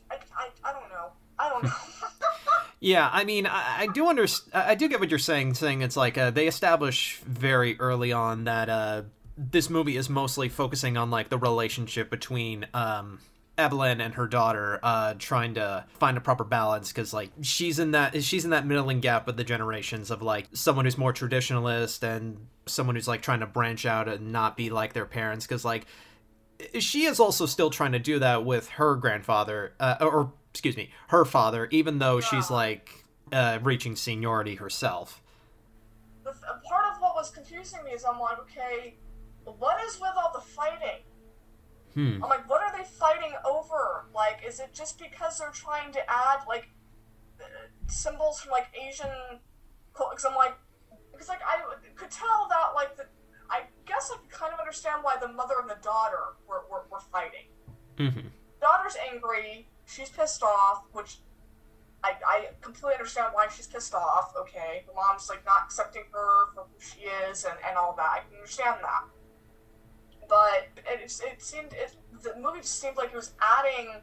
I, 0.09 0.49
I, 0.63 0.73
don't 0.73 0.89
know 0.89 1.11
I 1.37 1.49
don't 1.49 1.63
know 1.63 1.69
Yeah, 2.79 3.09
I 3.11 3.23
mean, 3.23 3.47
I, 3.47 3.81
I 3.81 3.87
do 3.87 4.07
understand. 4.07 4.63
I 4.63 4.75
do 4.75 4.87
get 4.87 4.99
what 4.99 5.09
you're 5.09 5.17
saying. 5.17 5.55
Saying 5.55 5.81
it's 5.81 5.97
like 5.97 6.17
uh, 6.17 6.29
they 6.29 6.47
establish 6.47 7.19
very 7.25 7.79
early 7.79 8.11
on 8.11 8.43
that 8.43 8.69
uh, 8.69 9.01
this 9.37 9.69
movie 9.69 9.97
is 9.97 10.09
mostly 10.09 10.49
focusing 10.49 10.97
on 10.97 11.11
like 11.11 11.29
the 11.29 11.37
relationship 11.37 12.09
between 12.09 12.65
um, 12.73 13.19
Evelyn 13.57 14.01
and 14.01 14.15
her 14.15 14.27
daughter, 14.27 14.79
uh, 14.83 15.13
trying 15.17 15.53
to 15.55 15.85
find 15.99 16.17
a 16.17 16.21
proper 16.21 16.43
balance 16.43 16.91
because 16.91 17.13
like 17.13 17.31
she's 17.41 17.79
in 17.79 17.91
that 17.91 18.23
she's 18.23 18.43
in 18.45 18.51
that 18.51 18.65
middling 18.65 18.99
gap 18.99 19.27
of 19.27 19.37
the 19.37 19.43
generations 19.43 20.11
of 20.11 20.21
like 20.21 20.47
someone 20.53 20.85
who's 20.85 20.97
more 20.97 21.13
traditionalist 21.13 22.03
and 22.03 22.47
someone 22.65 22.95
who's 22.95 23.07
like 23.07 23.21
trying 23.21 23.39
to 23.39 23.47
branch 23.47 23.85
out 23.85 24.07
and 24.07 24.31
not 24.31 24.57
be 24.57 24.69
like 24.69 24.93
their 24.93 25.05
parents 25.05 25.45
because 25.45 25.63
like 25.63 25.85
she 26.79 27.05
is 27.05 27.19
also 27.19 27.45
still 27.45 27.69
trying 27.69 27.91
to 27.91 27.99
do 27.99 28.19
that 28.19 28.43
with 28.43 28.67
her 28.69 28.95
grandfather 28.95 29.73
uh, 29.79 29.95
or 30.01 30.33
excuse 30.51 30.75
me 30.75 30.89
her 31.09 31.23
father 31.23 31.67
even 31.71 31.99
though 31.99 32.19
she's 32.19 32.49
like 32.49 32.91
uh, 33.31 33.59
reaching 33.61 33.95
seniority 33.95 34.55
herself. 34.55 35.21
The 36.23 36.31
th- 36.31 36.43
part 36.63 36.85
of 36.93 37.01
what 37.01 37.15
was 37.15 37.29
confusing 37.29 37.83
me 37.83 37.91
is 37.91 38.05
I'm 38.05 38.19
like, 38.19 38.39
okay, 38.39 38.95
what 39.53 39.83
is 39.85 39.99
with 39.99 40.11
all 40.17 40.31
the 40.33 40.41
fighting? 40.41 41.03
hmm 41.93 42.23
I'm 42.23 42.29
like, 42.29 42.49
what 42.49 42.61
are 42.61 42.77
they 42.77 42.83
fighting 42.83 43.33
over? 43.45 44.05
Like, 44.13 44.41
is 44.47 44.59
it 44.59 44.73
just 44.73 44.99
because 44.99 45.39
they're 45.39 45.51
trying 45.51 45.91
to 45.93 45.99
add 46.09 46.39
like 46.47 46.69
symbols 47.87 48.41
from 48.41 48.51
like 48.51 48.67
Asian? 48.75 49.39
Because 49.93 50.25
I'm 50.25 50.35
like, 50.35 50.55
because 51.11 51.29
like 51.29 51.41
I 51.45 51.57
could 51.95 52.11
tell 52.11 52.47
that 52.49 52.73
like 52.75 52.95
the, 52.97 53.05
I 53.49 53.61
guess 53.85 54.11
I 54.13 54.17
can 54.17 54.29
kind 54.29 54.53
of 54.53 54.59
understand 54.59 55.03
why 55.03 55.15
the 55.19 55.27
mother 55.27 55.55
and 55.61 55.69
the 55.69 55.77
daughter 55.81 56.35
were, 56.47 56.65
were, 56.69 56.85
were 56.91 56.99
fighting. 56.99 57.47
Mm-hmm. 57.97 58.27
Daughter's 58.61 58.95
angry, 59.11 59.69
she's 59.85 60.09
pissed 60.09 60.43
off, 60.43 60.83
which 60.91 61.19
I, 62.03 62.13
I 62.25 62.47
completely 62.61 62.93
understand 62.93 63.29
why 63.33 63.47
she's 63.55 63.67
pissed 63.67 63.95
off, 63.95 64.33
okay? 64.39 64.83
The 64.87 64.93
mom's 64.93 65.29
like 65.29 65.43
not 65.45 65.63
accepting 65.65 66.03
her 66.11 66.53
for 66.53 66.65
who 66.69 66.79
she 66.79 67.01
is 67.29 67.45
and, 67.45 67.55
and 67.67 67.77
all 67.77 67.95
that. 67.97 68.09
I 68.11 68.19
can 68.19 68.35
understand 68.35 68.77
that. 68.81 69.03
But 70.27 70.69
it, 70.85 71.01
it 71.03 71.41
seemed, 71.41 71.73
it, 71.73 71.95
the 72.21 72.33
movie 72.39 72.59
just 72.59 72.79
seemed 72.79 72.97
like 72.97 73.11
it 73.13 73.15
was 73.15 73.33
adding 73.41 74.01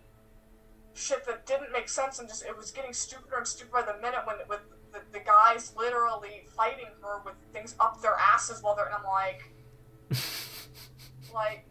shit 0.95 1.27
that 1.27 1.47
didn't 1.47 1.73
make 1.73 1.89
sense 1.89 2.19
and 2.19 2.29
just, 2.29 2.45
it 2.45 2.57
was 2.57 2.71
getting 2.71 2.93
stupider 2.93 3.39
and 3.39 3.47
stupider 3.47 3.87
by 3.87 3.93
the 3.93 3.99
minute 4.01 4.21
when, 4.25 4.37
with 4.49 4.61
the, 4.93 5.01
the 5.13 5.25
guys 5.25 5.73
literally 5.77 6.47
fighting 6.57 6.87
her 7.03 7.21
with 7.25 7.35
things 7.53 7.75
up 7.81 8.01
their 8.01 8.15
asses 8.15 8.63
while 8.63 8.77
they're, 8.77 8.87
and 8.87 8.95
I'm 8.95 9.05
like, 9.05 9.51
like, 11.35 11.67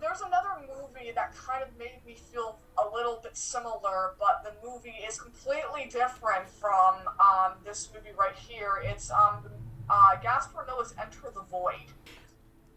there's 0.00 0.20
another 0.20 0.50
movie 0.66 1.12
that 1.14 1.34
kind 1.36 1.62
of 1.62 1.68
made 1.78 2.00
me 2.04 2.14
feel 2.32 2.58
a 2.76 2.94
little 2.94 3.20
bit 3.22 3.36
similar, 3.36 4.14
but 4.18 4.42
the 4.44 4.52
movie 4.68 4.94
is 5.06 5.18
completely 5.18 5.84
different 5.84 6.48
from 6.48 6.96
um, 7.20 7.52
this 7.64 7.88
movie 7.94 8.14
right 8.18 8.34
here. 8.34 8.82
It's 8.84 9.10
um, 9.12 9.44
uh, 9.88 10.16
Gaspar 10.20 10.66
Noé's 10.68 10.92
Enter 11.00 11.30
the 11.32 11.42
Void. 11.42 11.92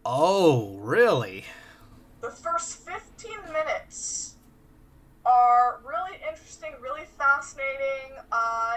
Oh, 0.08 0.78
really? 0.82 1.42
The 2.20 2.30
first 2.30 2.86
15 2.86 3.52
minutes 3.52 4.36
are 5.24 5.80
really 5.84 6.16
interesting, 6.30 6.74
really 6.80 7.06
fascinating. 7.18 8.14
Uh, 8.30 8.76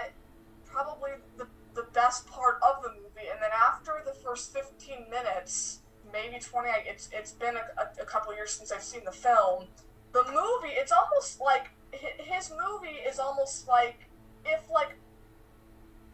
probably 0.66 1.12
the, 1.36 1.46
the 1.76 1.86
best 1.92 2.26
part 2.26 2.58
of 2.68 2.82
the 2.82 2.88
movie. 2.88 3.30
And 3.30 3.40
then 3.40 3.50
after 3.64 4.02
the 4.04 4.12
first 4.12 4.52
15 4.52 5.08
minutes, 5.08 5.82
maybe 6.12 6.40
20 6.40 6.68
it's 6.86 7.08
it's 7.12 7.30
been 7.30 7.54
a, 7.56 8.02
a, 8.02 8.04
couple 8.04 8.34
years 8.34 8.50
since 8.50 8.72
i've 8.72 8.82
seen 8.82 9.04
the 9.04 9.12
film 9.12 9.66
the 10.12 10.24
movie 10.24 10.74
it's 10.74 10.90
almost 10.90 11.40
like 11.40 11.70
his 11.92 12.50
movie 12.50 12.96
is 13.08 13.20
almost 13.20 13.68
like 13.68 14.08
if 14.44 14.68
like 14.68 14.96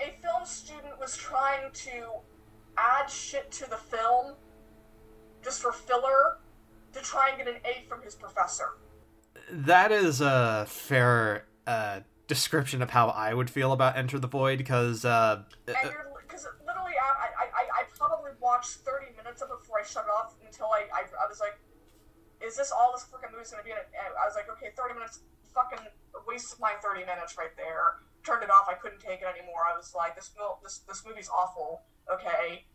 a 0.01 0.11
film 0.21 0.45
student 0.45 1.01
was 1.01 1.17
trying 1.17 1.73
to 1.73 2.11
add 2.77 3.09
shit 3.09 3.51
to 3.51 3.71
the 3.71 3.77
film 3.77 4.35
just 5.47 5.63
for 5.63 5.71
filler 5.71 6.39
to 6.93 7.01
try 7.01 7.29
and 7.29 7.39
get 7.39 7.47
an 7.47 7.61
A 7.65 7.89
from 7.89 8.03
his 8.03 8.17
professor. 8.17 8.71
That 9.51 9.93
is 9.93 10.21
a 10.21 10.67
fair 10.69 11.47
uh, 11.69 12.01
description 12.27 12.83
of 12.83 12.91
how 12.91 13.09
I 13.09 13.33
would 13.33 13.49
feel 13.49 13.71
about 13.71 13.97
Enter 13.97 14.19
the 14.19 14.27
Void 14.27 14.59
because 14.59 15.05
uh, 15.05 15.45
because 15.65 16.49
literally 16.67 16.99
I, 16.99 17.31
I, 17.31 17.45
I, 17.47 17.63
I 17.79 17.83
probably 17.97 18.33
watched 18.41 18.83
30 18.83 19.15
minutes 19.17 19.41
of 19.41 19.49
it 19.51 19.61
before 19.63 19.79
I 19.79 19.85
shut 19.87 20.05
it 20.05 20.11
off 20.11 20.35
until 20.45 20.67
I, 20.67 20.91
I, 20.93 21.03
I 21.07 21.29
was 21.29 21.39
like, 21.39 21.55
is 22.43 22.57
this 22.57 22.73
all 22.73 22.91
this 22.91 23.07
freaking 23.07 23.31
movie's 23.31 23.53
gonna 23.53 23.63
be? 23.63 23.71
And 23.71 23.81
I 24.19 24.27
was 24.27 24.35
like, 24.35 24.51
okay, 24.51 24.75
30 24.77 24.95
minutes, 24.95 25.21
fucking 25.55 25.87
wasted 26.27 26.59
my 26.59 26.75
30 26.83 27.07
minutes 27.07 27.39
right 27.39 27.55
there. 27.57 28.03
Turned 28.27 28.43
it 28.43 28.51
off. 28.51 28.67
I 28.69 28.75
couldn't 28.75 28.99
take 28.99 29.23
it 29.23 29.31
anymore. 29.31 29.63
I 29.63 29.77
was 29.77 29.95
like, 29.95 30.17
this 30.17 30.35
this 30.65 30.83
this 30.89 31.07
movie's 31.07 31.31
awful. 31.31 31.87
Okay, 32.11 32.67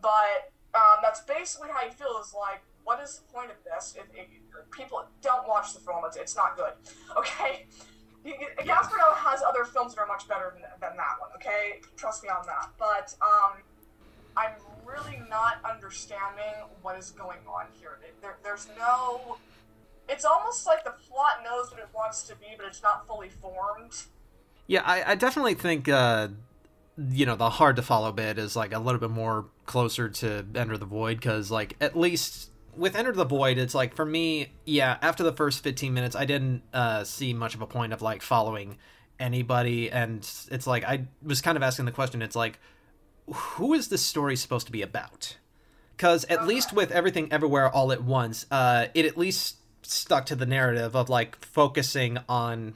but 0.00 0.54
um, 0.74 0.98
that's 1.02 1.20
basically 1.22 1.68
how 1.72 1.84
you 1.84 1.92
feel. 1.92 2.18
Is 2.20 2.34
like, 2.34 2.62
what 2.84 3.00
is 3.02 3.20
the 3.20 3.32
point 3.32 3.50
of 3.50 3.56
this? 3.64 3.94
If, 3.96 4.06
if 4.14 4.26
people 4.70 5.04
don't 5.22 5.46
watch 5.48 5.72
the 5.74 5.80
film, 5.80 6.02
it's, 6.06 6.16
it's 6.16 6.36
not 6.36 6.56
good. 6.56 6.72
Okay. 7.16 7.66
Gaspar 8.64 8.96
Noé 8.96 9.14
has 9.16 9.42
other 9.42 9.64
films 9.64 9.94
that 9.94 10.00
are 10.00 10.06
much 10.06 10.26
better 10.26 10.54
than, 10.54 10.62
than 10.80 10.96
that 10.96 11.20
one. 11.20 11.28
Okay, 11.36 11.80
trust 11.94 12.22
me 12.22 12.30
on 12.30 12.46
that. 12.46 12.70
But 12.78 13.14
um, 13.20 13.60
I'm 14.34 14.52
really 14.86 15.20
not 15.28 15.58
understanding 15.68 16.54
what 16.82 16.98
is 16.98 17.10
going 17.10 17.40
on 17.46 17.66
here. 17.78 17.98
There, 18.22 18.36
there's 18.42 18.68
no. 18.78 19.36
It's 20.08 20.24
almost 20.24 20.66
like 20.66 20.84
the 20.84 20.94
plot 21.08 21.42
knows 21.44 21.70
what 21.70 21.80
it 21.80 21.88
wants 21.94 22.22
to 22.24 22.36
be, 22.36 22.46
but 22.56 22.66
it's 22.66 22.82
not 22.82 23.06
fully 23.06 23.28
formed. 23.28 24.04
Yeah, 24.66 24.82
I, 24.84 25.12
I 25.12 25.14
definitely 25.14 25.54
think 25.54 25.88
uh, 25.88 26.28
you 26.96 27.26
know 27.26 27.36
the 27.36 27.50
hard 27.50 27.76
to 27.76 27.82
follow 27.82 28.12
bit 28.12 28.38
is 28.38 28.54
like 28.54 28.72
a 28.72 28.78
little 28.78 29.00
bit 29.00 29.10
more 29.10 29.46
closer 29.66 30.08
to 30.08 30.46
Enter 30.54 30.78
the 30.78 30.86
Void 30.86 31.16
because 31.16 31.50
like 31.50 31.76
at 31.80 31.96
least 31.96 32.50
with 32.76 32.96
Enter 32.96 33.12
the 33.12 33.24
Void, 33.24 33.58
it's 33.58 33.74
like 33.74 33.94
for 33.94 34.04
me, 34.04 34.52
yeah. 34.64 34.98
After 35.00 35.22
the 35.22 35.32
first 35.32 35.62
fifteen 35.62 35.94
minutes, 35.94 36.16
I 36.16 36.24
didn't 36.24 36.62
uh, 36.72 37.04
see 37.04 37.32
much 37.32 37.54
of 37.54 37.62
a 37.62 37.66
point 37.66 37.92
of 37.92 38.02
like 38.02 38.22
following 38.22 38.78
anybody, 39.18 39.90
and 39.90 40.18
it's 40.50 40.66
like 40.66 40.84
I 40.84 41.06
was 41.22 41.40
kind 41.40 41.56
of 41.56 41.62
asking 41.62 41.84
the 41.84 41.92
question. 41.92 42.22
It's 42.22 42.36
like 42.36 42.58
who 43.32 43.72
is 43.72 43.88
this 43.88 44.02
story 44.02 44.36
supposed 44.36 44.66
to 44.66 44.72
be 44.72 44.82
about? 44.82 45.36
Because 45.96 46.24
at 46.24 46.46
least 46.46 46.72
with 46.72 46.90
everything 46.90 47.32
everywhere 47.32 47.70
all 47.70 47.92
at 47.92 48.02
once, 48.02 48.46
uh, 48.50 48.86
it 48.94 49.06
at 49.06 49.16
least 49.16 49.56
stuck 49.82 50.26
to 50.26 50.36
the 50.36 50.46
narrative 50.46 50.94
of 50.96 51.08
like 51.08 51.44
focusing 51.44 52.18
on 52.28 52.74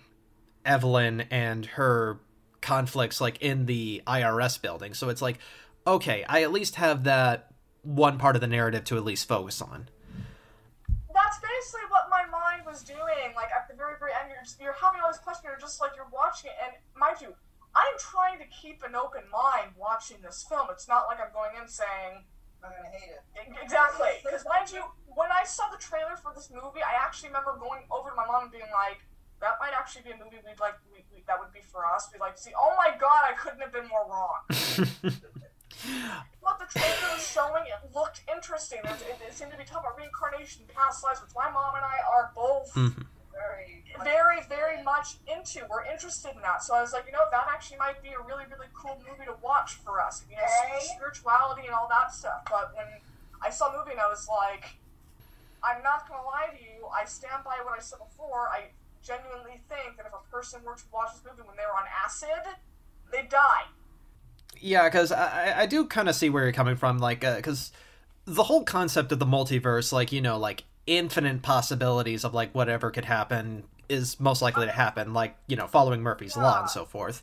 Evelyn 0.65 1.23
and 1.31 1.67
her 1.67 2.21
conflicts 2.61 3.21
like 3.21 3.41
in 3.41 3.67
the 3.67 4.03
IRS 4.07 4.61
building. 4.61 4.95
So 4.95 5.09
it's 5.09 5.23
like, 5.23 5.39
okay, 5.87 6.25
I 6.29 6.43
at 6.43 6.53
least 6.53 6.77
have 6.77 7.05
that 7.05 7.51
one 7.83 8.19
part 8.19 8.37
of 8.37 8.41
the 8.41 8.47
narrative 8.47 8.85
to 8.85 8.97
at 8.97 9.05
least 9.05 9.27
focus 9.29 9.63
on. 9.63 9.89
That's 10.87 11.39
basically 11.41 11.89
what 11.89 12.07
my 12.11 12.27
mind 12.31 12.63
was 12.67 12.83
doing. 12.83 13.35
Like 13.35 13.51
at 13.51 13.69
the 13.69 13.75
very, 13.75 13.95
very 13.99 14.13
end, 14.13 14.31
you're, 14.31 14.43
just, 14.45 14.61
you're 14.61 14.77
having 14.77 15.01
all 15.01 15.11
these 15.11 15.19
questions. 15.19 15.47
You're 15.51 15.61
just 15.61 15.81
like 15.81 15.93
you're 15.97 16.11
watching 16.13 16.51
it, 16.51 16.57
and 16.63 16.73
mind 16.95 17.21
you, 17.21 17.35
I'm 17.75 17.97
trying 17.99 18.39
to 18.39 18.47
keep 18.47 18.83
an 18.83 18.95
open 18.95 19.23
mind 19.31 19.73
watching 19.77 20.19
this 20.23 20.45
film. 20.49 20.69
It's 20.71 20.87
not 20.87 21.07
like 21.09 21.19
I'm 21.19 21.33
going 21.33 21.57
in 21.61 21.67
saying 21.69 22.23
I'm 22.63 22.71
gonna 22.71 22.91
hate 22.91 23.11
it. 23.11 23.23
Exactly, 23.63 24.19
because 24.23 24.45
mind 24.47 24.71
you, 24.71 24.83
when 25.15 25.31
I 25.31 25.45
saw 25.45 25.71
the 25.71 25.79
trailer 25.79 26.17
for 26.17 26.33
this 26.35 26.51
movie, 26.51 26.83
I 26.83 26.95
actually 26.99 27.31
remember 27.31 27.57
going 27.59 27.83
over 27.91 28.11
to 28.11 28.17
my 28.17 28.27
mom 28.27 28.51
and 28.51 28.53
being 28.53 28.71
like, 28.75 29.03
"That 29.41 29.57
might 29.61 29.73
actually 29.73 30.03
be 30.03 30.11
a 30.11 30.19
movie 30.19 30.39
we'd 30.45 30.61
like. 30.61 30.75
We, 30.93 31.05
we, 31.13 31.23
that 31.27 31.39
would 31.39 31.53
be 31.53 31.61
for 31.61 31.87
us. 31.87 32.09
We'd 32.13 32.21
like 32.21 32.37
to 32.37 32.43
see." 32.43 32.53
Oh 32.59 32.75
my 32.77 32.97
god, 32.99 33.25
I 33.29 33.35
couldn't 33.35 33.61
have 33.61 33.73
been 33.73 33.89
more 33.89 34.07
wrong. 34.09 34.43
what 36.41 36.59
the 36.59 36.67
trailer 36.67 37.15
was 37.15 37.27
showing, 37.27 37.65
it 37.67 37.95
looked 37.95 38.23
interesting. 38.33 38.81
It, 38.85 38.99
it, 39.07 39.19
it, 39.29 39.33
seemed 39.35 39.53
to 39.53 39.59
be 39.59 39.65
talking 39.65 39.87
about 39.87 39.99
reincarnation, 39.99 40.65
past 40.75 41.05
lives, 41.05 41.23
which 41.23 41.31
my 41.37 41.51
mom 41.51 41.77
and 41.77 41.85
I 41.85 41.99
are 42.03 42.33
both. 42.35 42.73
Mm-hmm 42.75 43.03
very, 43.39 43.85
very, 44.05 44.41
very 44.49 44.83
much 44.83 45.17
into. 45.27 45.67
We're 45.69 45.85
interested 45.85 46.35
in 46.35 46.43
that. 46.43 46.63
So 46.63 46.75
I 46.75 46.81
was 46.81 46.93
like, 46.93 47.07
you 47.07 47.13
know, 47.13 47.27
that 47.31 47.47
actually 47.51 47.79
might 47.79 48.03
be 48.03 48.11
a 48.11 48.23
really, 48.23 48.45
really 48.51 48.69
cool 48.75 49.01
movie 49.07 49.27
to 49.27 49.37
watch 49.43 49.75
for 49.85 50.01
us. 50.01 50.25
You 50.31 50.37
know, 50.37 50.43
hey. 50.43 50.85
spirituality 50.95 51.67
and 51.67 51.75
all 51.75 51.89
that 51.91 52.13
stuff. 52.13 52.43
But 52.51 52.73
when 52.75 52.87
I 53.43 53.51
saw 53.51 53.71
the 53.71 53.79
movie 53.79 53.93
and 53.93 54.01
I 54.01 54.09
was 54.09 54.29
like, 54.29 54.79
I'm 55.63 55.83
not 55.83 56.09
gonna 56.09 56.25
lie 56.25 56.55
to 56.55 56.63
you. 56.63 56.87
I 56.87 57.05
stand 57.05 57.45
by 57.45 57.59
what 57.65 57.77
I 57.77 57.83
said 57.83 57.99
before. 57.99 58.49
I 58.49 58.71
genuinely 59.09 59.61
think 59.69 59.97
that 59.97 60.07
if 60.07 60.13
a 60.13 60.31
person 60.31 60.61
were 60.65 60.77
to 60.77 60.85
watch 60.93 61.15
this 61.15 61.23
movie 61.25 61.49
when 61.49 61.57
they 61.57 61.65
were 61.65 61.79
on 61.79 61.87
acid, 62.05 62.55
they'd 63.11 63.31
die. 63.31 63.63
Yeah, 64.61 64.85
because 64.89 65.11
I, 65.13 65.61
I 65.61 65.67
do 65.67 65.87
kind 65.87 66.09
of 66.09 66.15
see 66.15 66.31
where 66.31 66.45
you're 66.45 66.53
coming 66.53 66.77
from. 66.77 66.99
Like, 66.99 67.21
because 67.21 67.73
uh, 67.75 68.33
the 68.35 68.45
whole 68.45 68.65
concept 68.65 69.11
of 69.13 69.19
the 69.19 69.27
multiverse, 69.27 69.93
like, 69.93 70.13
you 70.13 70.21
know, 70.21 70.39
like 70.39 70.65
infinite 70.87 71.43
possibilities 71.43 72.25
of 72.25 72.35
like 72.35 72.55
whatever 72.55 72.91
could 72.91 73.05
happen 73.05 73.65
is 73.89 74.21
most 74.21 74.43
likely 74.43 74.67
to 74.67 74.73
happen, 74.73 75.15
like, 75.15 75.35
you 75.47 75.57
know, 75.57 75.67
following 75.67 76.03
Murphy's 76.03 76.37
Law 76.37 76.61
and 76.61 76.69
so 76.69 76.85
forth. 76.85 77.23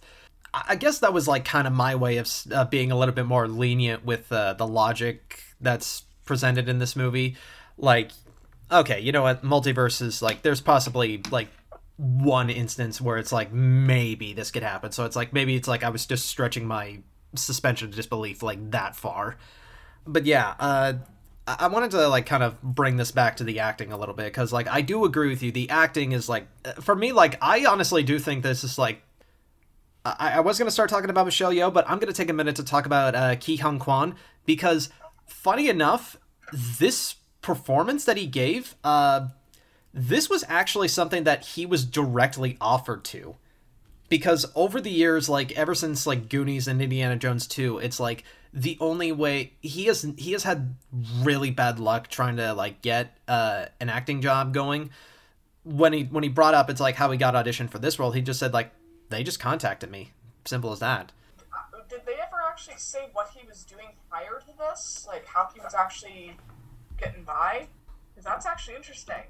I 0.54 0.76
guess 0.76 1.00
that 1.00 1.14
was 1.14 1.28
like 1.28 1.46
kind 1.46 1.68
of 1.68 1.74
my 1.74 1.96
way 1.96 2.18
of 2.18 2.32
uh, 2.52 2.66
being 2.66 2.92
a 2.92 2.98
little 2.98 3.14
bit 3.14 3.26
more 3.26 3.48
lenient 3.48 4.06
with 4.06 4.32
uh, 4.32 4.54
the 4.54 4.66
logic 4.66 5.44
that's 5.62 6.04
presented 6.24 6.70
in 6.70 6.80
this 6.80 6.96
movie. 6.96 7.36
Like, 7.78 8.12
okay, 8.72 9.00
you 9.00 9.12
know 9.12 9.22
what? 9.22 9.44
Multiverses, 9.44 10.22
like, 10.22 10.42
there's 10.42 10.62
possibly 10.62 11.22
like 11.30 11.50
one 11.98 12.50
instance 12.50 13.00
where 13.00 13.18
it's 13.18 13.32
like 13.32 13.52
maybe 13.54 14.34
this 14.34 14.52
could 14.52 14.64
happen. 14.64 14.92
So 14.92 15.06
it's 15.06 15.16
like 15.16 15.34
maybe 15.34 15.56
it's 15.56 15.68
like 15.68 15.84
I 15.84 15.90
was 15.90 16.06
just 16.06 16.28
stretching 16.28 16.66
my 16.66 17.00
suspension 17.36 17.90
of 17.90 17.96
disbelief 17.96 18.44
like 18.44 18.72
that 18.72 18.96
far. 18.96 19.38
But 20.06 20.26
yeah, 20.26 20.56
uh, 20.60 20.94
I 21.48 21.68
wanted 21.68 21.92
to 21.92 22.08
like 22.08 22.26
kind 22.26 22.44
of 22.44 22.62
bring 22.62 22.98
this 22.98 23.12
back 23.12 23.38
to 23.38 23.44
the 23.44 23.60
acting 23.60 23.92
a 23.92 23.98
little 23.98 24.16
bit 24.16 24.26
because 24.26 24.52
like 24.52 24.68
I 24.68 24.82
do 24.82 25.06
agree 25.06 25.30
with 25.30 25.44
you. 25.44 25.52
The 25.52 25.70
acting 25.70 26.12
is 26.12 26.28
like 26.28 26.48
for 26.82 26.96
me 26.96 27.12
like 27.12 27.38
I 27.42 27.66
honestly 27.66 28.04
do 28.04 28.20
think 28.20 28.44
this 28.44 28.64
is 28.64 28.78
like 28.78 29.02
I, 30.04 30.34
I 30.36 30.40
was 30.42 30.60
gonna 30.60 30.72
start 30.72 30.90
talking 30.90 31.10
about 31.10 31.26
Michelle 31.26 31.52
Yeoh, 31.52 31.74
but 31.74 31.90
I'm 31.90 32.00
gonna 32.00 32.14
take 32.14 32.30
a 32.30 32.34
minute 32.34 32.56
to 32.58 32.64
talk 32.64 32.86
about 32.86 33.16
uh, 33.16 33.36
Ke 33.36 33.60
Huy 33.60 33.80
Quan 33.80 34.16
because 34.46 34.90
funny 35.28 35.70
enough, 35.70 36.18
this 36.52 37.16
performance 37.42 38.06
that 38.06 38.18
he 38.18 38.28
gave, 38.28 38.76
uh, 38.84 39.28
this 39.96 40.30
was 40.30 40.44
actually 40.50 40.90
something 40.90 41.24
that 41.24 41.46
he 41.46 41.66
was 41.66 41.86
directly 41.86 42.58
offered 42.60 43.06
to 43.06 43.38
because 44.10 44.46
over 44.54 44.82
the 44.82 44.92
years, 44.92 45.30
like 45.30 45.54
ever 45.54 45.74
since 45.74 46.06
like 46.06 46.28
Goonies 46.28 46.68
and 46.68 46.82
Indiana 46.82 47.16
Jones 47.16 47.48
2, 47.48 47.80
it's 47.80 48.00
like 48.00 48.26
the 48.54 48.78
only 48.82 49.14
way 49.14 49.54
he 49.62 49.86
has 49.86 50.06
he 50.18 50.34
has 50.34 50.44
had 50.44 50.76
really 51.22 51.50
bad 51.50 51.80
luck 51.80 52.10
trying 52.10 52.36
to 52.38 52.54
like 52.54 52.82
get 52.82 53.18
uh, 53.30 53.68
an 53.80 53.90
acting 53.90 54.22
job 54.22 54.54
going. 54.54 54.90
When 55.64 55.94
he 55.94 56.04
when 56.04 56.24
he 56.24 56.30
brought 56.30 56.54
up 56.54 56.70
it's 56.70 56.82
like 56.82 56.96
how 56.96 57.10
he 57.10 57.18
got 57.18 57.34
auditioned 57.34 57.70
for 57.70 57.80
this 57.80 57.98
role, 57.98 58.12
he 58.12 58.22
just 58.22 58.40
said 58.40 58.54
like 58.54 58.72
they 59.10 59.24
just 59.24 59.40
contacted 59.40 59.90
me. 59.90 60.12
Simple 60.44 60.74
as 60.74 60.80
that. 60.80 61.14
Did 61.90 62.02
they 62.06 62.14
ever 62.14 62.42
actually 62.46 62.78
say 62.78 63.08
what 63.14 63.30
he 63.34 63.48
was 63.48 63.64
doing 63.64 63.88
prior 64.10 64.42
to 64.42 64.58
this? 64.58 65.06
Like 65.08 65.26
how 65.26 65.48
he 65.54 65.62
was 65.62 65.74
actually 65.74 66.36
getting 66.98 67.24
by? 67.24 67.68
Because 68.14 68.26
that's 68.26 68.46
actually 68.46 68.76
interesting. 68.76 69.24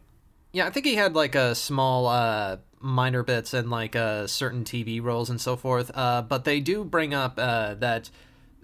Yeah, 0.55 0.67
I 0.67 0.69
think 0.69 0.85
he 0.85 0.95
had 0.95 1.15
like 1.15 1.35
a 1.35 1.53
small 1.53 2.07
uh 2.07 2.59
minor 2.79 3.23
bits 3.23 3.53
and 3.53 3.69
like 3.69 3.93
uh 3.93 4.25
certain 4.25 4.63
TV 4.63 5.03
roles 5.03 5.29
and 5.29 5.41
so 5.41 5.57
forth. 5.57 5.91
Uh 5.93 6.21
but 6.21 6.45
they 6.45 6.61
do 6.61 6.85
bring 6.85 7.13
up 7.13 7.33
uh 7.37 7.73
that 7.73 8.09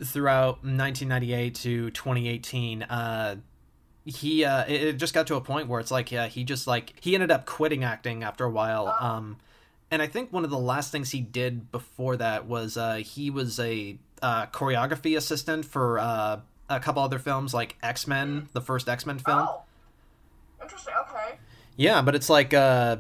throughout 0.02 0.64
1998 0.64 1.54
to 1.56 1.92
2018 1.92 2.84
uh 2.84 3.36
he 4.06 4.46
uh 4.46 4.64
it, 4.70 4.94
just 4.94 5.14
got 5.14 5.28
to 5.28 5.36
a 5.36 5.42
point 5.42 5.68
where 5.68 5.82
it's 5.82 5.92
like 5.92 6.14
yeah, 6.14 6.28
he 6.28 6.46
just 6.46 6.66
like 6.66 6.94
he 7.02 7.14
ended 7.14 7.30
up 7.30 7.46
quitting 7.46 7.84
acting 7.84 8.24
after 8.24 8.46
a 8.46 8.50
while. 8.50 8.96
Um 9.02 9.36
and 9.92 10.02
I 10.02 10.08
think 10.08 10.32
one 10.32 10.46
of 10.46 10.50
the 10.50 10.58
last 10.58 10.94
things 10.94 11.12
he 11.12 11.20
did 11.20 11.74
before 11.74 12.16
that 12.16 12.46
was 12.46 12.78
uh 12.78 12.96
he 13.04 13.30
was 13.30 13.60
a 13.60 13.98
uh 14.22 14.46
choreography 14.46 15.18
assistant 15.18 15.66
for 15.66 16.00
uh 16.00 16.40
a 16.70 16.80
couple 16.80 17.04
other 17.04 17.20
films 17.20 17.54
like 17.54 17.76
X-Men, 17.84 18.48
the 18.54 18.62
first 18.62 18.88
X-Men 18.88 19.20
film. 19.20 19.46
Oh, 19.50 19.64
interesting. 20.62 20.94
Okay. 21.02 21.21
Yeah, 21.78 22.02
but 22.02 22.16
it's 22.16 22.30
like 22.30 22.54
uh, 22.54 22.98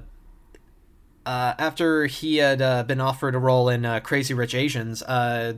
uh, 1.25 1.53
after 1.57 2.05
he 2.05 2.37
had 2.37 2.61
uh, 2.61 2.83
been 2.83 3.01
offered 3.01 3.35
a 3.35 3.39
role 3.39 3.69
in 3.69 3.85
uh, 3.85 3.99
Crazy 3.99 4.33
Rich 4.33 4.55
Asians, 4.55 5.03
uh, 5.03 5.53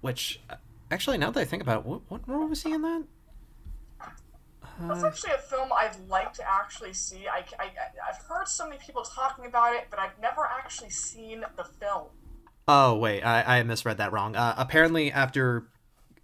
which 0.00 0.40
actually 0.90 1.18
now 1.18 1.30
that 1.30 1.40
I 1.40 1.44
think 1.44 1.62
about 1.62 1.80
it, 1.80 1.86
what, 1.86 2.00
what 2.08 2.28
role 2.28 2.48
was 2.48 2.62
he 2.62 2.72
in 2.72 2.82
that? 2.82 3.04
That's 4.80 5.04
actually 5.04 5.34
a 5.34 5.38
film 5.38 5.70
I'd 5.76 5.96
like 6.08 6.32
to 6.34 6.42
actually 6.50 6.94
see. 6.94 7.28
I, 7.28 7.44
I, 7.60 7.70
I've 8.08 8.22
heard 8.28 8.48
so 8.48 8.68
many 8.68 8.78
people 8.84 9.02
talking 9.02 9.46
about 9.46 9.76
it, 9.76 9.86
but 9.88 10.00
I've 10.00 10.18
never 10.20 10.44
actually 10.44 10.90
seen 10.90 11.44
the 11.56 11.64
film. 11.64 12.08
Oh 12.66 12.96
wait, 12.96 13.22
I, 13.22 13.58
I 13.58 13.62
misread 13.62 13.98
that 13.98 14.12
wrong. 14.12 14.34
Uh, 14.34 14.54
apparently, 14.56 15.12
after 15.12 15.68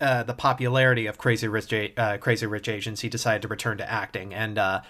uh, 0.01 0.23
the 0.25 0.35
popularity 0.35 1.07
of 1.07 1.19
Crazy 1.19 1.47
Rich 1.47 1.73
uh, 1.97 2.19
Crazy 2.19 2.47
Rich 2.47 2.69
Asians, 2.69 3.01
he 3.03 3.09
decided 3.09 3.43
to 3.43 3.49
return 3.49 3.79
to 3.79 3.88
acting, 3.88 4.35
and 4.35 4.59
uh, 4.59 4.81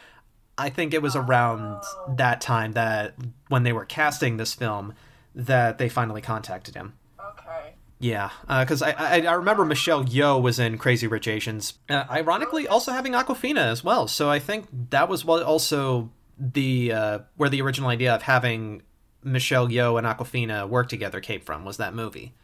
I 0.60 0.68
think 0.68 0.92
it 0.92 1.00
was 1.00 1.16
around 1.16 1.82
that 2.16 2.42
time 2.42 2.72
that 2.72 3.14
when 3.48 3.62
they 3.62 3.72
were 3.72 3.86
casting 3.86 4.36
this 4.36 4.52
film 4.52 4.92
that 5.34 5.78
they 5.78 5.88
finally 5.88 6.20
contacted 6.20 6.74
him. 6.74 6.92
Okay. 7.18 7.74
Yeah, 7.98 8.30
because 8.46 8.82
I, 8.82 8.90
I 8.92 9.20
I 9.22 9.32
remember 9.32 9.64
Michelle 9.64 10.04
Yeoh 10.04 10.40
was 10.40 10.58
in 10.58 10.76
Crazy 10.76 11.06
Rich 11.06 11.28
Asians, 11.28 11.78
uh, 11.88 12.04
ironically 12.10 12.68
also 12.68 12.92
having 12.92 13.12
Awkwafina 13.12 13.64
as 13.70 13.82
well. 13.82 14.06
So 14.06 14.28
I 14.30 14.38
think 14.38 14.66
that 14.90 15.08
was 15.08 15.24
what 15.24 15.42
also 15.42 16.10
the 16.38 16.92
uh, 16.92 17.18
where 17.36 17.48
the 17.48 17.62
original 17.62 17.88
idea 17.88 18.14
of 18.14 18.22
having 18.22 18.82
Michelle 19.22 19.68
Yeoh 19.68 19.96
and 19.98 20.06
Awkwafina 20.06 20.68
work 20.68 20.88
together 20.88 21.20
came 21.20 21.40
from 21.40 21.64
was 21.64 21.78
that 21.78 21.94
movie. 21.94 22.34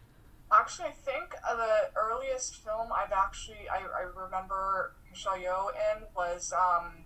Actually, 0.53 0.89
I 0.89 0.93
think 0.93 1.35
uh, 1.47 1.57
the 1.57 1.91
earliest 1.97 2.57
film 2.57 2.89
I've 2.93 3.13
actually 3.13 3.69
I, 3.71 3.79
I 3.79 4.25
remember 4.25 4.95
Michelle 5.11 5.39
Yeoh 5.39 5.69
in 5.69 6.05
was 6.15 6.53
um, 6.53 7.05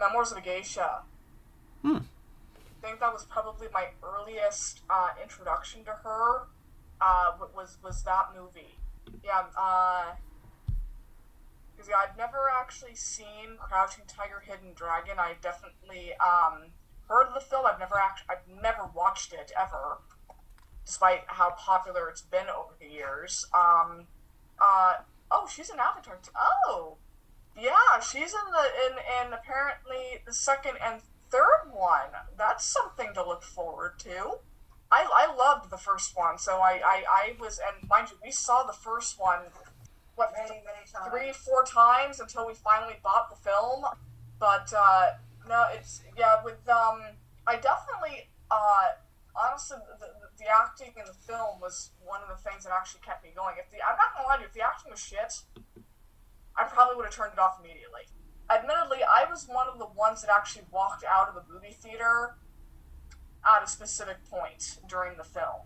Memoirs 0.00 0.32
of 0.32 0.38
a 0.38 0.40
Geisha. 0.40 1.02
Hmm. 1.82 1.98
I 2.82 2.86
think 2.86 3.00
that 3.00 3.12
was 3.12 3.24
probably 3.24 3.68
my 3.72 3.88
earliest 4.02 4.80
uh, 4.88 5.10
introduction 5.22 5.84
to 5.84 5.90
her. 5.90 6.46
Uh, 7.00 7.32
was 7.54 7.76
was 7.84 8.02
that 8.04 8.30
movie? 8.34 8.78
Yeah. 9.22 9.44
Uh, 9.56 10.14
because 11.76 11.88
yeah, 11.88 11.96
I've 12.10 12.16
never 12.18 12.50
actually 12.60 12.94
seen 12.94 13.56
Crouching 13.58 14.04
Tiger, 14.06 14.42
Hidden 14.44 14.74
Dragon. 14.74 15.18
I 15.18 15.36
definitely 15.40 16.12
um, 16.20 16.72
heard 17.08 17.28
of 17.28 17.34
the 17.34 17.40
film. 17.40 17.64
I've 17.64 17.78
never 17.78 17.96
actually 17.96 18.28
I've 18.30 18.62
never 18.62 18.90
watched 18.94 19.32
it 19.32 19.50
ever, 19.58 19.98
despite 20.84 21.20
how 21.26 21.50
popular 21.56 22.10
it's 22.10 22.20
been 22.20 22.48
over 22.54 22.74
the 22.78 22.86
years. 22.86 23.46
Um, 23.54 24.06
uh, 24.60 24.96
oh, 25.30 25.48
she's 25.50 25.70
an 25.70 25.78
Avatar. 25.80 26.18
Too. 26.22 26.32
Oh, 26.36 26.96
yeah, 27.60 28.00
she's 28.00 28.32
in 28.32 28.50
the 28.52 28.66
in 28.86 29.26
in 29.26 29.32
apparently 29.32 30.22
the 30.26 30.32
second 30.32 30.74
and 30.84 31.00
third 31.30 31.70
one. 31.72 32.10
That's 32.36 32.64
something 32.64 33.14
to 33.14 33.26
look 33.26 33.42
forward 33.42 33.98
to. 34.00 34.38
I, 34.92 35.06
I 35.14 35.34
loved 35.34 35.70
the 35.70 35.78
first 35.78 36.16
one, 36.16 36.36
so 36.38 36.58
I, 36.58 36.80
I, 36.84 37.04
I 37.08 37.32
was 37.38 37.60
and 37.60 37.88
mind 37.88 38.08
you, 38.10 38.16
we 38.24 38.32
saw 38.32 38.64
the 38.64 38.72
first 38.72 39.20
one 39.20 39.40
what 40.16 40.32
Many, 40.36 40.60
many 40.66 40.84
times. 40.92 41.08
three, 41.10 41.32
four 41.32 41.64
times 41.64 42.18
until 42.20 42.46
we 42.46 42.54
finally 42.54 42.96
bought 43.02 43.30
the 43.30 43.36
film. 43.36 43.84
But 44.38 44.72
uh, 44.76 45.12
no, 45.48 45.66
it's 45.72 46.02
yeah. 46.18 46.42
With 46.44 46.68
um, 46.68 47.02
I 47.46 47.56
definitely 47.56 48.28
uh, 48.50 48.88
honestly 49.36 49.78
the, 50.00 50.06
the, 50.06 50.12
the 50.38 50.44
acting 50.50 50.92
in 50.98 51.06
the 51.06 51.14
film 51.14 51.60
was 51.60 51.90
one 52.04 52.20
of 52.22 52.28
the 52.28 52.50
things 52.50 52.64
that 52.64 52.72
actually 52.72 53.00
kept 53.02 53.22
me 53.22 53.30
going. 53.34 53.54
If 53.58 53.70
the 53.70 53.78
I'm 53.78 53.96
not 53.96 54.16
gonna 54.16 54.26
lie 54.28 54.36
to 54.36 54.42
you, 54.42 54.48
if 54.48 54.54
the 54.54 54.62
acting 54.62 54.90
was 54.90 55.00
shit, 55.00 55.40
I 56.60 56.64
probably 56.64 56.96
would 56.96 57.06
have 57.06 57.14
turned 57.14 57.32
it 57.32 57.38
off 57.38 57.58
immediately. 57.58 58.02
Admittedly, 58.50 58.98
I 59.02 59.24
was 59.30 59.46
one 59.48 59.66
of 59.66 59.78
the 59.78 59.86
ones 59.86 60.20
that 60.22 60.30
actually 60.30 60.64
walked 60.70 61.04
out 61.04 61.28
of 61.28 61.34
the 61.34 61.52
movie 61.52 61.72
theater 61.72 62.36
at 63.46 63.62
a 63.62 63.66
specific 63.66 64.18
point 64.30 64.78
during 64.86 65.16
the 65.16 65.24
film. 65.24 65.64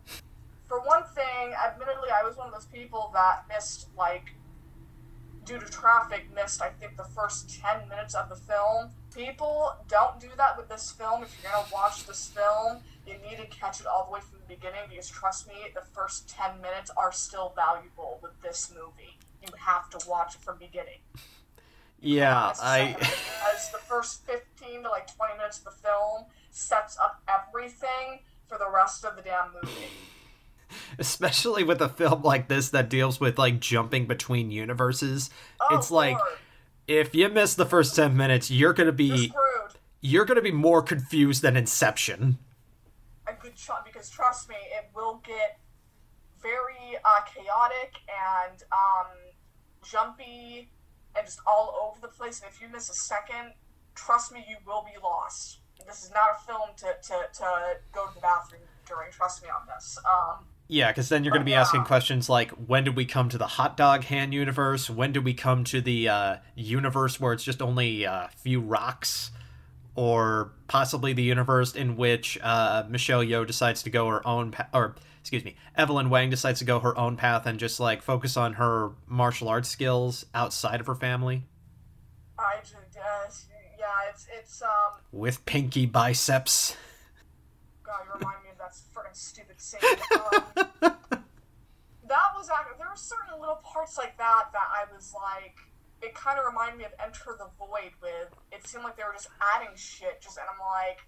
For 0.68 0.80
one 0.80 1.02
thing, 1.14 1.52
admittedly, 1.52 2.10
I 2.10 2.22
was 2.22 2.36
one 2.36 2.46
of 2.46 2.52
those 2.52 2.66
people 2.66 3.10
that 3.12 3.44
missed 3.48 3.88
like 3.98 4.34
due 5.44 5.58
to 5.58 5.66
traffic, 5.66 6.26
missed, 6.34 6.62
I 6.62 6.70
think, 6.70 6.96
the 6.96 7.04
first 7.04 7.60
10 7.60 7.88
minutes 7.88 8.14
of 8.14 8.28
the 8.28 8.36
film. 8.36 8.90
People 9.14 9.74
don't 9.88 10.20
do 10.20 10.28
that 10.36 10.56
with 10.56 10.68
this 10.68 10.90
film. 10.92 11.22
If 11.22 11.36
you're 11.42 11.52
going 11.52 11.64
to 11.64 11.72
watch 11.72 12.06
this 12.06 12.28
film, 12.28 12.78
you 13.06 13.14
need 13.28 13.36
to 13.38 13.46
catch 13.46 13.80
it 13.80 13.86
all 13.86 14.06
the 14.06 14.12
way 14.12 14.20
from 14.20 14.38
the 14.40 14.54
beginning 14.54 14.80
because, 14.88 15.08
trust 15.08 15.48
me, 15.48 15.54
the 15.74 15.82
first 15.82 16.28
10 16.30 16.60
minutes 16.60 16.90
are 16.96 17.12
still 17.12 17.52
valuable 17.54 18.20
with 18.22 18.40
this 18.42 18.72
movie. 18.74 19.13
You 19.46 19.52
have 19.58 19.90
to 19.90 20.08
watch 20.08 20.36
it 20.36 20.42
from 20.42 20.58
beginning. 20.58 20.98
Yeah, 22.06 22.52
I 22.60 22.96
Because 22.98 23.70
the 23.72 23.78
first 23.78 24.26
15 24.26 24.82
to 24.82 24.90
like 24.90 25.16
20 25.16 25.38
minutes 25.38 25.60
of 25.60 25.64
the 25.64 25.70
film 25.70 26.24
sets 26.50 26.98
up 26.98 27.22
everything 27.26 28.20
for 28.46 28.58
the 28.58 28.68
rest 28.68 29.06
of 29.06 29.16
the 29.16 29.22
damn 29.22 29.54
movie. 29.54 29.88
especially 30.98 31.64
with 31.64 31.80
a 31.80 31.88
film 31.88 32.22
like 32.22 32.48
this 32.48 32.68
that 32.70 32.90
deals 32.90 33.20
with 33.20 33.38
like 33.38 33.60
jumping 33.60 34.06
between 34.06 34.50
universes. 34.50 35.30
Oh, 35.60 35.76
it's 35.76 35.90
like 35.90 36.18
if 36.86 37.14
you 37.14 37.28
miss 37.28 37.54
the 37.54 37.66
first 37.66 37.96
10 37.96 38.16
minutes, 38.16 38.50
you're 38.50 38.72
going 38.72 38.86
to 38.86 38.92
be 38.92 39.32
you're 40.00 40.26
going 40.26 40.36
to 40.36 40.42
be 40.42 40.52
more 40.52 40.82
confused 40.82 41.42
than 41.42 41.56
Inception. 41.56 42.38
a 43.26 43.32
good 43.32 43.56
chunk 43.56 43.86
because 43.86 44.10
trust 44.10 44.48
me, 44.48 44.56
it 44.76 44.90
will 44.94 45.22
get 45.24 45.58
very 46.42 46.98
uh, 47.02 47.20
chaotic 47.34 47.94
and 48.08 48.62
um, 48.70 49.06
jumpy 49.88 50.70
and 51.16 51.26
just 51.26 51.40
all 51.46 51.74
over 51.82 52.00
the 52.00 52.12
place. 52.12 52.40
And 52.40 52.50
if 52.50 52.60
you 52.60 52.68
miss 52.68 52.90
a 52.90 52.94
second, 52.94 53.52
trust 53.94 54.32
me, 54.32 54.44
you 54.48 54.56
will 54.66 54.84
be 54.84 54.98
lost. 55.02 55.58
This 55.86 56.02
is 56.04 56.10
not 56.10 56.36
a 56.36 56.46
film 56.46 56.70
to, 56.78 56.86
to, 57.08 57.26
to 57.38 57.76
go 57.92 58.06
to 58.08 58.14
the 58.14 58.20
bathroom 58.20 58.62
during. 58.86 59.10
Trust 59.12 59.42
me 59.42 59.48
on 59.48 59.66
this. 59.66 59.98
Um, 60.04 60.46
Yeah, 60.68 60.90
because 60.90 61.08
then 61.08 61.24
you're 61.24 61.32
going 61.32 61.42
to 61.42 61.46
be 61.46 61.54
asking 61.54 61.84
questions 61.84 62.28
like, 62.28 62.50
when 62.52 62.84
did 62.84 62.96
we 62.96 63.04
come 63.04 63.28
to 63.28 63.38
the 63.38 63.46
hot 63.46 63.76
dog 63.76 64.04
hand 64.04 64.32
universe? 64.32 64.88
When 64.88 65.12
did 65.12 65.24
we 65.24 65.34
come 65.34 65.64
to 65.64 65.80
the 65.80 66.08
uh, 66.08 66.36
universe 66.54 67.20
where 67.20 67.32
it's 67.32 67.44
just 67.44 67.60
only 67.60 68.04
a 68.04 68.30
few 68.36 68.60
rocks? 68.60 69.30
Or 69.96 70.52
possibly 70.66 71.12
the 71.12 71.22
universe 71.22 71.74
in 71.74 71.96
which 71.96 72.36
uh, 72.42 72.84
Michelle 72.88 73.22
Yeoh 73.22 73.46
decides 73.46 73.82
to 73.84 73.90
go 73.90 74.08
her 74.08 74.26
own 74.26 74.50
path, 74.50 74.68
or 74.72 74.96
excuse 75.24 75.42
me, 75.42 75.56
Evelyn 75.74 76.10
Wang 76.10 76.28
decides 76.28 76.58
to 76.58 76.66
go 76.66 76.80
her 76.80 76.94
own 76.98 77.16
path 77.16 77.46
and 77.46 77.58
just 77.58 77.80
like 77.80 78.02
focus 78.02 78.36
on 78.36 78.52
her 78.52 78.90
martial 79.06 79.48
arts 79.48 79.70
skills 79.70 80.26
outside 80.34 80.80
of 80.80 80.86
her 80.86 80.94
family 80.94 81.44
I 82.38 82.56
uh, 82.56 83.30
yeah, 83.78 83.86
it's 84.10 84.26
it's 84.38 84.62
um. 84.62 85.00
with 85.12 85.44
pinky 85.46 85.86
biceps. 85.86 86.76
God, 87.82 88.00
you 88.06 88.18
remind 88.18 88.42
me 88.42 88.50
of 88.50 88.58
that 88.58 88.74
freaking 88.94 89.14
stupid 89.14 89.60
scene. 89.60 89.80
Um, 90.12 90.44
that 92.08 92.28
was 92.36 92.50
ac- 92.50 92.76
there 92.78 92.88
were 92.88 92.96
certain 92.96 93.38
little 93.40 93.60
parts 93.64 93.96
like 93.98 94.16
that 94.18 94.50
that 94.52 94.68
I 94.72 94.92
was 94.92 95.14
like, 95.14 95.56
it 96.02 96.14
kind 96.14 96.38
of 96.38 96.44
reminded 96.44 96.78
me 96.78 96.84
of 96.84 96.92
Enter 97.02 97.36
the 97.38 97.48
Void. 97.58 97.92
With 98.02 98.34
it 98.52 98.66
seemed 98.66 98.84
like 98.84 98.96
they 98.96 99.04
were 99.04 99.14
just 99.14 99.28
adding 99.54 99.74
shit, 99.76 100.20
just 100.20 100.36
and 100.38 100.46
I'm 100.52 100.60
like, 100.60 101.06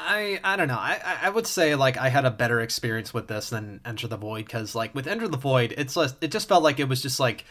I 0.00 0.40
I 0.44 0.56
don't 0.56 0.68
know. 0.68 0.78
I 0.78 1.00
I- 1.22 1.30
would 1.30 1.46
say 1.46 1.74
like 1.74 1.96
I 1.96 2.08
had 2.08 2.24
a 2.24 2.30
better 2.30 2.60
experience 2.60 3.12
with 3.12 3.26
this 3.28 3.50
than 3.50 3.80
Enter 3.84 4.06
the 4.06 4.16
Void 4.16 4.44
because 4.46 4.74
like 4.74 4.94
with 4.94 5.06
Enter 5.06 5.28
the 5.28 5.36
Void, 5.36 5.74
it's 5.76 5.94
just 5.94 6.16
it 6.22 6.30
just 6.30 6.48
felt 6.48 6.62
like 6.62 6.78
it 6.78 6.88
was 6.88 7.02
just 7.02 7.18
like 7.18 7.44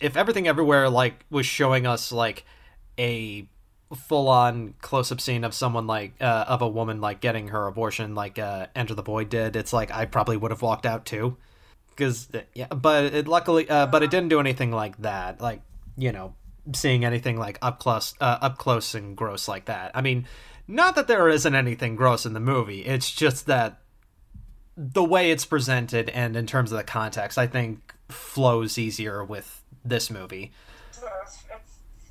if 0.00 0.16
everything 0.16 0.48
everywhere 0.48 0.88
like 0.90 1.24
was 1.30 1.46
showing 1.46 1.86
us 1.86 2.10
like 2.10 2.44
a 2.98 3.46
full 3.94 4.28
on 4.28 4.74
close 4.80 5.12
up 5.12 5.20
scene 5.20 5.44
of 5.44 5.54
someone 5.54 5.86
like 5.86 6.14
uh, 6.20 6.44
of 6.48 6.60
a 6.62 6.68
woman 6.68 7.00
like 7.00 7.20
getting 7.20 7.48
her 7.48 7.66
abortion 7.66 8.14
like 8.14 8.38
uh, 8.38 8.66
Enter 8.74 8.94
the 8.94 9.02
Void 9.02 9.28
did. 9.28 9.54
It's 9.54 9.72
like 9.72 9.90
I 9.92 10.04
probably 10.06 10.36
would 10.36 10.50
have 10.50 10.62
walked 10.62 10.86
out 10.86 11.04
too. 11.06 11.36
Because 11.90 12.28
yeah, 12.54 12.68
but 12.68 13.04
it 13.14 13.28
luckily, 13.28 13.68
uh, 13.68 13.86
but 13.86 14.02
it 14.02 14.10
didn't 14.10 14.30
do 14.30 14.40
anything 14.40 14.72
like 14.72 14.96
that. 15.02 15.40
Like 15.40 15.60
you 15.96 16.10
know, 16.10 16.34
seeing 16.74 17.04
anything 17.04 17.36
like 17.38 17.58
up 17.60 17.80
close, 17.80 18.14
uh, 18.18 18.38
up 18.40 18.56
close 18.56 18.94
and 18.94 19.14
gross 19.14 19.46
like 19.46 19.66
that. 19.66 19.90
I 19.94 20.00
mean, 20.00 20.26
not 20.66 20.94
that 20.94 21.08
there 21.08 21.28
isn't 21.28 21.54
anything 21.54 21.96
gross 21.96 22.24
in 22.24 22.32
the 22.32 22.40
movie. 22.40 22.84
It's 22.84 23.10
just 23.10 23.46
that 23.46 23.80
the 24.76 25.04
way 25.04 25.30
it's 25.30 25.44
presented 25.44 26.08
and 26.10 26.36
in 26.36 26.46
terms 26.46 26.72
of 26.72 26.78
the 26.78 26.84
context, 26.84 27.38
I 27.38 27.46
think 27.46 27.94
flows 28.08 28.78
easier 28.78 29.24
with 29.24 29.62
this 29.84 30.10
movie. 30.10 30.52
It 30.92 31.60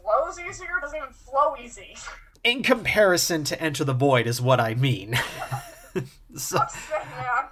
flows 0.01 0.39
easier. 0.39 0.77
It 0.77 0.81
Doesn't 0.81 0.97
even 0.97 1.13
flow 1.13 1.55
easy. 1.61 1.95
In 2.43 2.63
comparison 2.63 3.43
to 3.45 3.61
Enter 3.61 3.83
the 3.83 3.93
Void, 3.93 4.25
is 4.25 4.41
what 4.41 4.59
I 4.59 4.73
mean. 4.73 5.13
so, 6.35 6.57
man, 6.57 7.49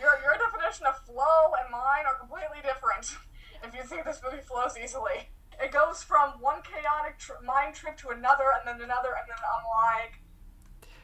your 0.00 0.10
your 0.24 0.34
definition 0.34 0.86
of 0.86 0.98
flow 1.04 1.52
and 1.62 1.70
mine 1.70 2.04
are 2.06 2.16
completely 2.16 2.58
different. 2.62 3.16
If 3.62 3.74
you 3.74 3.82
think 3.84 4.04
this 4.04 4.20
movie 4.24 4.42
flows 4.42 4.74
easily, 4.82 5.30
it 5.60 5.72
goes 5.72 6.02
from 6.02 6.30
one 6.40 6.62
chaotic 6.62 7.18
tr- 7.18 7.42
mind 7.44 7.74
trip 7.74 7.96
to 7.98 8.08
another, 8.10 8.50
and 8.56 8.66
then 8.66 8.84
another, 8.84 9.14
and 9.18 9.26
then 9.28 9.38
I'm 9.38 9.64
like 10.02 10.20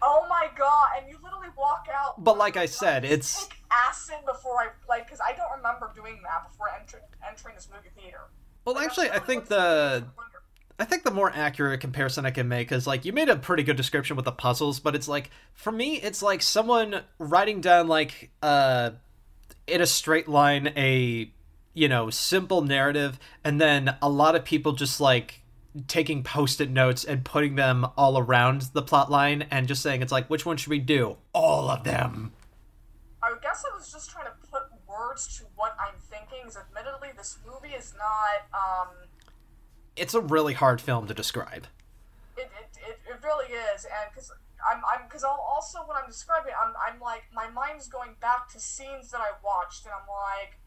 Oh 0.07 0.27
my 0.29 0.49
god! 0.57 0.89
And 0.99 1.09
you 1.09 1.17
literally 1.23 1.49
walk 1.57 1.87
out. 1.93 2.23
But 2.23 2.37
like 2.37 2.57
I 2.57 2.67
said, 2.67 3.05
it's 3.05 3.47
take 3.47 3.59
acid 3.71 4.17
before 4.27 4.61
I 4.61 4.67
like 4.89 5.07
because 5.07 5.21
I 5.27 5.33
don't 5.33 5.51
remember 5.57 5.91
doing 5.95 6.21
that 6.25 6.51
before 6.51 6.67
enter- 6.79 7.03
entering 7.27 7.55
this 7.55 7.69
movie 7.75 7.89
theater. 7.99 8.21
Well, 8.65 8.75
like, 8.75 8.87
actually, 8.87 9.11
I 9.11 9.19
think 9.19 9.47
the 9.47 10.05
I 10.79 10.85
think 10.85 11.05
the 11.05 11.11
more 11.11 11.33
accurate 11.35 11.81
comparison 11.81 12.27
I 12.27 12.31
can 12.31 12.49
make 12.49 12.71
is 12.71 12.87
like 12.87 13.07
you 13.07 13.15
made 13.15 13.31
a 13.31 13.37
pretty 13.37 13.63
good 13.63 13.77
description 13.77 14.17
with 14.17 14.27
the 14.27 14.33
puzzles, 14.33 14.79
but 14.79 14.95
it's 14.95 15.09
like 15.09 15.31
for 15.55 15.73
me, 15.73 15.97
it's 15.97 16.23
like 16.23 16.43
someone 16.43 17.01
writing 17.19 17.63
down 17.63 17.89
like 17.89 18.31
uh 18.43 18.91
in 19.67 19.81
a 19.81 19.87
straight 19.87 20.29
line 20.29 20.73
a 20.77 21.33
you 21.75 21.89
know 21.89 22.09
simple 22.09 22.63
narrative, 22.63 23.19
and 23.43 23.61
then 23.61 23.97
a 24.01 24.09
lot 24.09 24.35
of 24.35 24.45
people 24.45 24.73
just 24.73 25.01
like 25.01 25.43
taking 25.89 26.23
post-it 26.23 26.71
notes 26.71 27.05
and 27.05 27.25
putting 27.25 27.57
them 27.57 27.85
all 27.97 28.17
around 28.17 28.63
the 28.73 28.83
plot 28.83 29.11
line 29.11 29.45
and 29.51 29.67
just 29.67 29.83
saying 29.83 30.03
it's 30.03 30.13
like 30.13 30.31
which 30.31 30.47
one 30.47 30.57
should 30.57 30.71
we 30.71 30.79
do? 30.79 31.17
All 31.33 31.69
of 31.69 31.85
them. 31.85 32.33
I 33.23 33.35
guess 33.43 33.65
i 33.65 33.77
was 33.77 33.91
just 33.91 34.11
trying 34.11 34.27
to 34.27 34.49
put 34.51 34.63
words 34.87 35.39
to 35.39 35.45
what 35.57 35.77
i'm 35.81 35.99
thinking. 35.99 36.47
Is 36.47 36.57
admittedly 36.57 37.09
this 37.17 37.39
movie 37.47 37.75
is 37.75 37.95
not 37.99 38.47
um 38.55 38.89
it's 39.97 40.15
a 40.15 40.21
really 40.21 40.55
hard 40.55 40.81
film 40.81 41.07
to 41.07 41.15
describe. 41.15 41.67
It, 42.37 42.51
it, 42.61 42.79
it, 42.89 42.99
it 43.09 43.25
really 43.25 43.53
is 43.53 43.85
and 43.85 44.11
because 44.13 44.31
i'm 44.71 44.83
i'm 44.93 45.07
because 45.07 45.25
also 45.25 45.79
when 45.87 45.97
i'm 45.97 46.09
describing 46.09 46.51
it 46.51 46.57
I'm, 46.61 46.75
I'm 46.77 47.01
like 47.01 47.25
my 47.33 47.49
mind's 47.49 47.89
going 47.89 48.17
back 48.21 48.49
to 48.53 48.61
scenes 48.61 49.11
that 49.11 49.21
i 49.21 49.31
watched 49.43 49.85
and 49.87 49.95
i'm 49.95 50.07
like 50.09 50.59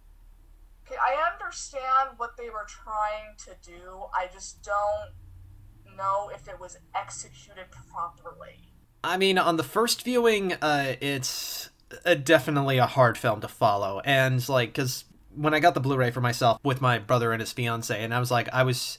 I 0.95 1.32
understand 1.34 2.12
what 2.17 2.38
they 2.38 2.50
were 2.50 2.65
trying 2.67 3.36
to 3.45 3.56
do. 3.69 4.06
I 4.13 4.28
just 4.34 4.63
don't 4.63 5.97
know 5.97 6.30
if 6.34 6.47
it 6.47 6.60
was 6.60 6.78
executed 6.95 7.65
properly. 7.91 8.71
I 9.04 9.17
mean, 9.17 9.38
on 9.38 9.58
the 9.58 9.63
first 9.63 10.04
viewing, 10.04 10.54
uh, 10.54 10.95
it's 11.02 11.69
a, 12.06 12.15
definitely 12.15 12.78
a 12.78 12.86
hard 12.86 13.17
film 13.17 13.41
to 13.41 13.47
follow, 13.47 14.02
and 14.02 14.47
like, 14.50 14.69
because 14.69 15.06
when 15.36 15.54
I 15.54 15.60
got 15.60 15.73
the 15.73 15.80
Blu-ray 15.80 16.12
for 16.12 16.21
myself 16.21 16.60
with 16.63 16.82
my 16.82 17.00
brother 17.00 17.32
and 17.32 17.39
his 17.39 17.52
fiance, 17.52 18.04
and 18.04 18.13
I 18.13 18.19
was 18.19 18.32
like, 18.32 18.50
I 18.52 18.63
was 18.63 18.97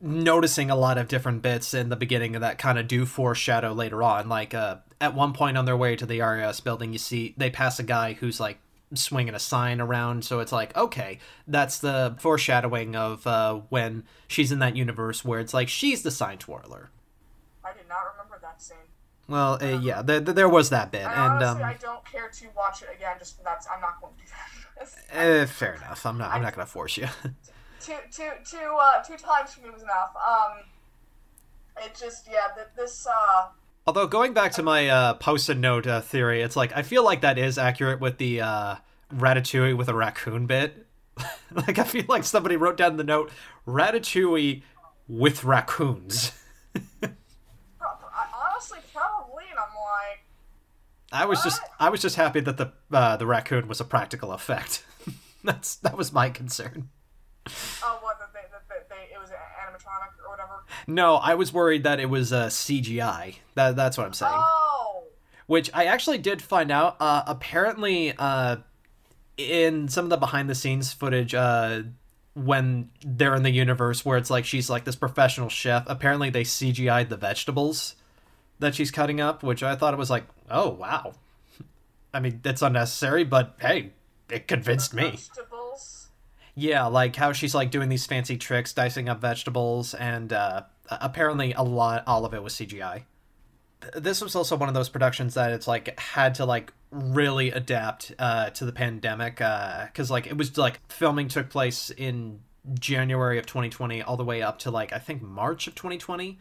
noticing 0.00 0.70
a 0.70 0.76
lot 0.76 0.98
of 0.98 1.08
different 1.08 1.42
bits 1.42 1.72
in 1.72 1.88
the 1.88 1.96
beginning 1.96 2.34
of 2.34 2.42
that 2.42 2.58
kind 2.58 2.78
of 2.78 2.88
do 2.88 3.06
foreshadow 3.06 3.72
later 3.72 4.02
on. 4.02 4.28
Like, 4.28 4.52
uh, 4.52 4.76
at 5.00 5.14
one 5.14 5.32
point 5.32 5.56
on 5.56 5.64
their 5.64 5.76
way 5.76 5.96
to 5.96 6.06
the 6.06 6.20
RAS 6.20 6.60
building, 6.60 6.92
you 6.92 6.98
see 6.98 7.34
they 7.36 7.50
pass 7.50 7.78
a 7.78 7.82
guy 7.82 8.14
who's 8.14 8.40
like 8.40 8.58
swinging 8.94 9.34
a 9.34 9.38
sign 9.38 9.80
around 9.80 10.24
so 10.24 10.38
it's 10.38 10.52
like 10.52 10.76
okay 10.76 11.18
that's 11.48 11.78
the 11.78 12.14
foreshadowing 12.20 12.94
of 12.94 13.26
uh, 13.26 13.54
when 13.68 14.04
she's 14.28 14.52
in 14.52 14.60
that 14.60 14.76
universe 14.76 15.24
where 15.24 15.40
it's 15.40 15.52
like 15.52 15.68
she's 15.68 16.02
the 16.02 16.10
sign 16.10 16.38
twirler. 16.38 16.90
I 17.64 17.72
did 17.72 17.88
not 17.88 18.02
remember 18.12 18.38
that 18.42 18.62
scene. 18.62 18.76
Well 19.28 19.58
uh, 19.60 19.80
yeah 19.80 20.02
there, 20.02 20.20
there 20.20 20.48
was 20.48 20.70
that 20.70 20.92
bit 20.92 21.02
and, 21.02 21.12
honestly, 21.12 21.62
um, 21.64 21.68
i 21.68 21.74
don't 21.74 22.04
care 22.04 22.28
to 22.28 22.46
watch 22.56 22.82
it 22.82 22.88
again 22.94 23.16
just 23.18 23.42
that's 23.42 23.66
i'm 23.72 23.80
not 23.80 24.00
going 24.00 24.14
to 24.14 24.20
do 24.22 24.28
that. 24.30 24.88
Uh, 25.12 25.46
fair 25.46 25.74
enough. 25.74 26.04
I'm 26.04 26.18
not 26.18 26.30
i'm 26.32 26.42
not 26.42 26.54
gonna 26.54 26.66
force 26.66 26.96
you. 26.96 27.08
Two 27.80 27.94
two 28.10 28.30
two 28.44 28.76
uh 28.80 29.02
two 29.02 29.16
times 29.16 29.54
for 29.54 29.62
me 29.62 29.70
was 29.70 29.82
enough. 29.82 30.14
Um 30.16 30.64
it 31.82 31.94
just 31.98 32.28
yeah 32.30 32.48
this 32.76 33.06
uh 33.06 33.46
Although 33.86 34.08
going 34.08 34.32
back 34.32 34.50
to 34.52 34.64
my 34.64 34.88
uh, 34.88 35.14
post-it 35.14 35.58
note 35.58 35.86
uh, 35.86 36.00
theory, 36.00 36.42
it's 36.42 36.56
like 36.56 36.76
I 36.76 36.82
feel 36.82 37.04
like 37.04 37.20
that 37.20 37.38
is 37.38 37.56
accurate 37.56 38.00
with 38.00 38.18
the 38.18 38.40
uh, 38.40 38.76
Ratatouille 39.14 39.76
with 39.76 39.88
a 39.88 39.94
raccoon 39.94 40.46
bit. 40.46 40.86
like 41.52 41.78
I 41.78 41.84
feel 41.84 42.04
like 42.08 42.24
somebody 42.24 42.56
wrote 42.56 42.76
down 42.76 42.96
the 42.96 43.04
note 43.04 43.30
Ratatouille 43.66 44.62
with 45.08 45.44
raccoons. 45.44 46.32
Honestly, 46.74 48.78
probably, 48.92 49.44
and 49.50 49.58
I'm 49.58 49.74
like. 49.74 50.20
I 51.12 51.26
was 51.26 51.38
what? 51.38 51.44
just 51.44 51.62
I 51.78 51.88
was 51.88 52.02
just 52.02 52.16
happy 52.16 52.40
that 52.40 52.56
the 52.56 52.72
uh, 52.92 53.16
the 53.16 53.26
raccoon 53.26 53.68
was 53.68 53.80
a 53.80 53.84
practical 53.84 54.32
effect. 54.32 54.84
That's 55.44 55.76
that 55.76 55.96
was 55.96 56.12
my 56.12 56.30
concern. 56.30 56.88
Oh, 57.84 58.00
No, 60.86 61.16
I 61.16 61.34
was 61.34 61.52
worried 61.52 61.84
that 61.84 62.00
it 62.00 62.10
was 62.10 62.32
uh, 62.32 62.46
CGI. 62.46 63.36
That 63.54 63.76
that's 63.76 63.96
what 63.96 64.06
I'm 64.06 64.12
saying. 64.12 64.32
Oh. 64.34 65.04
Which 65.46 65.70
I 65.72 65.84
actually 65.84 66.18
did 66.18 66.42
find 66.42 66.70
out. 66.70 66.96
Uh, 66.98 67.22
apparently, 67.26 68.12
uh, 68.18 68.56
in 69.36 69.88
some 69.88 70.04
of 70.04 70.10
the 70.10 70.16
behind 70.16 70.50
the 70.50 70.54
scenes 70.54 70.92
footage, 70.92 71.34
uh, 71.34 71.82
when 72.34 72.90
they're 73.04 73.34
in 73.34 73.42
the 73.42 73.50
universe 73.50 74.04
where 74.04 74.18
it's 74.18 74.28
like 74.28 74.44
she's 74.44 74.68
like 74.68 74.84
this 74.84 74.96
professional 74.96 75.48
chef, 75.48 75.84
apparently 75.86 76.30
they 76.30 76.42
CGI'd 76.42 77.08
the 77.08 77.16
vegetables 77.16 77.96
that 78.58 78.74
she's 78.74 78.90
cutting 78.90 79.20
up, 79.20 79.42
which 79.42 79.62
I 79.62 79.74
thought 79.76 79.94
it 79.94 79.98
was 79.98 80.10
like, 80.10 80.24
oh 80.50 80.70
wow. 80.70 81.14
I 82.14 82.20
mean, 82.20 82.40
that's 82.42 82.62
unnecessary, 82.62 83.24
but 83.24 83.56
hey, 83.60 83.92
it 84.30 84.48
convinced 84.48 84.92
me. 84.92 85.10
Vegetables. 85.10 85.55
Yeah, 86.58 86.86
like 86.86 87.14
how 87.14 87.32
she's 87.32 87.54
like 87.54 87.70
doing 87.70 87.90
these 87.90 88.06
fancy 88.06 88.38
tricks, 88.38 88.72
dicing 88.72 89.10
up 89.10 89.20
vegetables, 89.20 89.92
and 89.92 90.32
uh, 90.32 90.62
apparently 90.90 91.52
a 91.52 91.62
lot, 91.62 92.02
all 92.06 92.24
of 92.24 92.32
it 92.32 92.42
was 92.42 92.54
CGI. 92.54 93.02
This 93.94 94.22
was 94.22 94.34
also 94.34 94.56
one 94.56 94.70
of 94.70 94.74
those 94.74 94.88
productions 94.88 95.34
that 95.34 95.52
it's 95.52 95.68
like 95.68 96.00
had 96.00 96.34
to 96.36 96.46
like 96.46 96.72
really 96.90 97.50
adapt 97.50 98.12
uh, 98.18 98.48
to 98.50 98.64
the 98.64 98.72
pandemic 98.72 99.36
because 99.36 100.10
uh, 100.10 100.14
like 100.14 100.26
it 100.26 100.38
was 100.38 100.56
like 100.56 100.80
filming 100.90 101.28
took 101.28 101.50
place 101.50 101.90
in 101.90 102.40
January 102.80 103.38
of 103.38 103.44
2020 103.44 104.00
all 104.02 104.16
the 104.16 104.24
way 104.24 104.40
up 104.40 104.58
to 104.60 104.70
like 104.70 104.94
I 104.94 104.98
think 104.98 105.20
March 105.20 105.66
of 105.66 105.74
2020. 105.74 106.38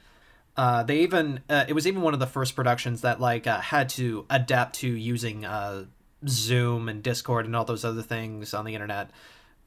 Uh, 0.56 0.84
they 0.84 1.00
even 1.00 1.42
uh, 1.50 1.66
it 1.68 1.74
was 1.74 1.86
even 1.86 2.02
one 2.02 2.14
of 2.14 2.22
the 2.22 2.26
first 2.26 2.56
productions 2.56 3.02
that 3.02 3.20
like 3.20 3.48
uh, 3.48 3.60
had 3.60 3.90
to 3.90 4.26
adapt 4.30 4.76
to 4.76 4.88
using 4.88 5.44
uh, 5.44 5.84
Zoom 6.26 6.88
and 6.88 7.04
Discord 7.04 7.46
and 7.46 7.54
all 7.54 7.66
those 7.66 7.84
other 7.84 8.02
things 8.02 8.54
on 8.54 8.64
the 8.64 8.74
internet 8.74 9.12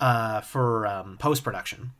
uh, 0.00 0.40
for 0.40 0.86
um, 0.86 1.16
post 1.18 1.44
production. 1.44 1.92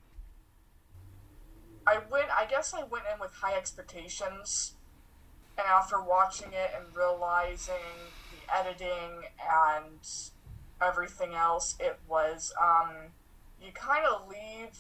I 1.87 1.99
went. 2.11 2.29
I 2.31 2.47
guess 2.47 2.75
I 2.75 2.85
went 2.85 3.05
in 3.13 3.19
with 3.19 3.33
high 3.33 3.57
expectations, 3.57 4.75
and 5.57 5.67
after 5.67 6.01
watching 6.01 6.53
it 6.53 6.71
and 6.77 6.95
realizing 6.95 7.75
the 8.31 8.55
editing 8.55 9.25
and 9.41 10.01
everything 10.81 11.35
else, 11.35 11.77
it 11.81 11.99
was 12.07 12.53
um, 12.61 13.13
you 13.63 13.73
kind 13.73 14.05
of 14.05 14.29
leave, 14.29 14.79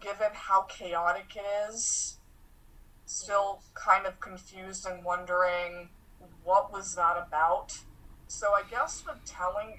given 0.00 0.30
how 0.32 0.62
chaotic 0.62 1.36
it 1.36 1.70
is, 1.70 2.18
still 3.06 3.62
kind 3.74 4.06
of 4.06 4.18
confused 4.20 4.86
and 4.86 5.04
wondering 5.04 5.88
what 6.42 6.72
was 6.72 6.94
that 6.96 7.16
about. 7.16 7.78
So 8.26 8.48
I 8.48 8.62
guess 8.68 9.04
with 9.06 9.24
telling 9.24 9.74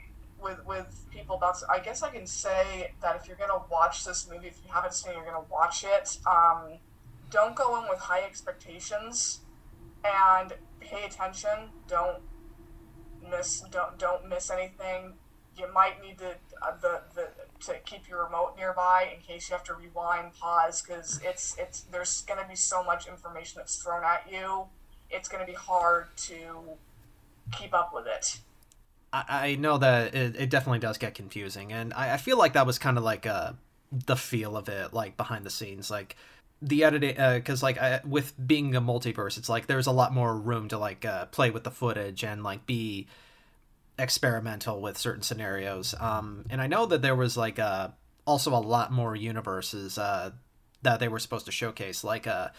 with 0.45 0.65
with 0.65 1.05
people 1.11 1.35
about 1.35 1.55
i 1.69 1.79
guess 1.79 2.03
i 2.03 2.09
can 2.09 2.27
say 2.27 2.93
that 3.01 3.15
if 3.15 3.27
you're 3.27 3.35
gonna 3.35 3.63
watch 3.69 4.05
this 4.05 4.29
movie 4.31 4.47
if 4.47 4.59
you 4.63 4.71
haven't 4.71 4.93
seen 4.93 5.11
it 5.11 5.15
you're 5.15 5.25
gonna 5.25 5.45
watch 5.51 5.83
it. 5.83 6.17
Um, 6.25 6.79
don't 7.31 7.55
go 7.55 7.81
in 7.81 7.89
with 7.89 7.99
high 7.99 8.21
expectations 8.21 9.41
and 10.05 10.53
pay 10.79 11.03
attention. 11.03 11.71
Don't 11.87 12.21
miss 13.29 13.61
don't 13.71 13.97
don't 13.97 14.29
miss 14.29 14.49
anything. 14.49 15.13
You 15.57 15.71
might 15.73 16.01
need 16.01 16.19
to 16.19 16.35
uh, 16.61 16.77
the, 16.81 17.01
the 17.15 17.27
to 17.65 17.79
keep 17.85 18.07
your 18.07 18.25
remote 18.25 18.53
nearby 18.57 19.09
in 19.13 19.21
case 19.21 19.49
you 19.49 19.55
have 19.55 19.63
to 19.65 19.73
rewind 19.73 20.33
pause 20.33 20.81
because 20.81 21.19
it's 21.23 21.57
it's 21.57 21.81
there's 21.91 22.21
going 22.21 22.41
to 22.41 22.47
be 22.47 22.55
so 22.55 22.83
much 22.83 23.07
information 23.07 23.55
that's 23.57 23.77
thrown 23.81 24.03
at 24.03 24.27
you. 24.31 24.65
It's 25.09 25.27
going 25.27 25.45
to 25.45 25.51
be 25.51 25.57
hard 25.57 26.07
to 26.17 26.77
keep 27.51 27.73
up 27.73 27.91
with 27.93 28.05
it 28.07 28.39
I, 29.27 29.55
know 29.55 29.77
that 29.77 30.13
it, 30.13 30.35
it, 30.35 30.49
definitely 30.49 30.79
does 30.79 30.97
get 30.97 31.15
confusing, 31.15 31.71
and 31.71 31.93
I, 31.93 32.13
I 32.13 32.17
feel 32.17 32.37
like 32.37 32.53
that 32.53 32.65
was 32.65 32.79
kind 32.79 32.97
of 32.97 33.03
like 33.03 33.25
uh, 33.25 33.53
the 33.91 34.15
feel 34.15 34.57
of 34.57 34.67
it, 34.69 34.93
like 34.93 35.17
behind 35.17 35.45
the 35.45 35.49
scenes, 35.49 35.89
like 35.89 36.15
the 36.61 36.83
editing, 36.83 37.15
because 37.15 37.61
uh, 37.61 37.65
like 37.65 37.77
I, 37.77 38.01
with 38.05 38.33
being 38.45 38.75
a 38.75 38.81
multiverse, 38.81 39.37
it's 39.37 39.49
like 39.49 39.67
there's 39.67 39.87
a 39.87 39.91
lot 39.91 40.13
more 40.13 40.35
room 40.35 40.67
to 40.69 40.77
like 40.77 41.05
uh, 41.05 41.27
play 41.27 41.51
with 41.51 41.63
the 41.63 41.71
footage 41.71 42.23
and 42.23 42.43
like 42.43 42.65
be 42.65 43.07
experimental 43.97 44.81
with 44.81 44.97
certain 44.97 45.23
scenarios. 45.23 45.95
Um, 45.99 46.45
and 46.49 46.61
I 46.61 46.67
know 46.67 46.85
that 46.85 47.01
there 47.01 47.15
was 47.15 47.37
like 47.37 47.59
uh, 47.59 47.89
also 48.25 48.51
a 48.51 48.59
lot 48.59 48.91
more 48.91 49.15
universes 49.15 49.97
uh, 49.97 50.31
that 50.81 50.99
they 50.99 51.07
were 51.07 51.19
supposed 51.19 51.45
to 51.45 51.51
showcase, 51.51 52.03
like 52.03 52.27
uh, 52.27 52.49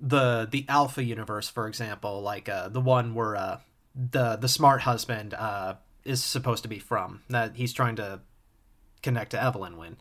the 0.00 0.48
the 0.50 0.64
Alpha 0.68 1.02
universe, 1.02 1.48
for 1.48 1.66
example, 1.66 2.22
like 2.22 2.48
uh, 2.48 2.68
the 2.68 2.80
one 2.80 3.14
where 3.14 3.36
uh, 3.36 3.60
the 3.94 4.36
the 4.36 4.48
smart 4.48 4.82
husband 4.82 5.34
uh, 5.34 5.74
is 6.04 6.22
supposed 6.22 6.62
to 6.62 6.68
be 6.68 6.78
from 6.78 7.22
that 7.28 7.56
he's 7.56 7.72
trying 7.72 7.96
to 7.96 8.20
connect 9.02 9.32
to 9.32 9.42
Evelyn 9.42 9.76
when. 9.76 9.96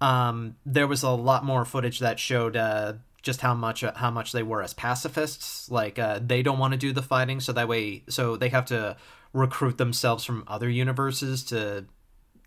Um, 0.00 0.56
there 0.64 0.86
was 0.86 1.02
a 1.02 1.10
lot 1.10 1.44
more 1.44 1.64
footage 1.64 1.98
that 1.98 2.20
showed 2.20 2.56
uh, 2.56 2.94
just 3.22 3.40
how 3.40 3.54
much 3.54 3.82
uh, 3.82 3.92
how 3.94 4.10
much 4.10 4.32
they 4.32 4.42
were 4.42 4.62
as 4.62 4.74
pacifists. 4.74 5.70
Like 5.70 5.98
uh, 5.98 6.20
they 6.24 6.42
don't 6.42 6.58
want 6.58 6.72
to 6.72 6.78
do 6.78 6.92
the 6.92 7.02
fighting, 7.02 7.40
so 7.40 7.52
that 7.52 7.68
way, 7.68 8.04
so 8.08 8.36
they 8.36 8.48
have 8.48 8.66
to 8.66 8.96
recruit 9.32 9.78
themselves 9.78 10.24
from 10.24 10.44
other 10.46 10.68
universes 10.68 11.44
to 11.44 11.86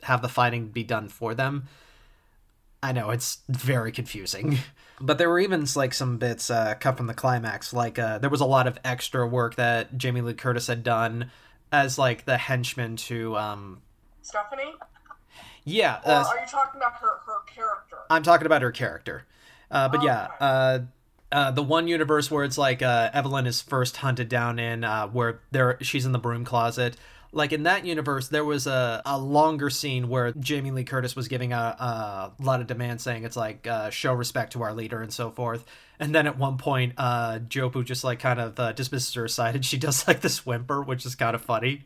have 0.03 0.21
the 0.21 0.29
fighting 0.29 0.69
be 0.69 0.83
done 0.83 1.09
for 1.09 1.35
them. 1.35 1.67
I 2.83 2.93
know 2.93 3.11
it's 3.11 3.39
very 3.47 3.91
confusing, 3.91 4.57
but 5.01 5.17
there 5.17 5.29
were 5.29 5.39
even 5.39 5.65
like 5.75 5.93
some 5.93 6.17
bits 6.17 6.49
uh, 6.49 6.75
cut 6.79 6.97
from 6.97 7.07
the 7.07 7.13
climax. 7.13 7.73
Like 7.73 7.99
uh, 7.99 8.17
there 8.17 8.29
was 8.29 8.41
a 8.41 8.45
lot 8.45 8.65
of 8.65 8.79
extra 8.83 9.27
work 9.27 9.55
that 9.55 9.97
Jamie 9.97 10.21
Lee 10.21 10.33
Curtis 10.33 10.67
had 10.67 10.83
done 10.83 11.29
as 11.71 11.97
like 11.97 12.25
the 12.25 12.37
henchman 12.37 12.95
to 12.97 13.37
um, 13.37 13.81
Stephanie? 14.21 14.73
yeah. 15.63 15.99
Uh, 16.05 16.23
are 16.27 16.39
you 16.39 16.47
talking 16.47 16.79
about 16.79 16.93
her, 16.95 17.19
her 17.25 17.39
character? 17.53 17.97
I'm 18.09 18.23
talking 18.23 18.45
about 18.45 18.61
her 18.61 18.71
character. 18.71 19.25
Uh, 19.69 19.87
but 19.89 20.03
yeah, 20.03 20.25
Okay. 20.25 20.35
uh, 20.41 20.79
uh, 21.31 21.51
the 21.51 21.63
one 21.63 21.87
universe 21.87 22.29
where 22.29 22.43
it's 22.43 22.57
like 22.57 22.81
uh, 22.81 23.09
Evelyn 23.13 23.45
is 23.47 23.61
first 23.61 23.97
hunted 23.97 24.27
down 24.27 24.59
in, 24.59 24.83
uh, 24.83 25.07
where 25.07 25.39
there 25.51 25.77
she's 25.81 26.05
in 26.05 26.11
the 26.11 26.19
broom 26.19 26.43
closet. 26.43 26.97
Like 27.33 27.53
in 27.53 27.63
that 27.63 27.85
universe, 27.85 28.27
there 28.27 28.43
was 28.43 28.67
a, 28.67 29.01
a 29.05 29.17
longer 29.17 29.69
scene 29.69 30.09
where 30.09 30.33
Jamie 30.33 30.71
Lee 30.71 30.83
Curtis 30.83 31.15
was 31.15 31.29
giving 31.29 31.53
a, 31.53 31.55
a 32.39 32.43
lot 32.43 32.59
of 32.59 32.67
demands, 32.67 33.03
saying 33.03 33.23
it's 33.23 33.37
like 33.37 33.65
uh, 33.67 33.89
show 33.89 34.13
respect 34.13 34.53
to 34.53 34.63
our 34.63 34.73
leader 34.73 35.01
and 35.01 35.13
so 35.13 35.31
forth. 35.31 35.65
And 35.99 36.13
then 36.13 36.27
at 36.27 36.37
one 36.37 36.57
point, 36.57 36.93
uh, 36.97 37.39
Jobu 37.39 37.85
just 37.85 38.03
like 38.03 38.19
kind 38.19 38.39
of 38.39 38.59
uh, 38.59 38.73
dismisses 38.73 39.13
her 39.13 39.25
aside, 39.25 39.55
and 39.55 39.63
she 39.63 39.77
does 39.79 40.07
like 40.07 40.21
this 40.21 40.45
whimper, 40.45 40.81
which 40.81 41.05
is 41.05 41.15
kind 41.15 41.35
of 41.35 41.41
funny. 41.41 41.85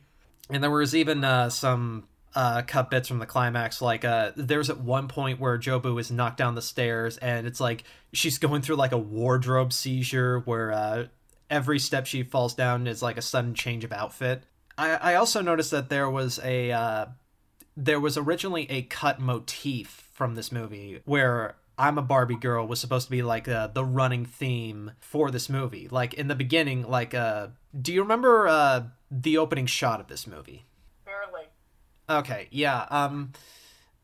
And 0.49 0.63
there 0.63 0.71
was 0.71 0.95
even 0.95 1.23
uh, 1.23 1.49
some 1.49 2.07
uh, 2.33 2.63
cut 2.63 2.89
bits 2.89 3.07
from 3.07 3.19
the 3.19 3.25
climax. 3.25 3.81
Like, 3.81 4.03
uh, 4.03 4.31
there's 4.35 4.69
at 4.69 4.79
one 4.79 5.07
point 5.07 5.39
where 5.39 5.57
Jobu 5.57 5.99
is 5.99 6.11
knocked 6.11 6.37
down 6.37 6.55
the 6.55 6.61
stairs, 6.61 7.17
and 7.17 7.45
it's 7.45 7.59
like 7.59 7.83
she's 8.13 8.37
going 8.37 8.61
through 8.61 8.75
like 8.75 8.91
a 8.91 8.97
wardrobe 8.97 9.73
seizure 9.73 10.39
where 10.39 10.71
uh, 10.71 11.05
every 11.49 11.79
step 11.79 12.05
she 12.05 12.23
falls 12.23 12.53
down 12.53 12.87
is 12.87 13.01
like 13.01 13.17
a 13.17 13.21
sudden 13.21 13.53
change 13.53 13.83
of 13.83 13.91
outfit. 13.91 14.43
I, 14.77 14.91
I 14.95 15.15
also 15.15 15.41
noticed 15.41 15.71
that 15.71 15.89
there 15.89 16.09
was 16.09 16.39
a 16.43 16.71
uh, 16.71 17.05
there 17.77 17.99
was 17.99 18.17
originally 18.17 18.69
a 18.69 18.83
cut 18.83 19.19
motif 19.19 20.09
from 20.13 20.35
this 20.35 20.51
movie 20.51 21.01
where 21.05 21.55
I'm 21.77 21.97
a 21.97 22.01
Barbie 22.01 22.37
girl 22.37 22.67
was 22.67 22.79
supposed 22.79 23.07
to 23.07 23.11
be 23.11 23.21
like 23.21 23.47
uh, 23.47 23.67
the 23.67 23.83
running 23.83 24.25
theme 24.25 24.91
for 24.99 25.31
this 25.31 25.49
movie. 25.49 25.87
Like 25.89 26.13
in 26.13 26.27
the 26.27 26.35
beginning, 26.35 26.87
like 26.87 27.13
uh, 27.13 27.47
do 27.79 27.93
you 27.93 28.01
remember 28.01 28.47
uh, 28.47 28.83
the 29.11 29.37
opening 29.37 29.65
shot 29.65 29.99
of 29.99 30.07
this 30.07 30.25
movie? 30.25 30.65
Barely. 31.05 31.47
Okay, 32.09 32.47
yeah. 32.51 32.85
Um 32.89 33.33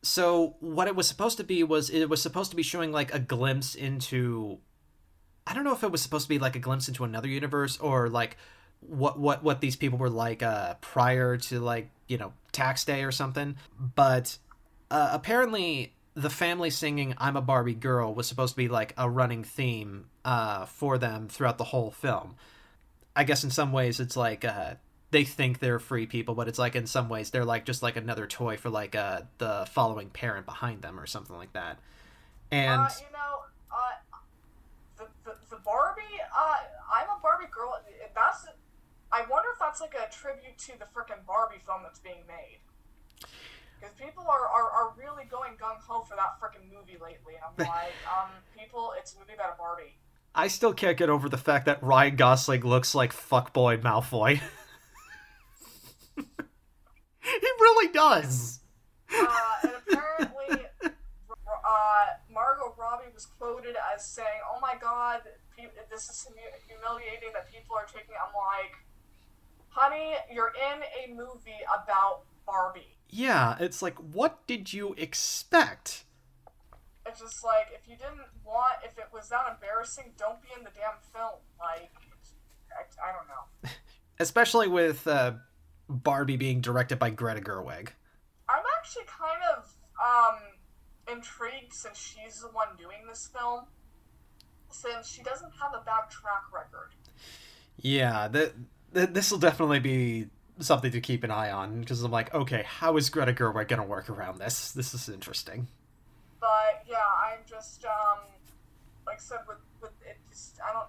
so 0.02 0.56
what 0.58 0.88
it 0.88 0.96
was 0.96 1.06
supposed 1.06 1.36
to 1.38 1.44
be 1.44 1.62
was 1.62 1.88
it 1.88 2.08
was 2.08 2.20
supposed 2.20 2.50
to 2.50 2.56
be 2.56 2.62
showing 2.62 2.90
like 2.90 3.14
a 3.14 3.18
glimpse 3.18 3.74
into 3.74 4.58
I 5.46 5.54
don't 5.54 5.64
know 5.64 5.72
if 5.72 5.82
it 5.82 5.92
was 5.92 6.02
supposed 6.02 6.24
to 6.24 6.28
be 6.28 6.38
like 6.38 6.56
a 6.56 6.60
glimpse 6.60 6.88
into 6.88 7.04
another 7.04 7.28
universe 7.28 7.78
or 7.78 8.08
like 8.08 8.36
what 8.88 9.18
what 9.18 9.42
what 9.42 9.60
these 9.60 9.76
people 9.76 9.98
were 9.98 10.10
like 10.10 10.42
uh 10.42 10.74
prior 10.80 11.36
to 11.36 11.60
like, 11.60 11.90
you 12.08 12.18
know, 12.18 12.32
tax 12.52 12.84
day 12.84 13.04
or 13.04 13.12
something, 13.12 13.56
but 13.94 14.38
uh, 14.90 15.10
apparently 15.12 15.94
the 16.14 16.28
family 16.30 16.68
singing 16.68 17.14
I'm 17.16 17.36
a 17.36 17.40
Barbie 17.40 17.74
girl 17.74 18.14
was 18.14 18.26
supposed 18.26 18.54
to 18.54 18.56
be 18.56 18.68
like 18.68 18.92
a 18.98 19.08
running 19.08 19.44
theme 19.44 20.06
uh 20.24 20.66
for 20.66 20.98
them 20.98 21.28
throughout 21.28 21.58
the 21.58 21.64
whole 21.64 21.90
film. 21.90 22.36
I 23.16 23.24
guess 23.24 23.44
in 23.44 23.50
some 23.50 23.72
ways 23.72 24.00
it's 24.00 24.16
like 24.16 24.44
uh 24.44 24.74
they 25.10 25.24
think 25.24 25.58
they're 25.58 25.78
free 25.78 26.06
people, 26.06 26.34
but 26.34 26.48
it's 26.48 26.58
like 26.58 26.74
in 26.74 26.86
some 26.86 27.08
ways 27.08 27.30
they're 27.30 27.44
like 27.44 27.64
just 27.66 27.82
like 27.82 27.96
another 27.96 28.26
toy 28.26 28.56
for 28.56 28.70
like 28.70 28.94
uh 28.94 29.22
the 29.38 29.66
following 29.70 30.08
parent 30.10 30.46
behind 30.46 30.82
them 30.82 30.98
or 30.98 31.06
something 31.06 31.36
like 31.36 31.52
that. 31.52 31.78
And 32.50 32.80
Uh, 32.82 32.88
you 32.98 33.12
know, 33.12 33.42
uh, 33.70 34.22
the, 34.98 35.06
the, 35.24 35.36
the 35.50 35.56
Barbie, 35.64 36.02
uh, 36.36 36.56
I'm 36.94 37.08
a 37.08 37.18
Barbie 37.22 37.46
girl. 37.50 37.80
That's, 38.14 38.46
I 39.12 39.20
wonder 39.28 39.50
if 39.52 39.58
that's 39.60 39.80
like 39.80 39.94
a 39.94 40.10
tribute 40.10 40.56
to 40.66 40.72
the 40.78 40.86
frickin' 40.88 41.26
Barbie 41.26 41.60
film 41.64 41.82
that's 41.82 42.00
being 42.00 42.24
made. 42.26 42.60
Because 43.78 43.94
people 43.94 44.24
are, 44.24 44.48
are, 44.48 44.70
are 44.70 44.94
really 44.96 45.24
going 45.28 45.52
gung 45.60 45.76
ho 45.86 46.00
for 46.00 46.16
that 46.16 46.40
frickin' 46.40 46.64
movie 46.72 46.96
lately. 47.02 47.34
I'm 47.36 47.52
like, 47.58 47.92
um, 48.08 48.30
people, 48.56 48.94
it's 48.98 49.14
a 49.14 49.18
movie 49.18 49.34
about 49.34 49.54
a 49.54 49.58
Barbie. 49.58 49.98
I 50.34 50.48
still 50.48 50.72
can't 50.72 50.96
get 50.96 51.10
over 51.10 51.28
the 51.28 51.36
fact 51.36 51.66
that 51.66 51.82
Ryan 51.82 52.16
Gosling 52.16 52.62
looks 52.62 52.94
like 52.94 53.12
fuckboy 53.12 53.82
Malfoy. 53.82 54.40
he 56.16 57.48
really 57.60 57.92
does. 57.92 58.60
Uh, 59.14 59.26
and 59.62 59.72
apparently, 59.76 60.64
uh, 60.86 62.06
Margot 62.32 62.74
Robbie 62.78 63.12
was 63.12 63.26
quoted 63.38 63.76
as 63.94 64.06
saying, 64.06 64.40
"Oh 64.48 64.58
my 64.58 64.74
God, 64.80 65.20
this 65.90 66.08
is 66.08 66.26
humiliating 66.66 67.28
that 67.34 67.52
people 67.52 67.76
are 67.76 67.84
taking." 67.84 68.16
I'm 68.16 68.32
like, 68.32 68.72
"Honey, 69.72 70.14
you're 70.32 70.52
in 70.72 70.82
a 70.82 71.14
movie 71.14 71.60
about 71.82 72.22
Barbie." 72.46 72.96
Yeah, 73.08 73.56
it's 73.60 73.82
like 73.82 73.96
what 73.96 74.46
did 74.46 74.72
you 74.72 74.94
expect? 74.96 76.04
It's 77.06 77.20
just 77.20 77.44
like 77.44 77.66
if 77.74 77.88
you 77.88 77.96
didn't 77.96 78.28
want, 78.44 78.74
if 78.84 78.98
it 78.98 79.08
was 79.12 79.28
that 79.30 79.44
embarrassing, 79.50 80.12
don't 80.16 80.40
be 80.40 80.48
in 80.56 80.64
the 80.64 80.70
damn 80.70 80.98
film. 81.12 81.40
Like, 81.58 81.90
I, 82.70 83.08
I 83.08 83.12
don't 83.12 83.28
know. 83.28 83.70
Especially 84.20 84.68
with 84.68 85.06
uh, 85.06 85.32
Barbie 85.88 86.36
being 86.36 86.60
directed 86.60 86.98
by 86.98 87.10
Greta 87.10 87.40
Gerwig. 87.40 87.88
I'm 88.48 88.62
actually 88.78 89.04
kind 89.06 89.42
of 89.56 89.74
um 89.98 90.38
intrigued 91.10 91.72
since 91.72 91.98
she's 91.98 92.40
the 92.40 92.48
one 92.48 92.68
doing 92.78 93.06
this 93.08 93.28
film, 93.36 93.64
since 94.70 95.08
she 95.08 95.22
doesn't 95.22 95.52
have 95.60 95.72
a 95.74 95.84
bad 95.84 96.10
track 96.10 96.44
record. 96.52 96.94
Yeah, 97.78 98.28
that 98.28 98.54
th- 98.94 99.10
this 99.10 99.30
will 99.30 99.38
definitely 99.38 99.80
be 99.80 100.26
something 100.58 100.92
to 100.92 101.00
keep 101.00 101.24
an 101.24 101.30
eye 101.30 101.50
on 101.50 101.80
because 101.80 102.02
I'm 102.02 102.10
like, 102.10 102.32
okay, 102.34 102.62
how 102.66 102.96
is 102.96 103.10
Greta 103.10 103.32
Gerwig 103.32 103.68
gonna 103.68 103.84
work 103.84 104.08
around 104.08 104.38
this? 104.38 104.72
This 104.72 104.94
is 104.94 105.08
interesting. 105.08 105.68
But 106.40 106.84
yeah, 106.88 106.96
I'm 107.24 107.40
just 107.46 107.84
um 107.84 108.18
like 109.06 109.16
I 109.16 109.20
said 109.20 109.38
with 109.48 109.58
with 109.80 109.92
it 110.06 110.18
just 110.30 110.58
I 110.66 110.72
don't 110.72 110.88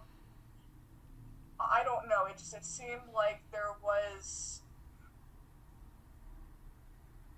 I 1.59 1.83
don't 1.83 2.07
know. 2.09 2.25
It 2.25 2.37
just 2.37 2.55
it 2.55 2.65
seemed 2.65 3.13
like 3.13 3.41
there 3.51 3.75
was 3.81 4.61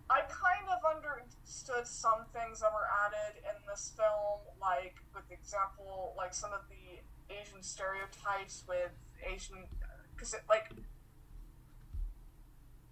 I 0.09 0.21
kind 0.29 0.69
of 0.69 0.79
understood 0.85 1.87
some 1.87 2.25
things 2.31 2.61
that 2.61 2.71
were 2.71 2.87
added 3.05 3.41
in 3.41 3.57
this 3.67 3.91
film, 3.97 4.39
like 4.61 4.95
with 5.15 5.25
example, 5.31 6.13
like 6.15 6.33
some 6.33 6.53
of 6.53 6.61
the 6.69 7.01
Asian 7.33 7.63
stereotypes 7.63 8.63
with 8.67 8.91
Asian, 9.25 9.65
because 10.15 10.35
like 10.49 10.71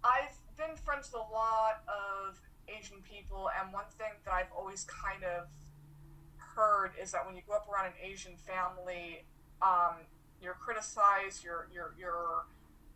I've 0.04 0.36
been 0.56 0.76
friends 0.76 1.10
with 1.12 1.22
a 1.22 1.32
lot 1.32 1.82
of 1.88 2.38
Asian 2.68 3.00
people, 3.02 3.50
and 3.58 3.72
one 3.72 3.88
thing 3.98 4.12
that 4.24 4.34
I've 4.34 4.52
always 4.56 4.84
kind 4.84 5.24
of 5.24 5.48
heard 6.36 6.92
is 7.00 7.12
that 7.12 7.26
when 7.26 7.34
you 7.34 7.42
grow 7.46 7.56
up 7.56 7.68
around 7.68 7.86
an 7.86 7.98
Asian 8.02 8.36
family, 8.36 9.24
um, 9.62 10.04
you're 10.40 10.54
criticized, 10.54 11.42
you're 11.42 11.68
you're 11.72 11.94
you're 11.98 12.44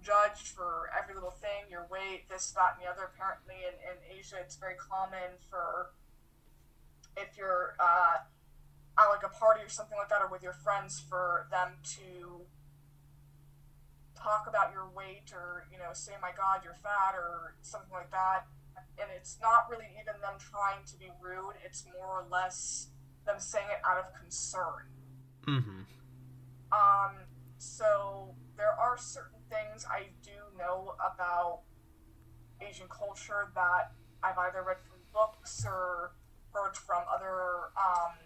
judged 0.05 0.49
for 0.49 0.91
every 0.97 1.15
little 1.15 1.35
thing, 1.35 1.67
your 1.71 1.87
weight, 1.91 2.29
this, 2.29 2.53
that, 2.53 2.77
and 2.77 2.85
the 2.85 2.91
other. 2.91 3.11
Apparently, 3.13 3.57
in, 3.67 3.75
in 3.83 4.19
Asia, 4.19 4.37
it's 4.41 4.57
very 4.57 4.77
common 4.77 5.41
for 5.51 5.91
if 7.17 7.37
you're 7.37 7.75
uh, 7.81 8.23
at 8.99 9.09
like 9.09 9.25
a 9.25 9.33
party 9.33 9.63
or 9.63 9.69
something 9.69 9.99
like 9.99 10.09
that, 10.09 10.23
or 10.23 10.29
with 10.29 10.43
your 10.43 10.53
friends, 10.53 11.01
for 11.01 11.47
them 11.51 11.73
to 11.97 12.45
talk 14.23 14.47
about 14.49 14.73
your 14.73 14.89
weight 14.95 15.33
or 15.33 15.67
you 15.71 15.79
know 15.79 15.91
say 15.93 16.13
my 16.21 16.31
god 16.37 16.61
you're 16.65 16.75
fat 16.75 17.15
or 17.15 17.55
something 17.63 17.93
like 17.93 18.11
that. 18.11 18.47
And 19.01 19.09
it's 19.17 19.39
not 19.41 19.71
really 19.71 19.87
even 19.95 20.21
them 20.21 20.39
trying 20.39 20.85
to 20.87 20.97
be 20.99 21.11
rude. 21.21 21.55
It's 21.65 21.85
more 21.97 22.23
or 22.23 22.27
less 22.31 22.89
them 23.27 23.37
saying 23.39 23.67
it 23.71 23.81
out 23.87 23.99
of 23.99 24.15
concern. 24.19 24.91
Mm-hmm. 25.47 25.81
um, 26.73 27.13
so 27.57 28.35
there 28.59 28.75
are 28.79 28.99
certain 28.99 29.41
things 29.49 29.87
I 29.91 30.09
do 30.23 30.37
know 30.59 30.95
about 31.01 31.63
Asian 32.61 32.87
culture 32.89 33.51
that 33.55 33.93
I've 34.23 34.37
either 34.37 34.63
read 34.67 34.79
from 34.85 34.99
books 35.13 35.65
or 35.65 36.13
heard 36.53 36.77
from 36.77 37.03
other 37.13 37.71
um, 37.77 38.19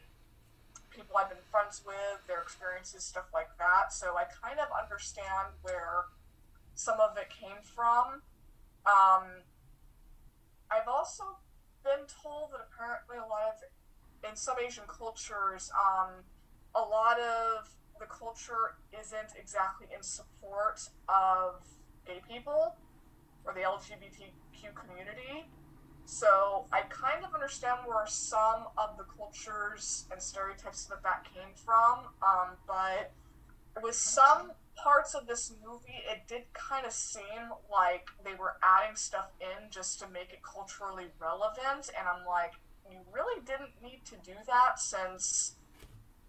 people 0.94 1.16
I've 1.16 1.28
been 1.28 1.44
friends 1.50 1.82
with, 1.86 2.26
their 2.28 2.40
experiences, 2.40 3.04
stuff 3.04 3.26
like 3.32 3.48
that. 3.58 3.92
So 3.92 4.16
I 4.16 4.24
kind 4.24 4.60
of 4.60 4.68
understand 4.72 5.56
where 5.62 6.06
some 6.74 7.00
of 7.00 7.16
it 7.16 7.28
came 7.28 7.60
from. 7.62 8.22
Um, 8.86 9.44
I've 10.70 10.88
also 10.88 11.38
been 11.84 12.06
told 12.06 12.52
that 12.52 12.68
apparently 12.72 13.16
a 13.18 13.28
lot 13.28 13.56
of, 13.56 14.28
in 14.28 14.36
some 14.36 14.56
Asian 14.64 14.84
cultures, 14.88 15.70
um, 15.74 16.24
a 16.74 16.80
lot 16.80 17.18
of 17.20 17.68
the 18.00 18.06
culture 18.06 18.76
isn't 18.98 19.36
exactly 19.38 19.86
in 19.94 20.02
support 20.02 20.80
of 21.08 21.62
gay 22.06 22.20
people. 22.28 22.76
or 23.44 23.52
the 23.54 23.60
LGBTQ 23.60 24.74
community. 24.74 25.46
So 26.04 26.66
I 26.72 26.82
kind 26.82 27.24
of 27.24 27.32
understand 27.32 27.80
where 27.86 28.06
some 28.06 28.66
of 28.76 28.98
the 28.98 29.04
cultures 29.04 30.06
and 30.10 30.20
stereotypes 30.20 30.84
that 30.86 31.02
that 31.02 31.24
came 31.32 31.54
from, 31.54 32.10
um, 32.22 32.56
but 32.66 33.12
with 33.82 33.94
some 33.94 34.52
parts 34.76 35.14
of 35.14 35.26
this 35.26 35.52
movie, 35.64 36.02
it 36.10 36.22
did 36.28 36.42
kind 36.52 36.84
of 36.84 36.92
seem 36.92 37.52
like 37.70 38.08
they 38.24 38.34
were 38.34 38.56
adding 38.62 38.96
stuff 38.96 39.30
in 39.40 39.70
just 39.70 40.00
to 40.00 40.08
make 40.08 40.32
it 40.32 40.40
culturally 40.42 41.06
relevant, 41.20 41.90
and 41.98 42.06
I'm 42.06 42.26
like, 42.26 42.52
you 42.90 42.98
really 43.12 43.40
didn't 43.46 43.70
need 43.82 44.02
to 44.06 44.16
do 44.24 44.34
that 44.46 44.78
since, 44.78 45.56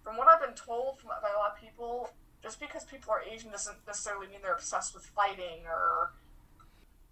from 0.03 0.17
what 0.17 0.27
I've 0.27 0.41
been 0.41 0.55
told 0.55 0.99
from, 0.99 1.09
by 1.21 1.29
a 1.29 1.37
lot 1.37 1.55
of 1.55 1.59
people, 1.59 2.11
just 2.41 2.59
because 2.59 2.85
people 2.85 3.11
are 3.11 3.21
Asian 3.21 3.51
doesn't 3.51 3.77
necessarily 3.85 4.27
mean 4.27 4.39
they're 4.43 4.53
obsessed 4.53 4.93
with 4.93 5.05
fighting 5.05 5.65
or. 5.67 6.13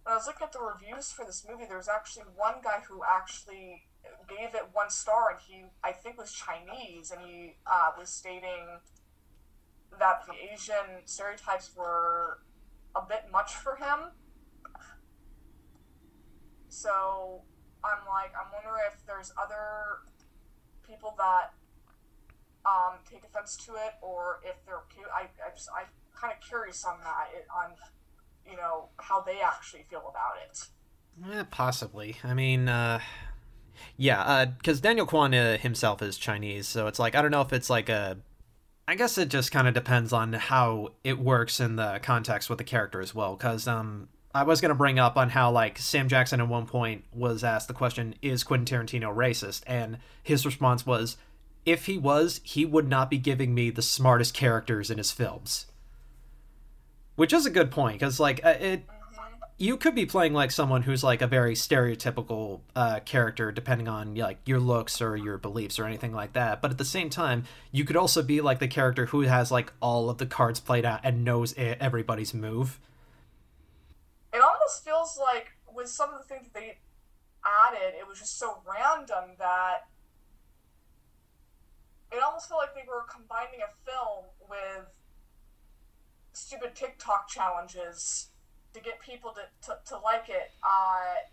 When 0.03 0.13
I 0.13 0.15
was 0.15 0.25
looking 0.25 0.45
at 0.45 0.51
the 0.51 0.59
reviews 0.59 1.11
for 1.11 1.25
this 1.25 1.45
movie, 1.47 1.65
there 1.67 1.77
was 1.77 1.87
actually 1.87 2.23
one 2.35 2.55
guy 2.63 2.81
who 2.87 3.01
actually 3.07 3.83
gave 4.27 4.55
it 4.55 4.69
one 4.73 4.89
star, 4.89 5.29
and 5.29 5.39
he, 5.47 5.65
I 5.83 5.91
think, 5.91 6.17
was 6.17 6.33
Chinese, 6.33 7.11
and 7.11 7.21
he 7.23 7.57
uh, 7.67 7.91
was 7.97 8.09
stating 8.09 8.79
that 9.99 10.25
the 10.25 10.33
Asian 10.51 11.05
stereotypes 11.05 11.71
were 11.75 12.39
a 12.95 13.01
bit 13.07 13.25
much 13.31 13.53
for 13.53 13.75
him. 13.75 14.11
So 16.69 17.43
I'm 17.83 18.07
like, 18.07 18.31
I'm 18.33 18.51
wondering 18.53 18.83
if 18.91 19.05
there's 19.05 19.31
other 19.37 20.01
people 20.87 21.13
that 21.17 21.53
um, 22.65 22.99
take 23.09 23.23
offense 23.23 23.55
to 23.65 23.73
it, 23.73 23.93
or 24.01 24.39
if 24.43 24.65
they're 24.65 24.81
cute. 24.93 25.05
I, 25.13 25.29
I 25.45 25.53
just, 25.53 25.69
I'm 25.77 25.87
kind 26.15 26.33
of 26.33 26.41
curious 26.41 26.83
on 26.85 26.97
that, 27.03 27.27
it, 27.35 27.45
on 27.53 27.75
you 28.51 28.57
know 28.57 28.89
how 28.97 29.21
they 29.21 29.39
actually 29.39 29.83
feel 29.89 30.03
about 30.09 30.33
it. 30.45 30.65
Eh, 31.33 31.43
possibly. 31.49 32.17
I 32.23 32.33
mean, 32.33 32.67
uh, 32.67 32.99
yeah, 33.97 34.45
because 34.45 34.79
uh, 34.79 34.83
Daniel 34.83 35.05
Kwan 35.05 35.33
uh, 35.33 35.57
himself 35.57 36.01
is 36.01 36.17
Chinese, 36.17 36.67
so 36.67 36.87
it's 36.87 36.99
like 36.99 37.15
I 37.15 37.21
don't 37.21 37.31
know 37.31 37.41
if 37.41 37.53
it's 37.53 37.69
like 37.69 37.89
a. 37.89 38.17
I 38.87 38.95
guess 38.95 39.17
it 39.17 39.29
just 39.29 39.51
kind 39.51 39.67
of 39.67 39.73
depends 39.73 40.11
on 40.11 40.33
how 40.33 40.89
it 41.03 41.17
works 41.17 41.59
in 41.59 41.77
the 41.77 41.99
context 42.03 42.49
with 42.49 42.57
the 42.57 42.63
character 42.63 42.99
as 42.99 43.15
well. 43.15 43.35
Because 43.35 43.67
um, 43.67 44.09
I 44.33 44.43
was 44.43 44.59
gonna 44.59 44.75
bring 44.75 44.99
up 44.99 45.17
on 45.17 45.29
how 45.29 45.51
like 45.51 45.77
Sam 45.77 46.09
Jackson 46.09 46.41
at 46.41 46.47
one 46.47 46.65
point 46.65 47.05
was 47.13 47.43
asked 47.43 47.67
the 47.67 47.73
question, 47.73 48.15
"Is 48.21 48.43
Quentin 48.43 48.79
Tarantino 48.85 49.15
racist?" 49.15 49.63
and 49.65 49.97
his 50.21 50.45
response 50.45 50.85
was, 50.85 51.17
"If 51.65 51.85
he 51.85 51.97
was, 51.97 52.41
he 52.43 52.65
would 52.65 52.87
not 52.87 53.09
be 53.09 53.17
giving 53.17 53.53
me 53.53 53.69
the 53.69 53.81
smartest 53.81 54.33
characters 54.33 54.89
in 54.89 54.97
his 54.97 55.11
films." 55.11 55.67
Which 57.21 57.33
is 57.33 57.45
a 57.45 57.51
good 57.51 57.69
point 57.69 57.99
because 57.99 58.19
like 58.19 58.43
uh, 58.43 58.55
it 58.59 58.83
you 59.59 59.77
could 59.77 59.93
be 59.93 60.07
playing 60.07 60.33
like 60.33 60.49
someone 60.49 60.81
who's 60.81 61.03
like 61.03 61.21
a 61.21 61.27
very 61.27 61.53
stereotypical 61.53 62.61
uh, 62.75 62.99
character 63.01 63.51
depending 63.51 63.87
on 63.87 64.15
like 64.15 64.39
your 64.47 64.59
looks 64.59 64.99
or 65.03 65.15
your 65.15 65.37
beliefs 65.37 65.77
or 65.77 65.85
anything 65.85 66.13
like 66.13 66.33
that 66.33 66.63
but 66.63 66.71
at 66.71 66.79
the 66.79 66.83
same 66.83 67.11
time 67.11 67.43
you 67.71 67.85
could 67.85 67.95
also 67.95 68.23
be 68.23 68.41
like 68.41 68.57
the 68.57 68.67
character 68.67 69.05
who 69.05 69.21
has 69.21 69.51
like 69.51 69.71
all 69.83 70.09
of 70.09 70.17
the 70.17 70.25
cards 70.25 70.59
played 70.59 70.83
out 70.83 70.99
and 71.03 71.23
knows 71.23 71.53
everybody's 71.57 72.33
move. 72.33 72.79
It 74.33 74.41
almost 74.41 74.83
feels 74.83 75.19
like 75.21 75.51
with 75.71 75.89
some 75.89 76.09
of 76.09 76.17
the 76.17 76.25
things 76.25 76.47
that 76.51 76.55
they 76.55 76.79
added 77.45 77.93
it 77.99 78.07
was 78.07 78.17
just 78.17 78.39
so 78.39 78.63
random 78.65 79.35
that 79.37 79.85
it 82.11 82.23
almost 82.23 82.49
felt 82.49 82.61
like 82.61 82.73
they 82.73 82.89
were 82.89 83.05
combining 83.07 83.59
a 83.61 83.69
film 83.85 84.25
with 84.49 84.87
stupid 86.33 86.75
tiktok 86.75 87.27
challenges 87.27 88.29
to 88.73 88.79
get 88.79 89.01
people 89.01 89.31
to, 89.35 89.43
to, 89.67 89.77
to 89.87 89.97
like 89.99 90.29
it. 90.29 90.51
Uh, 90.63 91.27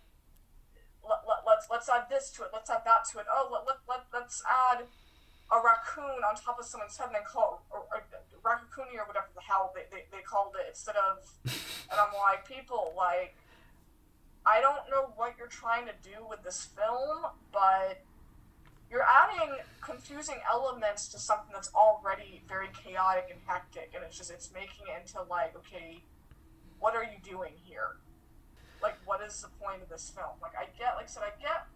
let, 1.03 1.23
let, 1.27 1.39
let's 1.47 1.67
let's 1.71 1.87
add 1.89 2.05
this 2.09 2.29
to 2.31 2.43
it. 2.43 2.49
Let's 2.51 2.69
add 2.69 2.83
that 2.85 3.07
to 3.11 3.19
it. 3.19 3.25
Oh, 3.31 3.47
let, 3.51 3.63
let, 3.65 3.77
let, 3.87 4.03
let's 4.13 4.43
add 4.43 4.83
a 5.51 5.57
raccoon 5.57 6.21
on 6.27 6.35
top 6.35 6.59
of 6.59 6.65
someone's 6.65 6.95
head 6.97 7.07
and 7.07 7.15
then 7.15 7.23
call 7.25 7.65
or 7.71 7.85
raccoon 8.43 8.93
or 8.97 9.07
whatever 9.07 9.27
the 9.33 9.41
hell 9.41 9.73
they, 9.73 9.81
they, 9.89 10.05
they 10.11 10.21
called 10.21 10.53
it 10.59 10.67
instead 10.69 10.95
of. 10.95 11.25
and 11.89 11.97
I'm 11.97 12.13
like, 12.13 12.45
people, 12.45 12.93
like, 12.95 13.35
I 14.45 14.61
don't 14.61 14.85
know 14.91 15.11
what 15.15 15.33
you're 15.37 15.47
trying 15.47 15.85
to 15.87 15.95
do 16.03 16.21
with 16.29 16.43
this 16.43 16.67
film, 16.77 17.33
but 17.51 18.03
you're 18.91 19.05
adding 19.05 19.55
confusing 19.81 20.37
elements 20.51 21.07
to 21.09 21.19
something 21.19 21.51
that's 21.53 21.71
already 21.73 22.41
very 22.47 22.69
chaotic 22.83 23.27
and 23.31 23.39
hectic, 23.45 23.91
and 23.95 24.03
it's 24.03 24.17
just 24.17 24.31
it's 24.31 24.51
making 24.53 24.85
it 24.87 25.01
into 25.01 25.21
like, 25.29 25.55
okay 25.55 26.01
what 26.79 26.95
are 26.95 27.03
you 27.03 27.19
doing 27.23 27.53
here? 27.63 27.97
Like, 28.81 28.95
what 29.05 29.21
is 29.21 29.41
the 29.41 29.49
point 29.63 29.81
of 29.81 29.89
this 29.89 30.09
film? 30.09 30.39
Like, 30.41 30.53
I 30.57 30.65
get, 30.77 30.95
like 30.95 31.05
I 31.05 31.07
said, 31.07 31.23
I 31.23 31.41
get 31.41 31.67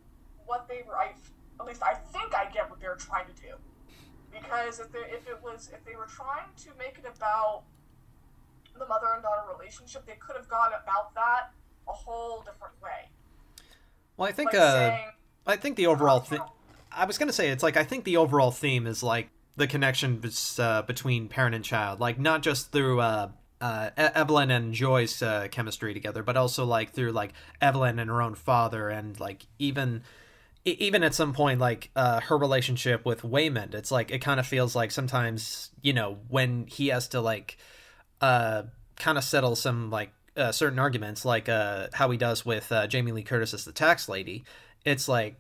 what 0.45 0.67
they 0.67 0.83
were. 0.87 0.97
I, 0.97 1.11
at 1.59 1.65
least 1.65 1.83
I 1.83 1.93
think 1.93 2.33
I 2.33 2.49
get 2.51 2.69
what 2.69 2.79
they're 2.79 2.95
trying 2.95 3.25
to 3.27 3.33
do, 3.33 3.53
because 4.31 4.79
if 4.79 4.91
they, 4.91 4.99
if 4.99 5.27
it 5.27 5.39
was 5.43 5.69
if 5.73 5.85
they 5.85 5.95
were 5.95 6.07
trying 6.07 6.47
to 6.63 6.69
make 6.79 6.97
it 6.97 7.05
about 7.05 7.63
the 8.77 8.85
mother 8.87 9.07
and 9.13 9.21
daughter 9.21 9.43
relationship, 9.57 10.05
they 10.05 10.15
could 10.19 10.35
have 10.35 10.47
gone 10.47 10.71
about 10.81 11.13
that 11.13 11.51
a 11.87 11.91
whole 11.91 12.39
different 12.39 12.73
way. 12.81 13.09
Well, 14.17 14.27
I 14.27 14.31
think 14.31 14.53
like 14.53 14.61
uh, 14.61 14.71
saying, 14.71 15.07
I 15.45 15.55
think 15.57 15.75
the 15.75 15.87
overall 15.87 16.19
thing. 16.19 16.41
I 16.95 17.05
was 17.05 17.17
gonna 17.17 17.33
say 17.33 17.49
it's 17.49 17.63
like 17.63 17.77
I 17.77 17.83
think 17.83 18.03
the 18.03 18.17
overall 18.17 18.51
theme 18.51 18.87
is 18.87 19.03
like 19.03 19.29
the 19.55 19.67
connection 19.67 20.21
uh, 20.57 20.81
between 20.83 21.27
parent 21.27 21.55
and 21.55 21.63
child, 21.63 21.99
like 21.99 22.19
not 22.19 22.41
just 22.41 22.71
through 22.71 22.99
uh, 22.99 23.29
uh, 23.61 23.89
Evelyn 23.95 24.51
and 24.51 24.73
Joy's 24.73 25.21
uh, 25.21 25.47
chemistry 25.51 25.93
together, 25.93 26.23
but 26.23 26.35
also 26.35 26.65
like 26.65 26.91
through 26.91 27.11
like 27.11 27.33
Evelyn 27.61 27.99
and 27.99 28.09
her 28.09 28.21
own 28.21 28.35
father, 28.35 28.89
and 28.89 29.19
like 29.19 29.45
even 29.59 30.03
even 30.65 31.03
at 31.03 31.13
some 31.13 31.33
point 31.33 31.59
like 31.59 31.91
uh, 31.95 32.21
her 32.21 32.37
relationship 32.37 33.05
with 33.05 33.21
Waymond. 33.21 33.73
It's 33.73 33.91
like 33.91 34.11
it 34.11 34.19
kind 34.19 34.39
of 34.39 34.47
feels 34.47 34.75
like 34.75 34.91
sometimes 34.91 35.71
you 35.81 35.93
know 35.93 36.17
when 36.29 36.67
he 36.67 36.87
has 36.87 37.07
to 37.09 37.21
like 37.21 37.57
uh, 38.21 38.63
kind 38.97 39.17
of 39.17 39.23
settle 39.23 39.55
some 39.55 39.89
like 39.89 40.11
certain 40.51 40.79
arguments, 40.79 41.25
like 41.25 41.47
how 41.47 42.09
he 42.09 42.17
does 42.17 42.45
with 42.45 42.71
Jamie 42.89 43.11
Lee 43.11 43.23
Curtis 43.23 43.53
as 43.53 43.65
the 43.65 43.71
tax 43.71 44.09
lady. 44.09 44.43
It's 44.83 45.07
like 45.07 45.35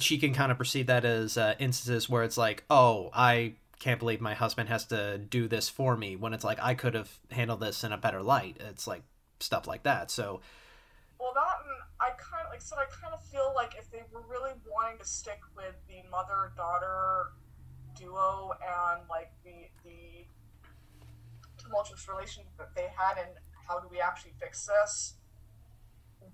she 0.00 0.18
can 0.18 0.34
kind 0.34 0.50
of 0.50 0.58
perceive 0.58 0.86
that 0.86 1.04
as 1.04 1.36
uh, 1.36 1.54
instances 1.58 2.08
where 2.08 2.22
it's 2.22 2.36
like, 2.36 2.64
oh, 2.70 3.10
I 3.14 3.54
can't 3.78 3.98
believe 3.98 4.20
my 4.20 4.34
husband 4.34 4.68
has 4.68 4.86
to 4.86 5.18
do 5.18 5.48
this 5.48 5.68
for 5.68 5.96
me 5.96 6.16
when 6.16 6.32
it's 6.32 6.44
like 6.44 6.58
I 6.62 6.74
could 6.74 6.94
have 6.94 7.18
handled 7.30 7.60
this 7.60 7.84
in 7.84 7.92
a 7.92 7.98
better 7.98 8.22
light. 8.22 8.56
It's 8.60 8.86
like 8.86 9.02
stuff 9.40 9.66
like 9.66 9.82
that. 9.82 10.10
So 10.10 10.40
well 11.20 11.32
that 11.34 11.56
I 12.00 12.10
kind 12.16 12.44
of 12.46 12.52
like 12.52 12.62
said 12.62 12.78
I 12.78 12.86
kind 12.86 13.14
of 13.14 13.22
feel 13.26 13.52
like 13.54 13.74
if 13.78 13.90
they 13.90 14.02
were 14.12 14.22
really 14.28 14.52
wanting 14.66 14.98
to 14.98 15.04
stick 15.04 15.40
with 15.54 15.74
the 15.88 16.08
mother 16.10 16.52
daughter 16.56 17.32
duo 17.98 18.52
and 18.62 19.02
like 19.08 19.32
the 19.44 19.68
the 19.84 20.24
tumultuous 21.62 22.08
relationship 22.08 22.52
that 22.58 22.74
they 22.74 22.88
had 22.96 23.18
and 23.18 23.30
how 23.68 23.78
do 23.78 23.88
we 23.90 24.00
actually 24.00 24.32
fix 24.40 24.66
this 24.66 25.14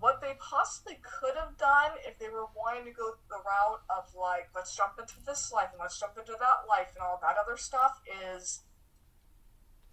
what 0.03 0.21
they 0.21 0.35
possibly 0.43 0.99
could 0.99 1.39
have 1.39 1.57
done 1.57 1.95
if 2.03 2.19
they 2.19 2.27
were 2.27 2.51
wanting 2.59 2.83
to 2.83 2.91
go 2.91 3.15
the 3.31 3.39
route 3.47 3.87
of 3.87 4.11
like 4.19 4.51
let's 4.51 4.75
jump 4.75 4.99
into 4.99 5.15
this 5.25 5.55
life 5.55 5.71
and 5.71 5.79
let's 5.79 5.95
jump 5.95 6.19
into 6.19 6.35
that 6.43 6.67
life 6.67 6.91
and 6.99 7.07
all 7.07 7.23
that 7.23 7.39
other 7.39 7.57
stuff 7.57 8.03
is 8.35 8.67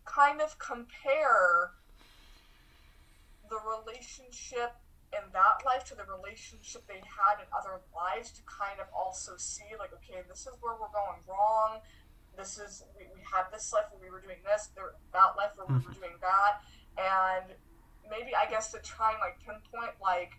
kind 0.10 0.42
of 0.42 0.58
compare 0.58 1.78
the 3.54 3.62
relationship 3.62 4.82
in 5.14 5.22
that 5.30 5.62
life 5.62 5.86
to 5.86 5.94
the 5.94 6.06
relationship 6.10 6.82
they 6.90 7.06
had 7.06 7.38
in 7.38 7.46
other 7.54 7.78
lives 7.94 8.34
to 8.34 8.42
kind 8.50 8.82
of 8.82 8.90
also 8.90 9.38
see 9.38 9.78
like 9.78 9.94
okay 9.94 10.26
this 10.26 10.50
is 10.50 10.58
where 10.58 10.74
we're 10.74 10.90
going 10.90 11.22
wrong 11.30 11.86
this 12.34 12.58
is 12.58 12.82
we, 12.98 13.06
we 13.14 13.22
had 13.22 13.46
this 13.54 13.70
life 13.70 13.86
where 13.94 14.02
we 14.02 14.10
were 14.10 14.26
doing 14.26 14.42
this 14.42 14.74
there, 14.74 14.98
that 15.14 15.38
life 15.38 15.54
where 15.54 15.70
we 15.70 15.78
were 15.78 15.86
mm-hmm. 15.86 16.02
doing 16.02 16.18
that 16.18 16.66
and 16.98 17.54
maybe 18.10 18.32
I 18.36 18.50
guess 18.50 18.72
to 18.72 18.80
try 18.80 19.12
and 19.12 19.20
like 19.20 19.40
pinpoint 19.40 19.96
like 20.02 20.32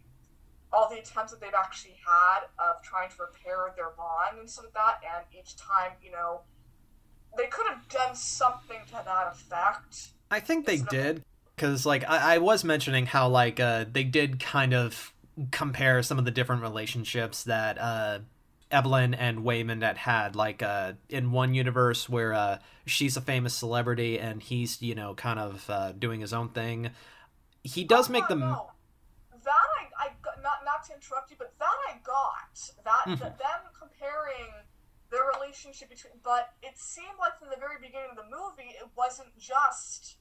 all 0.73 0.89
the 0.89 0.99
attempts 0.99 1.33
that 1.33 1.41
they've 1.41 1.51
actually 1.57 1.97
had 2.07 2.45
of 2.59 2.83
trying 2.83 3.11
to 3.11 3.17
repair 3.21 3.73
their 3.77 3.91
bond 3.97 4.39
and 4.39 4.49
stuff 4.49 4.67
like 4.67 4.75
that, 4.75 5.01
and 5.17 5.25
each 5.39 5.57
time, 5.57 5.93
you 6.03 6.13
know, 6.13 6.43
they 7.37 7.47
could 7.47 7.67
have 7.67 7.89
done 7.89 8.15
something 8.15 8.79
to 8.87 9.03
that 9.05 9.33
effect. 9.33 10.11
I 10.31 10.41
think 10.41 10.67
they 10.67 10.79
did, 10.79 11.25
because 11.57 11.85
like 11.85 12.09
I, 12.09 12.37
I 12.37 12.39
was 12.39 12.65
mentioning 12.65 13.07
how 13.07 13.29
like 13.29 13.59
uh, 13.59 13.85
they 13.91 14.05
did 14.05 14.41
kind 14.41 14.73
of 14.73 15.13
compare 15.51 16.03
some 16.03 16.19
of 16.19 16.25
the 16.25 16.31
different 16.31 16.63
relationships 16.63 17.45
that 17.45 17.79
uh, 17.79 18.21
Evelyn 18.71 19.15
and 19.15 19.41
Waymond 19.41 19.83
had 19.83 19.97
had. 19.97 20.37
Like 20.37 20.63
uh, 20.63 20.93
in 21.09 21.33
one 21.33 21.55
universe 21.55 22.09
where 22.09 22.33
uh, 22.33 22.59
she's 22.87 23.17
a 23.17 23.21
famous 23.21 23.55
celebrity 23.55 24.19
and 24.19 24.43
he's 24.43 24.81
you 24.81 24.95
know 24.95 25.15
kind 25.15 25.39
of 25.39 25.69
uh, 25.69 25.93
doing 25.93 26.21
his 26.21 26.33
own 26.33 26.51
thing 26.51 26.91
he 27.63 27.85
does 27.85 28.09
make 28.09 28.27
them. 28.29 28.41
No. 28.41 28.73
That 29.45 29.69
I, 29.99 30.07
I 30.07 30.09
not 30.43 30.65
not 30.65 30.85
to 30.89 30.95
interrupt 30.95 31.31
you, 31.31 31.37
but 31.39 31.55
that 31.59 31.79
I 31.89 31.99
got 32.05 32.57
that 32.85 33.05
mm-hmm. 33.07 33.25
them 33.25 33.61
comparing 33.79 34.53
their 35.11 35.27
relationship 35.35 35.91
between, 35.91 36.13
but 36.23 36.55
it 36.63 36.79
seemed 36.79 37.19
like 37.19 37.39
from 37.39 37.49
the 37.51 37.59
very 37.59 37.81
beginning 37.81 38.15
of 38.15 38.17
the 38.17 38.31
movie, 38.31 38.77
it 38.79 38.87
wasn't 38.97 39.37
just 39.39 40.17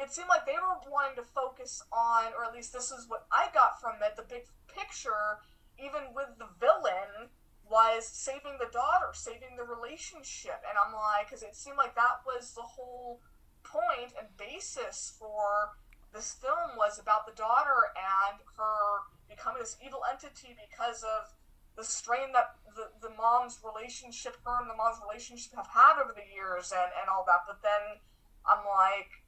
it 0.00 0.12
seemed 0.12 0.28
like 0.28 0.44
they 0.44 0.58
were 0.60 0.76
wanting 0.90 1.16
to 1.16 1.22
focus 1.22 1.82
on, 1.92 2.32
or 2.36 2.44
at 2.44 2.52
least 2.52 2.72
this 2.72 2.90
is 2.90 3.08
what 3.08 3.26
I 3.32 3.48
got 3.54 3.80
from 3.80 3.96
it, 4.04 4.16
the 4.16 4.28
big 4.28 4.44
picture, 4.68 5.40
even 5.78 6.12
with 6.14 6.36
the 6.38 6.48
villain, 6.60 7.32
was 7.68 8.06
saving 8.06 8.58
the 8.58 8.70
daughter, 8.72 9.10
saving 9.12 9.56
the 9.56 9.64
relationship. 9.64 10.60
And 10.68 10.76
I'm 10.76 10.92
like, 10.92 11.28
because 11.28 11.42
it 11.42 11.56
seemed 11.56 11.76
like 11.76 11.94
that 11.94 12.22
was 12.26 12.52
the 12.52 12.62
whole 12.62 13.20
point 13.64 14.12
and 14.18 14.28
basis 14.36 15.16
for 15.18 15.74
this 16.16 16.32
film 16.40 16.80
was 16.80 16.98
about 16.98 17.28
the 17.28 17.36
daughter 17.36 17.92
and 17.92 18.40
her 18.56 19.04
becoming 19.28 19.60
this 19.60 19.76
evil 19.84 20.00
entity 20.08 20.56
because 20.56 21.04
of 21.04 21.36
the 21.76 21.84
strain 21.84 22.32
that 22.32 22.56
the, 22.72 22.88
the 23.04 23.12
mom's 23.20 23.60
relationship, 23.60 24.40
her 24.48 24.56
and 24.64 24.70
the 24.72 24.74
mom's 24.74 24.96
relationship 25.04 25.52
have 25.54 25.68
had 25.68 26.00
over 26.00 26.16
the 26.16 26.24
years 26.24 26.72
and, 26.72 26.88
and 26.96 27.12
all 27.12 27.22
that. 27.28 27.44
But 27.44 27.60
then 27.60 28.00
I'm 28.48 28.64
like, 28.64 29.20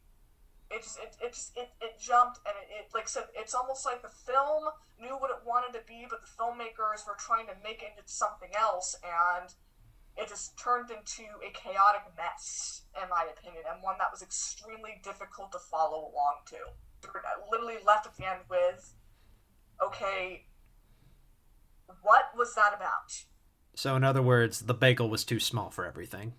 it 0.73 0.81
just 0.81 0.99
it, 0.99 1.13
it 1.21 1.33
just 1.33 1.53
it, 1.57 1.69
it 1.81 2.01
jumped 2.01 2.41
and 2.45 2.57
it, 2.57 2.69
it 2.73 2.87
like 2.93 3.09
said 3.09 3.25
it's 3.33 3.55
almost 3.55 3.85
like 3.85 4.03
the 4.03 4.13
film 4.13 4.69
knew 5.01 5.17
what 5.17 5.31
it 5.31 5.41
wanted 5.47 5.73
to 5.73 5.81
be 5.89 6.05
but 6.09 6.21
the 6.21 6.29
filmmakers 6.29 7.09
were 7.09 7.17
trying 7.17 7.47
to 7.47 7.57
make 7.65 7.81
it 7.81 7.97
into 7.97 8.05
something 8.05 8.51
else 8.53 8.95
and 9.01 9.55
it 10.19 10.29
just 10.29 10.59
turned 10.59 10.91
into 10.91 11.25
a 11.47 11.51
chaotic 11.55 12.03
mess 12.17 12.83
in 13.01 13.09
my 13.09 13.27
opinion 13.31 13.63
and 13.71 13.83
one 13.83 13.97
that 13.99 14.09
was 14.11 14.23
extremely 14.23 15.01
difficult 15.03 15.53
to 15.53 15.59
follow 15.59 16.11
along 16.11 16.43
to. 16.47 16.57
I 17.05 17.39
literally 17.51 17.79
left 17.87 18.07
at 18.07 18.17
the 18.17 18.27
end 18.29 18.41
with 18.51 18.95
okay 19.83 20.45
what 22.03 22.31
was 22.37 22.55
that 22.55 22.75
about? 22.77 23.25
So, 23.75 23.97
in 23.97 24.05
other 24.05 24.23
words, 24.23 24.63
the 24.63 24.75
bagel 24.75 25.09
was 25.09 25.25
too 25.25 25.41
small 25.41 25.71
for 25.71 25.87
everything. 25.87 26.35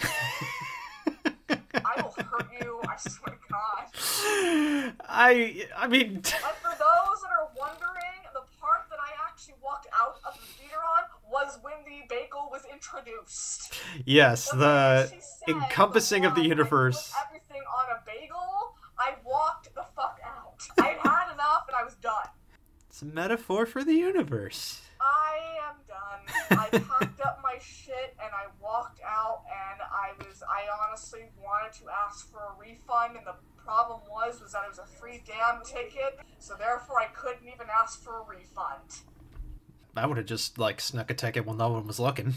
I 0.00 1.94
will 1.96 2.14
hurt 2.24 2.48
you 2.60 2.80
I 2.86 2.96
swear 2.96 3.36
to 3.36 3.40
God. 3.48 4.94
I 5.08 5.66
I 5.76 5.88
mean, 5.88 6.16
And 6.16 6.24
for 6.24 6.74
those 6.76 7.20
that 7.22 7.32
are 7.32 7.48
wondering, 7.56 8.20
the 8.34 8.42
part 8.60 8.86
that 8.90 8.98
I 9.00 9.10
actually 9.26 9.54
walked 9.62 9.86
out 9.98 10.20
of 10.26 10.34
the 10.34 10.46
theater 10.58 10.76
on 10.76 11.04
was 11.30 11.58
when 11.62 11.74
the 11.84 12.06
bagel 12.08 12.48
was 12.50 12.62
introduced. 12.72 13.74
yes, 14.04 14.50
the 14.50 15.06
said, 15.06 15.20
encompassing 15.48 16.24
of 16.24 16.34
the 16.34 16.40
"Wow, 16.40 16.44
I 16.44 16.48
put 16.48 16.48
universe. 16.48 17.14
everything 17.26 17.62
on 17.62 17.96
a 17.96 18.00
bagel. 18.04 18.74
I 18.98 19.14
walked 19.24 19.74
the 19.74 19.84
fuck 19.96 20.18
out. 20.24 20.66
I 20.78 20.96
had 21.02 21.32
enough, 21.32 21.64
and 21.68 21.76
I 21.76 21.84
was 21.84 21.94
done. 21.96 22.28
It's 22.88 23.02
a 23.02 23.06
metaphor 23.06 23.64
for 23.66 23.82
the 23.84 23.94
universe. 23.94 24.82
I 25.00 25.38
am 25.68 25.76
done. 25.88 26.58
I 26.58 26.68
packed 26.98 27.20
up 27.22 27.40
my 27.42 27.56
shit 27.58 28.14
and 28.22 28.30
I 28.34 28.46
walked 28.60 29.00
out, 29.06 29.44
and 29.48 29.80
I 29.80 30.12
was. 30.18 30.42
I 30.42 30.66
honestly 30.84 31.30
wanted 31.42 31.72
to 31.80 31.84
ask 32.06 32.30
for 32.30 32.38
a 32.38 32.58
refund, 32.60 33.16
and 33.16 33.26
the 33.26 33.36
problem 33.56 34.00
was 34.10 34.40
was 34.42 34.52
that 34.52 34.64
it 34.64 34.68
was 34.68 34.78
a 34.78 34.86
free 34.86 35.22
damn 35.26 35.62
ticket, 35.64 36.18
so 36.38 36.54
therefore 36.58 36.98
I 37.00 37.06
couldn't 37.14 37.46
even 37.48 37.68
ask 37.72 38.02
for 38.02 38.20
a 38.20 38.24
refund. 38.24 39.00
I 39.96 40.06
would 40.06 40.16
have 40.16 40.26
just 40.26 40.58
like 40.58 40.80
snuck 40.80 41.10
a 41.10 41.14
ticket 41.14 41.46
when 41.46 41.56
no 41.56 41.68
one 41.70 41.86
was 41.86 41.98
looking. 42.00 42.34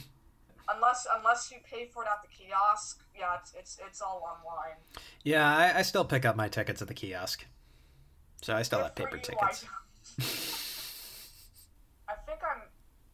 unless 0.69 1.05
unless 1.17 1.51
you 1.51 1.57
pay 1.69 1.85
for 1.85 2.03
it 2.03 2.07
at 2.09 2.21
the 2.21 2.27
kiosk 2.27 3.01
yeah 3.17 3.35
it's 3.39 3.53
it's, 3.57 3.79
it's 3.85 4.01
all 4.01 4.23
online 4.25 4.77
Yeah, 5.23 5.45
I, 5.55 5.79
I 5.79 5.81
still 5.83 6.05
pick 6.05 6.25
up 6.25 6.35
my 6.35 6.47
tickets 6.47 6.81
at 6.81 6.87
the 6.87 6.93
kiosk. 6.93 7.45
So 8.41 8.55
I 8.55 8.61
still 8.63 8.79
Good 8.79 8.85
have 8.85 8.95
paper 8.95 9.15
you, 9.17 9.21
tickets. 9.21 9.65
I, 12.07 12.13
I 12.13 12.15
think 12.25 12.39
i'm 12.43 12.63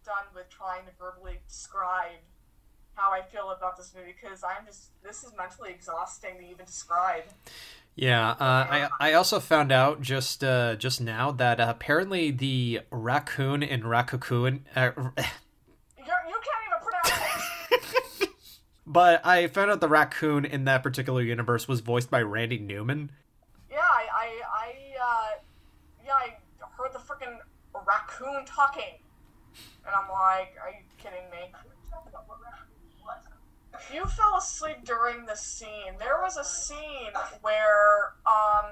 done 0.06 0.26
with 0.34 0.50
trying 0.50 0.86
to 0.86 0.92
verbally 0.98 1.40
describe 1.48 2.20
how 3.00 3.12
i 3.12 3.22
feel 3.22 3.50
about 3.52 3.78
this 3.78 3.94
movie 3.96 4.14
because 4.22 4.44
i'm 4.44 4.66
just 4.66 4.90
this 5.04 5.24
is 5.24 5.32
mentally 5.38 5.72
exhausting 5.72 6.38
to 6.38 6.44
even 6.44 6.66
describe 6.66 7.24
Yeah, 7.96 8.30
uh, 8.32 8.36
I 8.40 8.90
I 9.00 9.14
also 9.14 9.40
found 9.42 9.72
out 9.74 10.02
just 10.02 10.42
uh, 10.44 10.76
just 10.76 11.02
now 11.02 11.32
that 11.34 11.60
uh, 11.60 11.66
apparently 11.68 12.32
the 12.32 12.82
raccoon 12.92 13.62
in 13.62 13.86
Raccoon. 13.86 14.66
uh, 14.76 14.92
you 14.96 15.12
can't 15.18 16.64
even 16.68 16.80
pronounce 16.82 17.12
it 17.72 18.30
but 18.88 19.26
I 19.26 19.48
found 19.48 19.70
out 19.72 19.82
the 19.82 19.90
raccoon 19.90 20.46
in 20.46 20.64
that 20.66 20.82
particular 20.82 21.22
universe 21.22 21.68
was 21.68 21.82
voiced 21.82 22.10
by 22.10 22.22
Randy 22.22 22.58
Newman. 22.60 23.12
yeah 23.70 23.80
i 23.82 24.08
i, 24.14 24.28
I 24.54 24.70
uh 25.10 25.32
yeah 26.06 26.14
i 26.16 26.38
heard 26.78 26.94
the 26.94 27.00
freaking 27.00 27.38
raccoon 27.86 28.46
talking 28.46 28.96
and 29.86 29.94
i'm 29.96 30.10
like 30.10 30.56
are 30.64 30.70
you 30.72 30.84
kidding 30.98 31.30
me 31.32 31.52
you 33.94 34.06
fell 34.06 34.38
asleep 34.38 34.78
during 34.84 35.26
the 35.26 35.36
scene. 35.36 35.94
There 36.00 36.20
was 36.22 36.38
a 36.38 36.44
scene 36.44 37.12
where, 37.42 38.14
um, 38.26 38.66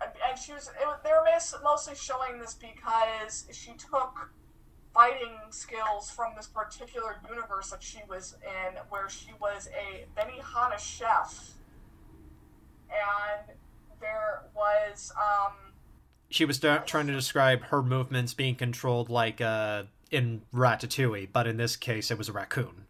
and 0.00 0.38
she 0.38 0.52
was. 0.52 0.68
It, 0.80 0.86
was- 0.86 1.00
they 1.04 1.10
were 1.10 1.62
mostly 1.62 1.94
showing 1.94 2.38
this 2.40 2.54
because 2.54 3.46
she 3.52 3.72
took 3.72 4.30
fighting 4.92 5.36
skills 5.50 6.10
from 6.10 6.32
this 6.36 6.46
particular 6.46 7.16
universe 7.28 7.70
that 7.70 7.82
she 7.82 7.98
was 8.08 8.36
in, 8.42 8.74
where 8.90 9.08
she 9.08 9.30
was 9.40 9.68
a 9.68 10.04
Benihana 10.18 10.78
chef, 10.78 11.50
and 12.90 13.56
there 14.00 14.42
was, 14.54 15.12
um, 15.16 15.52
She 16.30 16.44
was 16.44 16.58
try- 16.58 16.78
trying 16.78 17.06
to 17.08 17.12
describe 17.12 17.62
her 17.64 17.82
movements 17.82 18.34
being 18.34 18.54
controlled 18.54 19.08
like 19.10 19.40
uh, 19.40 19.84
in 20.10 20.42
Ratatouille, 20.54 21.28
but 21.32 21.46
in 21.46 21.56
this 21.56 21.74
case 21.76 22.10
it 22.10 22.18
was 22.18 22.28
a 22.28 22.32
raccoon. 22.32 22.86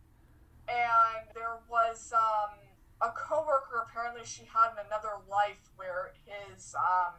And 0.68 1.28
there 1.34 1.58
was 1.68 2.12
um, 2.12 2.56
a 3.02 3.12
coworker 3.12 3.84
apparently 3.88 4.24
she 4.24 4.44
had 4.44 4.72
in 4.72 4.86
another 4.86 5.20
life 5.28 5.70
where 5.76 6.12
his 6.24 6.74
um, 6.74 7.14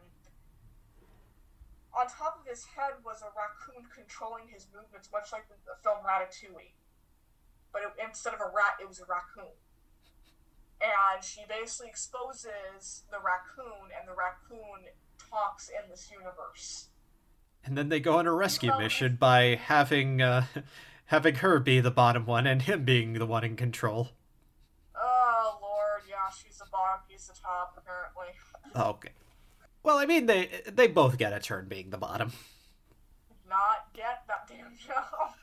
on 1.96 2.08
top 2.08 2.40
of 2.42 2.46
his 2.48 2.66
head 2.66 3.00
was 3.06 3.22
a 3.22 3.32
raccoon 3.32 3.88
controlling 3.94 4.48
his 4.52 4.68
movements, 4.76 5.10
much 5.12 5.32
like 5.32 5.48
the, 5.48 5.56
the 5.66 5.80
film 5.82 6.04
Ratatouille. 6.04 6.76
But 7.72 7.84
it, 7.84 8.06
instead 8.06 8.34
of 8.34 8.42
a 8.42 8.52
rat, 8.52 8.76
it 8.82 8.88
was 8.88 9.00
a 9.00 9.06
raccoon. 9.08 9.56
And 10.84 11.24
she 11.24 11.42
basically 11.48 11.88
exposes 11.88 13.04
the 13.10 13.18
raccoon, 13.24 13.96
and 13.98 14.08
the 14.08 14.14
raccoon 14.14 14.92
talks 15.18 15.70
in 15.70 15.90
this 15.90 16.12
universe. 16.12 16.90
And 17.64 17.78
then 17.78 17.90
they 17.90 18.00
go 18.00 18.18
on 18.18 18.28
a 18.28 18.34
rescue 18.34 18.78
mission 18.78 19.16
by 19.20 19.56
having 19.56 20.22
uh, 20.22 20.44
having 21.06 21.36
her 21.36 21.60
be 21.60 21.80
the 21.80 21.92
bottom 21.92 22.26
one 22.26 22.48
and 22.48 22.64
him 22.64 22.84
being 22.84 23.14
the 23.14 23.26
one 23.26 23.44
in 23.44 23.56
control. 23.56 24.10
Oh 24.96 25.58
lord, 25.62 26.02
yeah, 26.10 26.30
she's 26.30 26.58
the 26.58 26.66
bottom, 26.72 27.02
he's 27.08 27.28
the 27.28 27.34
top, 27.34 27.76
apparently. 27.78 28.34
Okay. 28.76 29.10
Well, 29.84 29.98
I 29.98 30.06
mean 30.06 30.26
they 30.26 30.50
they 30.72 30.88
both 30.88 31.18
get 31.18 31.34
a 31.34 31.40
turn 31.40 31.68
being 31.68 31.90
the 31.92 31.98
bottom. 31.98 32.32
not 33.50 33.88
get 33.94 34.24
that 34.28 34.48
damn 34.48 34.76
job. 34.78 35.34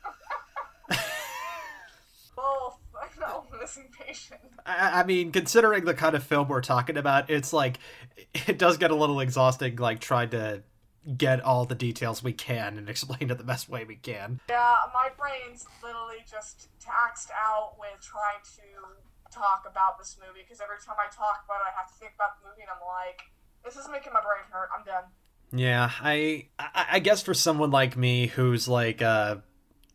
Both. 2.35 2.77
I'm 3.25 3.59
missing 3.59 3.89
patient. 3.97 4.41
I, 4.65 5.01
I 5.01 5.03
mean, 5.03 5.31
considering 5.31 5.85
the 5.85 5.93
kind 5.93 6.15
of 6.15 6.23
film 6.23 6.47
we're 6.47 6.61
talking 6.61 6.97
about, 6.97 7.29
it's 7.29 7.53
like 7.53 7.79
it 8.47 8.57
does 8.57 8.77
get 8.77 8.91
a 8.91 8.95
little 8.95 9.19
exhausting, 9.19 9.77
like 9.77 9.99
trying 9.99 10.29
to 10.31 10.63
get 11.17 11.41
all 11.41 11.65
the 11.65 11.75
details 11.75 12.23
we 12.23 12.33
can 12.33 12.77
and 12.77 12.89
explain 12.93 13.29
it 13.29 13.37
the 13.37 13.43
best 13.43 13.69
way 13.69 13.83
we 13.83 13.95
can. 13.95 14.39
Yeah, 14.49 14.75
my 14.93 15.09
brain's 15.17 15.65
literally 15.83 16.23
just 16.29 16.69
taxed 16.79 17.29
out 17.31 17.73
with 17.79 18.01
trying 18.01 18.41
to 18.57 19.33
talk 19.33 19.65
about 19.69 19.97
this 19.97 20.17
movie 20.19 20.41
because 20.43 20.61
every 20.61 20.77
time 20.85 20.95
I 20.99 21.05
talk 21.13 21.43
about 21.45 21.61
it, 21.61 21.73
I 21.73 21.77
have 21.79 21.87
to 21.91 21.95
think 21.99 22.13
about 22.15 22.39
the 22.41 22.47
movie 22.49 22.61
and 22.61 22.69
I'm 22.69 22.85
like, 22.87 23.21
this 23.65 23.75
is 23.75 23.89
making 23.91 24.13
my 24.13 24.21
brain 24.21 24.43
hurt. 24.51 24.69
I'm 24.77 24.85
done. 24.85 25.03
Yeah, 25.51 25.91
I 26.01 26.47
I, 26.59 26.85
I 26.93 26.99
guess 26.99 27.21
for 27.21 27.33
someone 27.33 27.71
like 27.71 27.95
me 27.95 28.27
who's 28.27 28.67
like 28.67 29.01
uh 29.01 29.37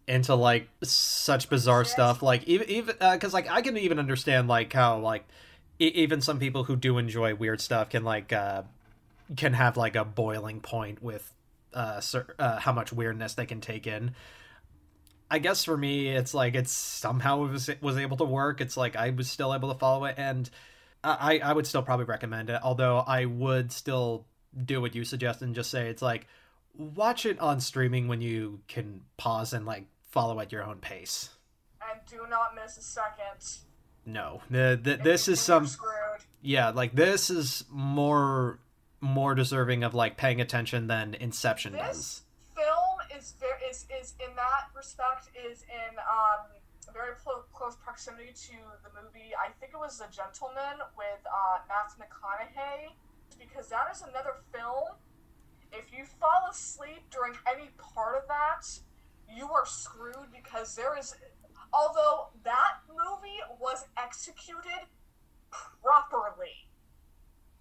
into 0.07 0.35
like 0.35 0.69
such 0.83 1.51
bizarre 1.51 1.83
Yes. 1.83 1.93
stuff, 1.93 2.23
like 2.23 2.45
even 2.45 2.69
even 2.71 2.97
because 3.13 3.35
like 3.35 3.51
I 3.51 3.61
can 3.61 3.77
even 3.77 3.99
understand 3.99 4.49
like 4.49 4.73
how 4.73 4.99
like 4.99 5.25
e- 5.79 5.87
even 5.95 6.21
some 6.21 6.39
people 6.39 6.65
who 6.65 6.77
do 6.77 6.97
enjoy 6.99 7.35
weird 7.35 7.61
stuff 7.61 7.91
can 7.91 8.05
like 8.05 8.33
uh 8.33 8.63
can 9.37 9.53
have 9.53 9.76
like 9.76 9.97
a 9.97 10.05
boiling 10.05 10.61
point 10.61 11.03
with 11.03 11.33
uh, 11.74 12.01
uh 12.39 12.59
how 12.59 12.72
much 12.72 12.93
weirdness 12.93 13.35
they 13.35 13.47
can 13.47 13.61
take 13.61 13.87
in. 13.87 14.14
I 15.31 15.39
guess 15.39 15.64
for 15.64 15.76
me, 15.76 16.09
it's 16.09 16.33
like 16.33 16.55
it's 16.55 16.72
somehow 16.72 17.45
it 17.45 17.51
was 17.51 17.70
was 17.81 17.97
able 17.99 18.16
to 18.18 18.24
work. 18.24 18.61
It's 18.61 18.76
like 18.76 18.97
I 18.97 19.11
was 19.11 19.31
still 19.31 19.55
able 19.55 19.72
to 19.72 19.79
follow 19.79 20.07
it, 20.07 20.14
and 20.16 20.49
I 21.05 21.41
I 21.43 21.53
would 21.53 21.66
still 21.66 21.83
probably 21.83 22.07
recommend 22.07 22.51
it. 22.51 22.61
Although 22.62 22.99
I 22.99 23.26
would 23.26 23.70
still 23.72 24.26
do 24.64 24.81
what 24.81 24.95
you 24.95 25.05
suggest 25.05 25.43
and 25.43 25.55
just 25.55 25.70
say 25.70 25.89
it's 25.89 26.03
like 26.03 26.26
watch 26.74 27.26
it 27.26 27.39
on 27.41 27.61
streaming 27.61 28.09
when 28.09 28.20
you 28.20 28.61
can 28.68 29.03
pause 29.16 29.53
and 29.53 29.66
like 29.66 29.87
follow 30.09 30.41
at 30.41 30.53
your 30.53 30.62
own 30.62 30.79
pace. 30.79 31.31
And 31.83 32.01
do 32.09 32.26
not 32.31 32.55
miss 32.55 32.79
a 32.79 32.83
second. 32.83 33.59
No, 34.07 34.41
the, 34.51 34.79
the 34.83 34.97
this 34.97 35.29
is 35.29 35.41
some 35.41 35.66
screwed. 35.66 36.24
yeah 36.41 36.70
like 36.70 36.95
this 36.95 37.29
is 37.29 37.64
more 37.70 38.59
more 39.01 39.34
deserving 39.34 39.84
of 39.84 39.94
like 39.94 40.16
paying 40.16 40.40
attention 40.40 40.86
than 40.86 41.14
Inception 41.14 41.72
This 41.72 41.82
does. 41.82 42.22
film 42.57 42.99
is 43.16 43.34
very 43.38 43.61
is, 43.70 43.86
is 44.01 44.14
in 44.18 44.34
that 44.36 44.68
respect 44.74 45.28
is 45.49 45.62
in 45.62 45.99
um 45.99 46.46
very 46.94 47.14
clo- 47.22 47.44
close 47.53 47.76
proximity 47.76 48.32
to 48.32 48.57
the 48.82 48.90
movie. 49.03 49.30
I 49.38 49.53
think 49.61 49.72
it 49.74 49.78
was 49.78 49.99
The 49.99 50.07
Gentlemen 50.11 50.80
with 50.96 51.20
uh, 51.28 51.61
Matthew 51.68 52.01
McConaughey, 52.03 52.96
because 53.38 53.68
that 53.68 53.88
is 53.92 54.01
another 54.03 54.40
film. 54.53 54.96
If 55.70 55.92
you 55.92 56.05
fall 56.18 56.49
asleep 56.51 57.05
during 57.11 57.34
any 57.46 57.68
part 57.76 58.16
of 58.16 58.26
that, 58.28 58.64
you 59.28 59.53
are 59.53 59.66
screwed 59.66 60.32
because 60.34 60.74
there 60.76 60.96
is. 60.99 61.14
Although 61.74 62.28
that 62.44 62.80
movie 62.88 63.44
was 63.61 63.84
executed 63.99 64.88
properly, 65.84 66.68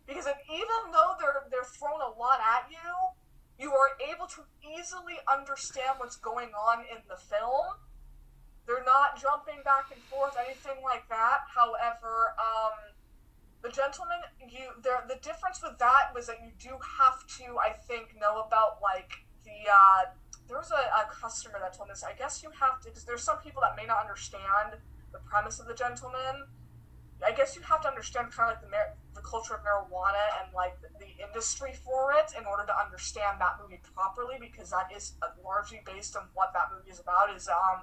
because 0.08 0.26
if, 0.26 0.38
even 0.50 0.92
though 0.94 1.14
they're 1.20 1.44
they're 1.52 1.68
throwing 1.68 2.02
a 2.02 2.18
lot 2.18 2.40
at 2.40 2.72
you, 2.72 2.96
you 3.60 3.72
are 3.74 3.90
able 4.28 4.44
to 4.44 4.80
easily 4.80 5.16
understand 5.32 5.96
what's 5.98 6.18
going 6.18 6.50
on 6.54 6.80
in 6.92 6.98
the 7.10 7.16
film. 7.16 7.80
They're 8.66 8.84
not 8.84 9.20
jumping 9.20 9.64
back 9.64 9.92
and 9.94 10.02
forth, 10.04 10.36
anything 10.36 10.84
like 10.84 11.08
that. 11.10 11.48
However, 11.56 12.36
um, 12.36 12.76
the 13.64 13.70
Gentlemen, 13.70 14.20
you 14.50 14.76
there 14.84 15.04
the 15.08 15.16
difference 15.16 15.64
with 15.64 15.80
that 15.80 16.12
was 16.14 16.28
that 16.28 16.44
you 16.44 16.52
do 16.60 16.76
have 17.00 17.26
to, 17.40 17.58
I 17.60 17.74
think, 17.88 18.16
know 18.20 18.44
about 18.46 18.80
like 18.82 19.12
the. 19.46 19.72
Uh, 19.72 20.12
there 20.48 20.58
was 20.58 20.72
a, 20.72 20.80
a 20.80 21.12
customer 21.12 21.60
that 21.60 21.76
told 21.76 21.90
me 21.90 21.94
this. 21.94 22.04
I 22.04 22.14
guess 22.14 22.44
you 22.44 22.52
have 22.60 22.80
to 22.82 22.90
because 22.90 23.04
there's 23.04 23.24
some 23.24 23.40
people 23.40 23.62
that 23.62 23.76
may 23.76 23.86
not 23.86 24.00
understand 24.00 24.80
the 25.12 25.20
premise 25.20 25.60
of 25.60 25.68
the 25.68 25.74
Gentlemen. 25.74 26.48
I 27.26 27.32
guess 27.32 27.56
you 27.56 27.64
have 27.64 27.82
to 27.82 27.88
understand 27.88 28.32
kind 28.32 28.52
of 28.52 28.60
like 28.60 28.64
the 28.64 28.70
mar- 28.70 28.96
the 29.16 29.22
culture 29.22 29.56
of 29.56 29.64
marijuana 29.64 30.44
and 30.44 30.54
like 30.54 30.76
industry 31.20 31.74
for 31.74 32.14
it 32.14 32.32
in 32.38 32.46
order 32.46 32.66
to 32.66 32.76
understand 32.78 33.40
that 33.40 33.58
movie 33.62 33.80
properly 33.94 34.36
because 34.40 34.70
that 34.70 34.90
is 34.96 35.14
largely 35.44 35.82
based 35.86 36.16
on 36.16 36.24
what 36.34 36.54
that 36.54 36.70
movie 36.74 36.92
is 36.92 37.00
about. 37.00 37.34
Is 37.36 37.48
um, 37.48 37.82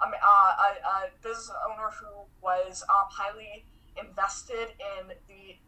um 0.00 0.12
uh, 0.14 0.52
a, 0.62 0.70
a 0.86 0.96
business 1.22 1.50
owner 1.66 1.90
who 1.90 2.26
was 2.42 2.82
um, 2.88 3.06
highly 3.10 3.64
invested 3.98 4.74
in 4.78 5.14
the 5.26 5.58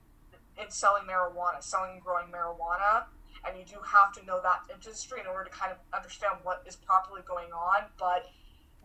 in 0.61 0.71
selling 0.71 1.05
marijuana, 1.05 1.63
selling 1.63 1.93
and 1.93 2.03
growing 2.03 2.27
marijuana, 2.29 3.05
and 3.47 3.57
you 3.59 3.65
do 3.65 3.81
have 3.85 4.13
to 4.13 4.25
know 4.27 4.41
that 4.43 4.61
industry 4.73 5.21
in 5.21 5.27
order 5.27 5.49
to 5.49 5.51
kind 5.51 5.73
of 5.73 5.79
understand 5.95 6.37
what 6.43 6.63
is 6.67 6.77
properly 6.77 7.23
going 7.27 7.51
on. 7.53 7.89
But 7.99 8.27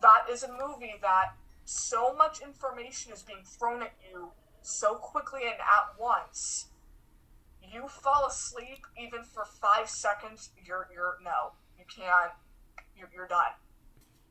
that 0.02 0.30
is 0.32 0.44
a 0.44 0.52
movie 0.52 0.96
that 1.02 1.36
so 1.66 2.14
much 2.16 2.42
information 2.42 3.12
is 3.12 3.24
being 3.24 3.44
thrown 3.44 3.82
at 3.82 3.94
you 4.10 4.32
so 4.62 4.96
quickly 4.96 5.42
and 5.44 5.60
at 5.60 6.00
once. 6.00 6.68
You 7.76 7.90
fall 7.90 8.26
asleep 8.26 8.86
even 8.98 9.24
for 9.24 9.44
five 9.44 9.90
seconds. 9.90 10.52
You're 10.66 10.88
you're 10.94 11.18
no, 11.22 11.52
you 11.78 11.84
can't. 11.94 12.32
You're 12.98 13.10
you're 13.14 13.28
done. 13.28 13.52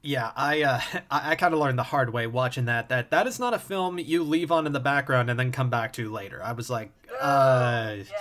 Yeah, 0.01 0.33
I 0.35 0.63
uh, 0.63 0.81
I, 1.11 1.33
I 1.33 1.35
kind 1.35 1.53
of 1.53 1.61
learned 1.61 1.79
the 1.79 1.83
hard 1.83 2.11
way 2.11 2.27
watching 2.27 2.65
that 2.65 2.89
that 2.89 3.11
that 3.11 3.27
is 3.27 3.39
not 3.39 3.53
a 3.53 3.59
film 3.59 3.99
you 3.99 4.23
leave 4.23 4.51
on 4.51 4.67
in 4.67 4.73
the 4.73 4.81
background 4.81 5.29
and 5.29 5.39
then 5.39 5.53
come 5.53 5.69
back 5.69 5.93
to 5.95 6.11
later. 6.11 6.43
I 6.43 6.53
was 6.53 6.71
like, 6.71 6.91
uh, 7.21 7.97
Yeah. 7.99 8.17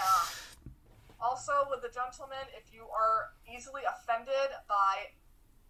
Also, 1.21 1.53
with 1.69 1.81
the 1.81 1.87
Gentlemen, 1.87 2.43
if 2.57 2.73
you 2.73 2.81
are 2.81 3.31
easily 3.47 3.83
offended 3.87 4.51
by 4.67 5.07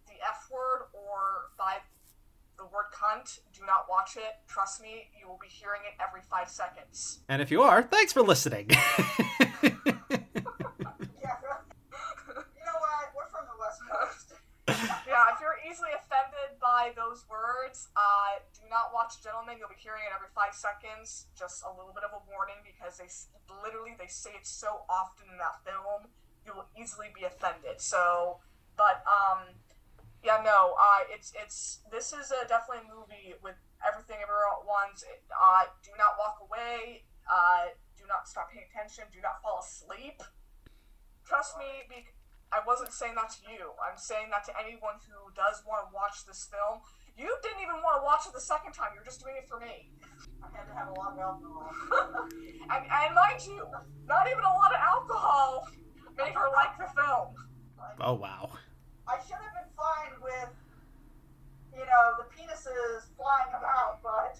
the 0.08 0.14
F 0.28 0.48
word 0.50 0.88
or 0.92 1.50
by 1.56 1.76
the 2.56 2.64
word 2.64 2.86
cunt, 2.94 3.40
do 3.52 3.60
not 3.66 3.86
watch 3.88 4.16
it. 4.16 4.38
Trust 4.48 4.80
me, 4.80 5.10
you 5.18 5.28
will 5.28 5.38
be 5.40 5.48
hearing 5.48 5.82
it 5.86 5.94
every 6.02 6.20
five 6.22 6.48
seconds. 6.48 7.20
and 7.28 7.42
if 7.42 7.50
you 7.50 7.62
are, 7.62 7.82
thanks 7.82 8.12
for 8.12 8.22
listening. 8.22 8.70
Yeah. 8.70 8.80
you 9.62 9.70
know 12.64 12.78
what? 12.80 13.12
We're 13.14 13.28
from 13.30 13.46
the 13.46 13.58
West 13.58 13.80
Coast. 13.90 14.32
Yeah, 15.06 15.30
if 15.30 15.38
you're 15.38 15.60
easily 15.70 15.92
offended 15.94 16.58
by 16.58 16.90
those 16.96 17.22
words, 17.30 17.86
uh, 17.94 18.40
do 18.56 18.64
not 18.66 18.90
watch 18.90 19.22
Gentlemen. 19.22 19.60
You'll 19.60 19.70
be 19.70 19.78
hearing 19.78 20.02
it 20.08 20.12
every 20.16 20.32
five 20.34 20.56
seconds. 20.56 21.28
Just 21.38 21.62
a 21.62 21.70
little 21.70 21.92
bit 21.94 22.02
of 22.02 22.10
a 22.10 22.18
warning 22.26 22.58
because 22.66 22.98
they 22.98 23.06
literally 23.62 23.94
they 23.94 24.08
say 24.08 24.32
it 24.34 24.42
so 24.48 24.82
often 24.90 25.28
in 25.30 25.38
that 25.38 25.62
film. 25.62 26.10
You 26.42 26.56
will 26.56 26.66
easily 26.74 27.12
be 27.14 27.22
offended. 27.28 27.78
So, 27.78 28.40
but 28.74 29.04
um, 29.06 29.54
yeah, 30.24 30.40
no, 30.40 30.72
uh, 30.80 31.04
it's 31.12 31.36
it's 31.36 31.84
this 31.92 32.16
is 32.16 32.32
a 32.32 32.48
definitely 32.48 32.88
a 32.88 32.90
movie 32.90 33.36
with 33.44 33.60
everything 33.84 34.16
everywhere 34.24 34.48
at 34.56 34.64
once. 34.64 35.04
It, 35.04 35.20
uh, 35.28 35.68
do 35.84 35.92
not 36.00 36.16
walk 36.16 36.40
away. 36.40 37.04
Uh, 37.28 37.76
do 38.00 38.08
not 38.08 38.24
stop 38.24 38.48
paying 38.48 38.64
attention. 38.72 39.04
Do 39.12 39.20
not 39.20 39.44
fall 39.44 39.60
asleep. 39.60 40.24
Trust 41.28 41.60
me, 41.60 41.84
be- 41.92 42.08
I 42.48 42.64
wasn't 42.64 42.92
saying 42.96 43.20
that 43.20 43.36
to 43.36 43.40
you. 43.52 43.76
I'm 43.76 44.00
saying 44.00 44.32
that 44.32 44.48
to 44.48 44.52
anyone 44.56 44.96
who 45.04 45.28
does 45.36 45.60
want 45.68 45.88
to 45.88 45.90
watch 45.92 46.24
this 46.24 46.48
film. 46.48 46.80
You 47.20 47.28
didn't 47.44 47.60
even 47.60 47.84
want 47.84 48.00
to 48.00 48.04
watch 48.04 48.24
it 48.24 48.32
the 48.32 48.40
second 48.40 48.72
time. 48.72 48.96
You're 48.96 49.04
just 49.04 49.20
doing 49.20 49.36
it 49.36 49.44
for 49.44 49.60
me. 49.60 49.92
I 50.40 50.48
had 50.56 50.64
to 50.66 50.74
have 50.74 50.88
a 50.88 50.96
lot 50.96 51.12
of 51.12 51.20
alcohol. 51.20 51.68
and, 52.72 52.82
and 52.88 53.10
mind 53.12 53.44
you, 53.44 53.60
not 54.08 54.24
even 54.26 54.40
a 54.40 54.54
lot 54.56 54.72
of 54.72 54.80
alcohol 54.80 55.68
made 56.16 56.32
her 56.32 56.48
like 56.56 56.78
the 56.80 56.88
film. 56.96 57.36
oh 58.00 58.14
wow. 58.14 58.50
I 59.06 59.20
should 59.20 59.36
have 59.36 59.52
been 59.52 59.70
fine 59.76 60.16
with, 60.22 60.50
you 61.76 61.83
know, 61.94 62.10
the 62.18 62.26
penises 62.34 63.06
flying 63.16 63.48
about, 63.56 64.02
but 64.02 64.38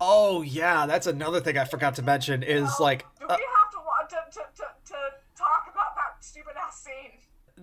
Oh 0.00 0.42
yeah, 0.42 0.86
that's 0.86 1.06
another 1.06 1.40
thing 1.40 1.56
I 1.56 1.64
forgot 1.64 1.94
to 1.96 2.02
mention 2.02 2.42
is 2.42 2.78
like 2.80 3.06
Do 3.18 3.26
uh, 3.28 3.36
we 3.38 3.44
have 3.44 4.08
to, 4.08 4.16
to, 4.32 4.40
to, 4.56 4.64
to 4.92 4.94
talk 5.36 5.68
about 5.72 5.94
that 5.96 6.22
stupid 6.24 6.54
ass 6.60 6.82
scene? 6.84 7.18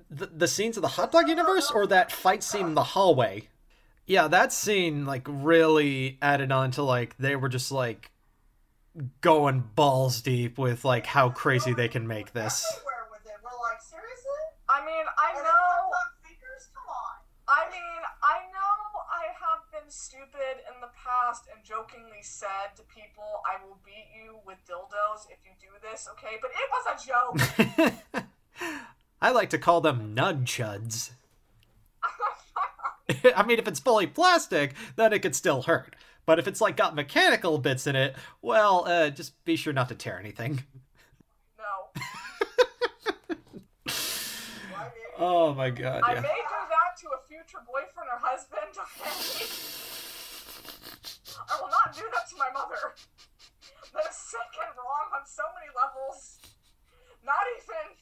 the, 0.10 0.26
the 0.28 0.48
scenes 0.48 0.78
of 0.78 0.82
the 0.82 0.88
hot 0.88 1.12
dog 1.12 1.28
universe 1.28 1.70
or 1.70 1.86
that 1.88 2.12
fight 2.12 2.42
scene 2.44 2.68
in 2.68 2.74
the 2.76 2.84
hallway. 2.84 3.50
Yeah, 4.08 4.28
that 4.30 4.52
scene 4.54 5.06
like 5.06 5.28
really 5.28 6.18
added 6.22 6.52
on 6.52 6.72
to 6.72 6.84
like 6.84 7.16
they 7.18 7.36
were 7.36 7.50
just 7.50 7.72
like 7.72 8.10
going 9.22 9.64
balls 9.76 10.22
deep 10.22 10.58
with 10.58 10.84
like 10.86 11.06
how 11.06 11.30
crazy 11.30 11.74
they 11.74 11.88
can 11.88 12.08
make 12.08 12.34
this. 12.34 12.66
everywhere 12.74 13.06
with 13.12 13.26
it. 13.28 13.38
We're 13.44 13.60
like, 13.62 13.82
seriously? 13.82 14.44
I 14.68 14.84
mean, 14.86 15.06
I 15.18 15.30
And 15.30 15.38
then 15.38 15.44
know. 15.44 15.52
hot 15.52 15.92
dog 15.92 16.12
fingers? 16.26 16.70
Come 16.74 16.90
on. 16.90 17.16
I 17.48 17.70
mean, 17.70 18.02
I 18.24 18.38
know 18.50 18.74
I 19.14 19.24
have 19.38 19.62
been 19.90 19.94
stupid 19.94 20.62
in 20.68 20.82
the 20.82 20.90
past 21.04 21.46
and 21.54 21.66
jokingly 21.66 22.22
said 22.22 22.76
to 22.76 22.84
people, 22.84 23.42
I 23.44 23.64
will 23.66 23.80
beat 23.84 24.06
you 24.16 24.38
with 24.46 24.58
dildos 24.68 25.26
if 25.32 25.40
you 25.44 25.52
do 25.60 25.70
this, 25.82 26.08
okay? 26.12 26.38
But 26.40 26.52
it 26.52 26.70
was 26.72 26.86
a 26.94 28.14
joke. 28.14 28.24
I 29.22 29.32
like 29.32 29.50
to 29.50 29.58
call 29.58 29.82
them 29.82 30.16
nunchuds. 30.16 31.12
I 33.36 33.44
mean, 33.44 33.58
if 33.58 33.68
it's 33.68 33.80
fully 33.80 34.06
plastic, 34.06 34.76
then 34.96 35.12
it 35.12 35.24
could 35.24 35.36
still 35.36 35.64
hurt. 35.64 35.96
But 36.28 36.38
if 36.38 36.48
it's 36.48 36.62
like 36.62 36.78
got 36.78 36.94
mechanical 36.94 37.58
bits 37.58 37.88
in 37.88 37.96
it, 37.96 38.16
well, 38.44 38.84
uh, 38.86 39.10
just 39.10 39.44
be 39.44 39.56
sure 39.56 39.74
not 39.74 39.90
to 39.90 39.96
tear 39.96 40.20
anything. 40.20 40.64
no. 41.58 42.04
Oh 45.18 45.54
my 45.54 45.70
god, 45.70 46.02
I 46.06 46.14
yeah. 46.14 46.22
may 46.22 46.28
do 46.28 46.28
that 46.28 46.49
to 47.00 47.08
a 47.16 47.20
future 47.28 47.64
boyfriend 47.64 48.10
or 48.12 48.20
husband, 48.20 48.76
okay? 48.76 49.10
I 51.50 51.62
will 51.62 51.72
not 51.72 51.95
do 51.95 52.04
that 52.14 52.28
to 52.30 52.36
my 52.38 52.50
mother. 52.54 52.95
That 53.93 54.06
is 54.10 54.16
sick 54.16 54.52
and 54.60 54.76
wrong 54.78 55.08
on 55.16 55.26
so 55.26 55.43
many 55.56 55.72
levels. 55.72 56.39
Not 57.26 57.41
even. 57.58 57.95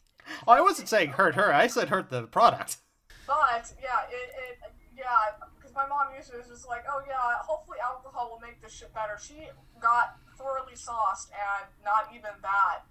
Oh, 0.47 0.53
I 0.53 0.61
wasn't 0.61 0.89
saying 0.89 1.11
hurt 1.11 1.35
her. 1.35 1.53
I 1.53 1.67
said 1.67 1.89
hurt 1.89 2.09
the 2.09 2.23
product. 2.27 2.77
But 3.25 3.71
yeah, 3.81 4.07
it, 4.09 4.29
it 4.33 4.57
yeah, 4.95 5.37
because 5.55 5.75
my 5.75 5.85
mom 5.87 6.07
usually 6.17 6.39
was 6.39 6.47
just 6.47 6.67
like, 6.67 6.83
oh 6.89 7.01
yeah, 7.07 7.37
hopefully 7.45 7.77
alcohol 7.83 8.31
will 8.31 8.39
make 8.45 8.61
this 8.61 8.73
shit 8.73 8.93
better. 8.93 9.17
She 9.21 9.47
got 9.79 10.17
thoroughly 10.37 10.75
sauced, 10.75 11.29
and 11.31 11.67
not 11.85 12.09
even 12.13 12.31
that 12.41 12.83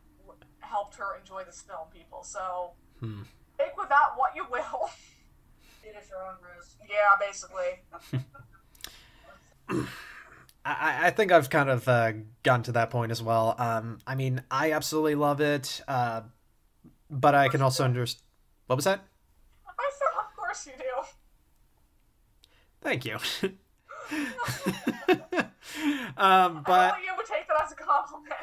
helped 0.61 0.97
her 0.97 1.17
enjoy 1.19 1.45
this 1.45 1.63
film, 1.63 1.89
people. 1.93 2.23
So 2.23 2.73
Hmm. 3.01 3.23
take 3.59 3.77
with 3.77 3.89
that 3.89 4.15
what 4.17 4.35
you 4.37 4.47
will. 4.51 4.91
your 6.09 6.23
own 6.25 6.37
risk? 6.57 6.79
yeah, 6.89 7.17
basically. 7.21 7.81
I, 10.65 11.07
I 11.07 11.11
think 11.11 11.33
I've 11.33 11.49
kind 11.51 11.71
of 11.71 11.87
uh, 11.89 12.13
gotten 12.43 12.65
to 12.65 12.73
that 12.73 12.91
point 12.91 13.13
as 13.13 13.23
well. 13.23 13.55
Um, 13.59 13.99
I 14.07 14.15
mean, 14.15 14.43
I 14.51 14.73
absolutely 14.73 15.15
love 15.15 15.41
it, 15.41 15.81
uh, 15.87 16.23
but 17.09 17.35
I 17.35 17.49
can 17.49 17.63
also 17.63 17.85
understand. 17.85 18.23
What 18.67 18.77
was 18.77 18.85
that? 18.87 19.05
I 19.67 19.91
said, 19.97 20.09
of 20.19 20.37
course 20.37 20.67
you 20.67 20.73
do. 20.77 20.85
Thank 22.81 23.05
you. 23.05 23.15
um, 26.17 26.63
but 26.67 26.95
Only 26.95 27.07
you 27.07 27.15
would 27.17 27.27
take 27.27 27.47
that 27.49 27.63
as 27.65 27.73
a 27.73 27.77
compliment. 27.77 28.35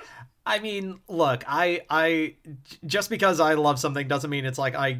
I 0.46 0.60
mean, 0.60 1.00
look, 1.08 1.44
I 1.48 1.82
I 1.90 2.36
just 2.86 3.10
because 3.10 3.40
I 3.40 3.54
love 3.54 3.80
something 3.80 4.08
doesn't 4.08 4.30
mean 4.30 4.46
it's 4.46 4.58
like 4.58 4.76
I 4.76 5.00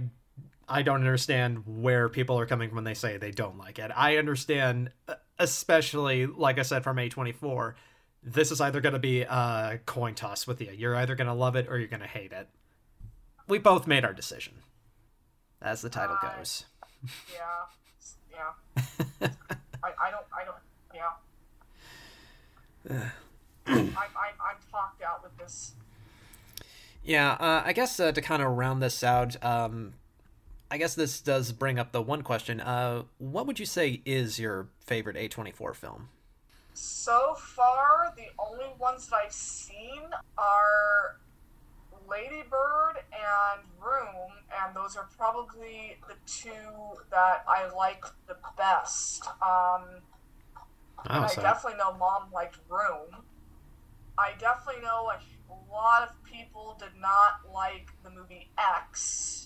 I 0.68 0.82
don't 0.82 0.98
understand 0.98 1.64
where 1.66 2.10
people 2.10 2.40
are 2.40 2.46
coming 2.46 2.70
from 2.70 2.76
when 2.78 2.84
they 2.86 2.94
say 2.94 3.18
they 3.18 3.32
don't 3.32 3.58
like 3.58 3.80
it. 3.80 3.92
I 3.96 4.18
understand 4.18 4.92
uh, 5.08 5.16
especially 5.40 6.26
like 6.26 6.60
I 6.60 6.62
said 6.62 6.84
from 6.84 6.98
A24, 6.98 7.74
this 8.24 8.52
is 8.52 8.62
either 8.62 8.80
going 8.82 8.94
to 8.94 9.00
be 9.00 9.22
a 9.22 9.80
coin 9.86 10.16
toss 10.16 10.48
with 10.48 10.62
you. 10.62 10.72
You're 10.72 10.96
either 10.96 11.16
going 11.16 11.28
to 11.28 11.34
love 11.34 11.56
it 11.56 11.68
or 11.70 11.78
you're 11.78 11.88
going 11.90 12.00
to 12.02 12.08
hate 12.08 12.32
it. 12.32 12.48
We 13.48 13.58
both 13.60 13.88
made 13.88 14.06
our 14.06 14.14
decision. 14.14 14.54
As 15.62 15.82
the 15.82 15.90
title 15.90 16.18
Right. 16.22 16.38
goes. 16.38 16.66
Yeah, 17.34 18.82
yeah. 19.22 19.28
I, 19.84 19.92
I 20.02 20.12
don't, 20.12 20.26
I 20.38 20.46
don't, 20.46 20.58
yeah. 20.94 21.02
Yeah. 22.90 23.10
I'm, 23.68 23.88
I'm, 23.96 24.36
I'm 24.42 24.56
talked 24.72 25.02
out 25.02 25.24
with 25.24 25.38
this. 25.38 25.74
Yeah, 27.04 27.32
uh, 27.34 27.64
I 27.66 27.74
guess 27.74 28.00
uh, 28.00 28.12
to 28.14 28.22
kind 28.22 28.42
of 28.42 28.52
round 28.52 28.82
this 28.82 29.04
out, 29.04 29.42
um, 29.44 29.94
I 30.74 30.78
guess 30.78 30.96
this 30.96 31.22
does 31.22 31.52
bring 31.52 31.78
up 31.78 31.92
the 31.92 32.02
one 32.02 32.24
question. 32.24 32.60
Uh, 32.60 33.04
what 33.20 33.46
would 33.46 33.60
you 33.60 33.66
say 33.66 34.02
is 34.06 34.40
your 34.40 34.70
favorite 34.80 35.16
A24 35.16 35.76
film? 35.76 36.10
So 36.74 37.36
far, 37.36 38.12
the 38.18 38.30
only 38.44 38.66
ones 38.80 39.08
that 39.10 39.18
I've 39.24 39.32
seen 39.32 40.02
are 40.36 41.20
Lady 42.10 42.42
Bird 42.50 42.96
and 43.12 43.62
Room, 43.80 44.32
and 44.66 44.76
those 44.76 44.98
are 44.98 45.08
probably 45.16 45.98
the 46.08 46.16
two 46.26 46.98
that 47.12 47.46
I 47.48 47.70
like 47.70 48.06
the 48.28 48.38
best. 48.58 49.28
Um, 49.44 50.02
Oh, 51.06 51.22
I 51.22 51.36
definitely 51.36 51.78
know 51.78 51.94
Mom 51.98 52.32
liked 52.34 52.58
Room. 52.68 53.24
I 54.18 54.32
definitely 54.40 54.82
know 54.82 55.12
a 55.12 55.72
lot 55.72 56.02
of 56.02 56.24
people 56.24 56.78
did 56.80 57.00
not 57.00 57.42
like 57.54 57.92
the 58.04 58.10
movie 58.10 58.50
X. 58.58 59.43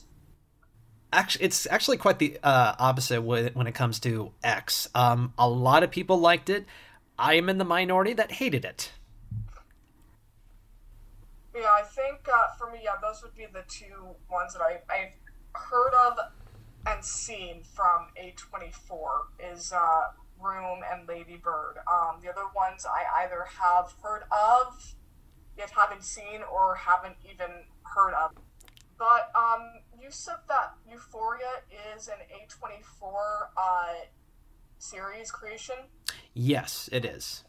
actually, 1.12 1.45
it's 1.45 1.68
actually 1.68 1.97
quite 1.97 2.20
the 2.20 2.38
uh, 2.43 2.76
opposite 2.80 3.22
when 3.22 3.68
it 3.68 3.76
comes 3.76 3.99
to 4.01 4.32
X. 4.43 4.89
Um, 4.93 5.34
a 5.38 5.49
lot 5.49 5.84
of 5.84 5.91
people 5.91 6.18
liked 6.18 6.49
it. 6.49 6.66
I 7.18 7.36
am 7.36 7.49
in 7.49 7.58
the 7.58 7.66
minority 7.66 8.14
that 8.14 8.34
hated 8.34 8.64
it. 8.66 8.91
Yeah, 11.55 11.64
I 11.64 11.82
think 11.82 12.20
uh, 12.32 12.53
for 12.58 12.72
me, 12.72 12.80
yeah, 12.84 12.91
those 13.01 13.24
would 13.24 13.36
be 13.36 13.47
the 13.51 13.64
two 13.68 14.16
ones 14.30 14.53
that 14.53 14.62
I, 14.62 14.80
I've 14.93 15.14
heard 15.53 15.93
of 16.08 16.18
and 16.86 17.03
seen 17.03 17.64
from 17.64 18.08
A24 18.22 19.53
is 19.53 19.74
uh, 19.74 20.01
Room 20.39 20.82
and 20.91 21.08
Lady 21.08 21.36
Bird. 21.36 21.78
Um, 21.91 22.20
the 22.22 22.30
other 22.30 22.47
ones 22.55 22.86
I 22.86 23.24
either 23.24 23.45
have 23.60 23.93
heard 24.03 24.24
of, 24.32 24.93
yet 25.58 25.72
haven't 25.72 26.03
seen, 26.03 26.41
or 26.51 26.76
haven't 26.76 27.16
even 27.30 27.49
heard 27.84 28.14
of. 28.14 28.32
But 28.98 29.32
um, 29.36 29.82
you 30.02 30.10
said 30.10 30.38
that 30.48 30.74
Euphoria 30.89 31.62
is 31.95 32.08
an 32.08 32.16
A24 32.34 33.14
uh, 33.56 33.93
series 34.80 35.32
creation. 35.32 35.76
Yes, 36.34 36.89
it 36.91 37.06
is. 37.06 37.43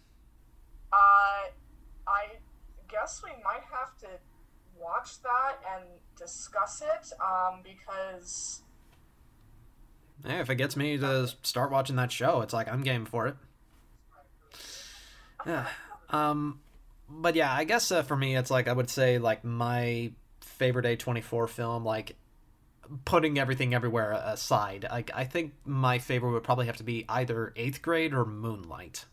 Uh, 0.93 1.51
I 2.07 2.39
guess 2.89 3.23
we 3.23 3.31
might 3.43 3.65
have 3.73 3.97
to 3.99 4.09
watch 4.79 5.23
that 5.23 5.57
and 5.75 5.85
discuss 6.17 6.83
it 6.83 7.13
um, 7.21 7.61
because 7.63 8.63
Hey, 10.27 10.41
if 10.41 10.51
it 10.51 10.57
gets 10.57 10.77
me 10.77 10.99
to 10.99 11.33
start 11.43 11.71
watching 11.71 11.97
that 11.97 12.11
show, 12.11 12.41
it's 12.41 12.53
like 12.53 12.69
I'm 12.69 12.83
game 12.83 13.05
for 13.05 13.27
it. 13.29 13.37
Yeah. 15.47 15.67
Um, 16.11 16.59
but 17.09 17.37
yeah, 17.37 17.55
I 17.55 17.63
guess 17.63 17.93
uh, 17.93 18.03
for 18.03 18.17
me, 18.17 18.37
it's 18.37 18.51
like 18.51 18.67
I 18.67 18.73
would 18.73 18.91
say 18.91 19.19
like 19.19 19.45
my 19.45 20.11
favorite 20.59 20.85
A24 20.87 21.49
film, 21.49 21.85
like 21.85 22.17
putting 23.05 23.39
everything 23.39 23.75
everywhere 23.75 24.13
aside, 24.13 24.87
like 24.91 25.11
I 25.15 25.25
think 25.25 25.55
my 25.65 25.99
favorite 25.99 26.33
would 26.33 26.45
probably 26.45 26.67
have 26.67 26.77
to 26.79 26.85
be 26.85 27.05
either 27.09 27.53
Eighth 27.57 27.83
Grade 27.83 28.15
or 28.15 28.25
Moonlight. 28.25 29.05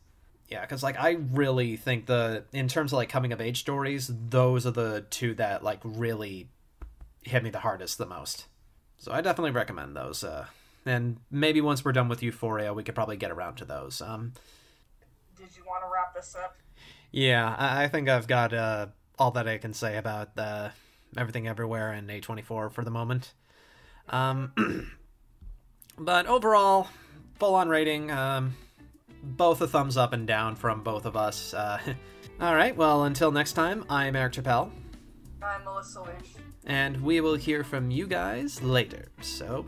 Yeah, 0.47 0.61
because 0.61 0.83
like 0.83 0.99
I 0.99 1.17
really 1.31 1.75
think 1.75 2.05
the 2.05 2.45
in 2.53 2.67
terms 2.67 2.93
of 2.93 2.97
like 2.97 3.09
coming 3.09 3.33
of 3.33 3.41
age 3.41 3.59
stories, 3.59 4.11
those 4.29 4.65
are 4.65 4.71
the 4.71 5.05
two 5.09 5.33
that 5.35 5.63
like 5.63 5.79
really 5.83 6.49
hit 7.23 7.43
me 7.43 7.49
the 7.49 7.59
hardest, 7.59 7.97
the 7.97 8.05
most. 8.05 8.45
So 8.97 9.11
I 9.11 9.21
definitely 9.21 9.51
recommend 9.51 9.95
those. 9.95 10.23
Uh, 10.23 10.45
and 10.85 11.17
maybe 11.31 11.61
once 11.61 11.83
we're 11.83 11.91
done 11.93 12.09
with 12.09 12.21
Euphoria, 12.21 12.73
we 12.73 12.83
could 12.83 12.95
probably 12.95 13.17
get 13.17 13.31
around 13.31 13.55
to 13.55 13.65
those. 13.65 14.01
Um, 14.01 14.33
did 15.35 15.47
you 15.57 15.63
want 15.65 15.83
to 15.83 15.89
wrap 15.91 16.13
this 16.13 16.35
up? 16.35 16.55
yeah, 17.11 17.55
I, 17.57 17.85
I 17.85 17.87
think 17.87 18.07
I've 18.07 18.27
got 18.27 18.53
uh, 18.53 18.87
all 19.17 19.31
that 19.31 19.47
I 19.47 19.57
can 19.57 19.73
say 19.73 19.97
about 19.97 20.37
uh, 20.37 20.69
everything 21.17 21.47
everywhere 21.47 21.93
in 21.93 22.07
A24 22.07 22.71
for 22.71 22.83
the 22.83 22.91
moment. 22.91 23.33
Um, 24.09 24.51
but 25.97 26.25
overall, 26.27 26.87
full 27.39 27.55
on 27.55 27.69
rating, 27.69 28.11
um, 28.11 28.55
both 29.23 29.61
a 29.61 29.67
thumbs 29.67 29.97
up 29.97 30.13
and 30.13 30.27
down 30.27 30.55
from 30.55 30.83
both 30.83 31.05
of 31.05 31.15
us. 31.15 31.53
Uh, 31.53 31.79
all 32.39 32.55
right, 32.55 32.75
well, 32.75 33.05
until 33.05 33.31
next 33.31 33.53
time, 33.53 33.85
I'm 33.89 34.15
Eric 34.15 34.33
Chappelle, 34.33 34.71
I'm 35.41 35.63
Melissa 35.63 36.01
Leach. 36.01 36.35
and 36.65 37.01
we 37.01 37.21
will 37.21 37.35
hear 37.35 37.63
from 37.63 37.91
you 37.91 38.07
guys 38.07 38.61
later. 38.61 39.07
So, 39.21 39.65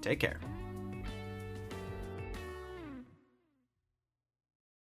take 0.00 0.20
care. 0.20 0.40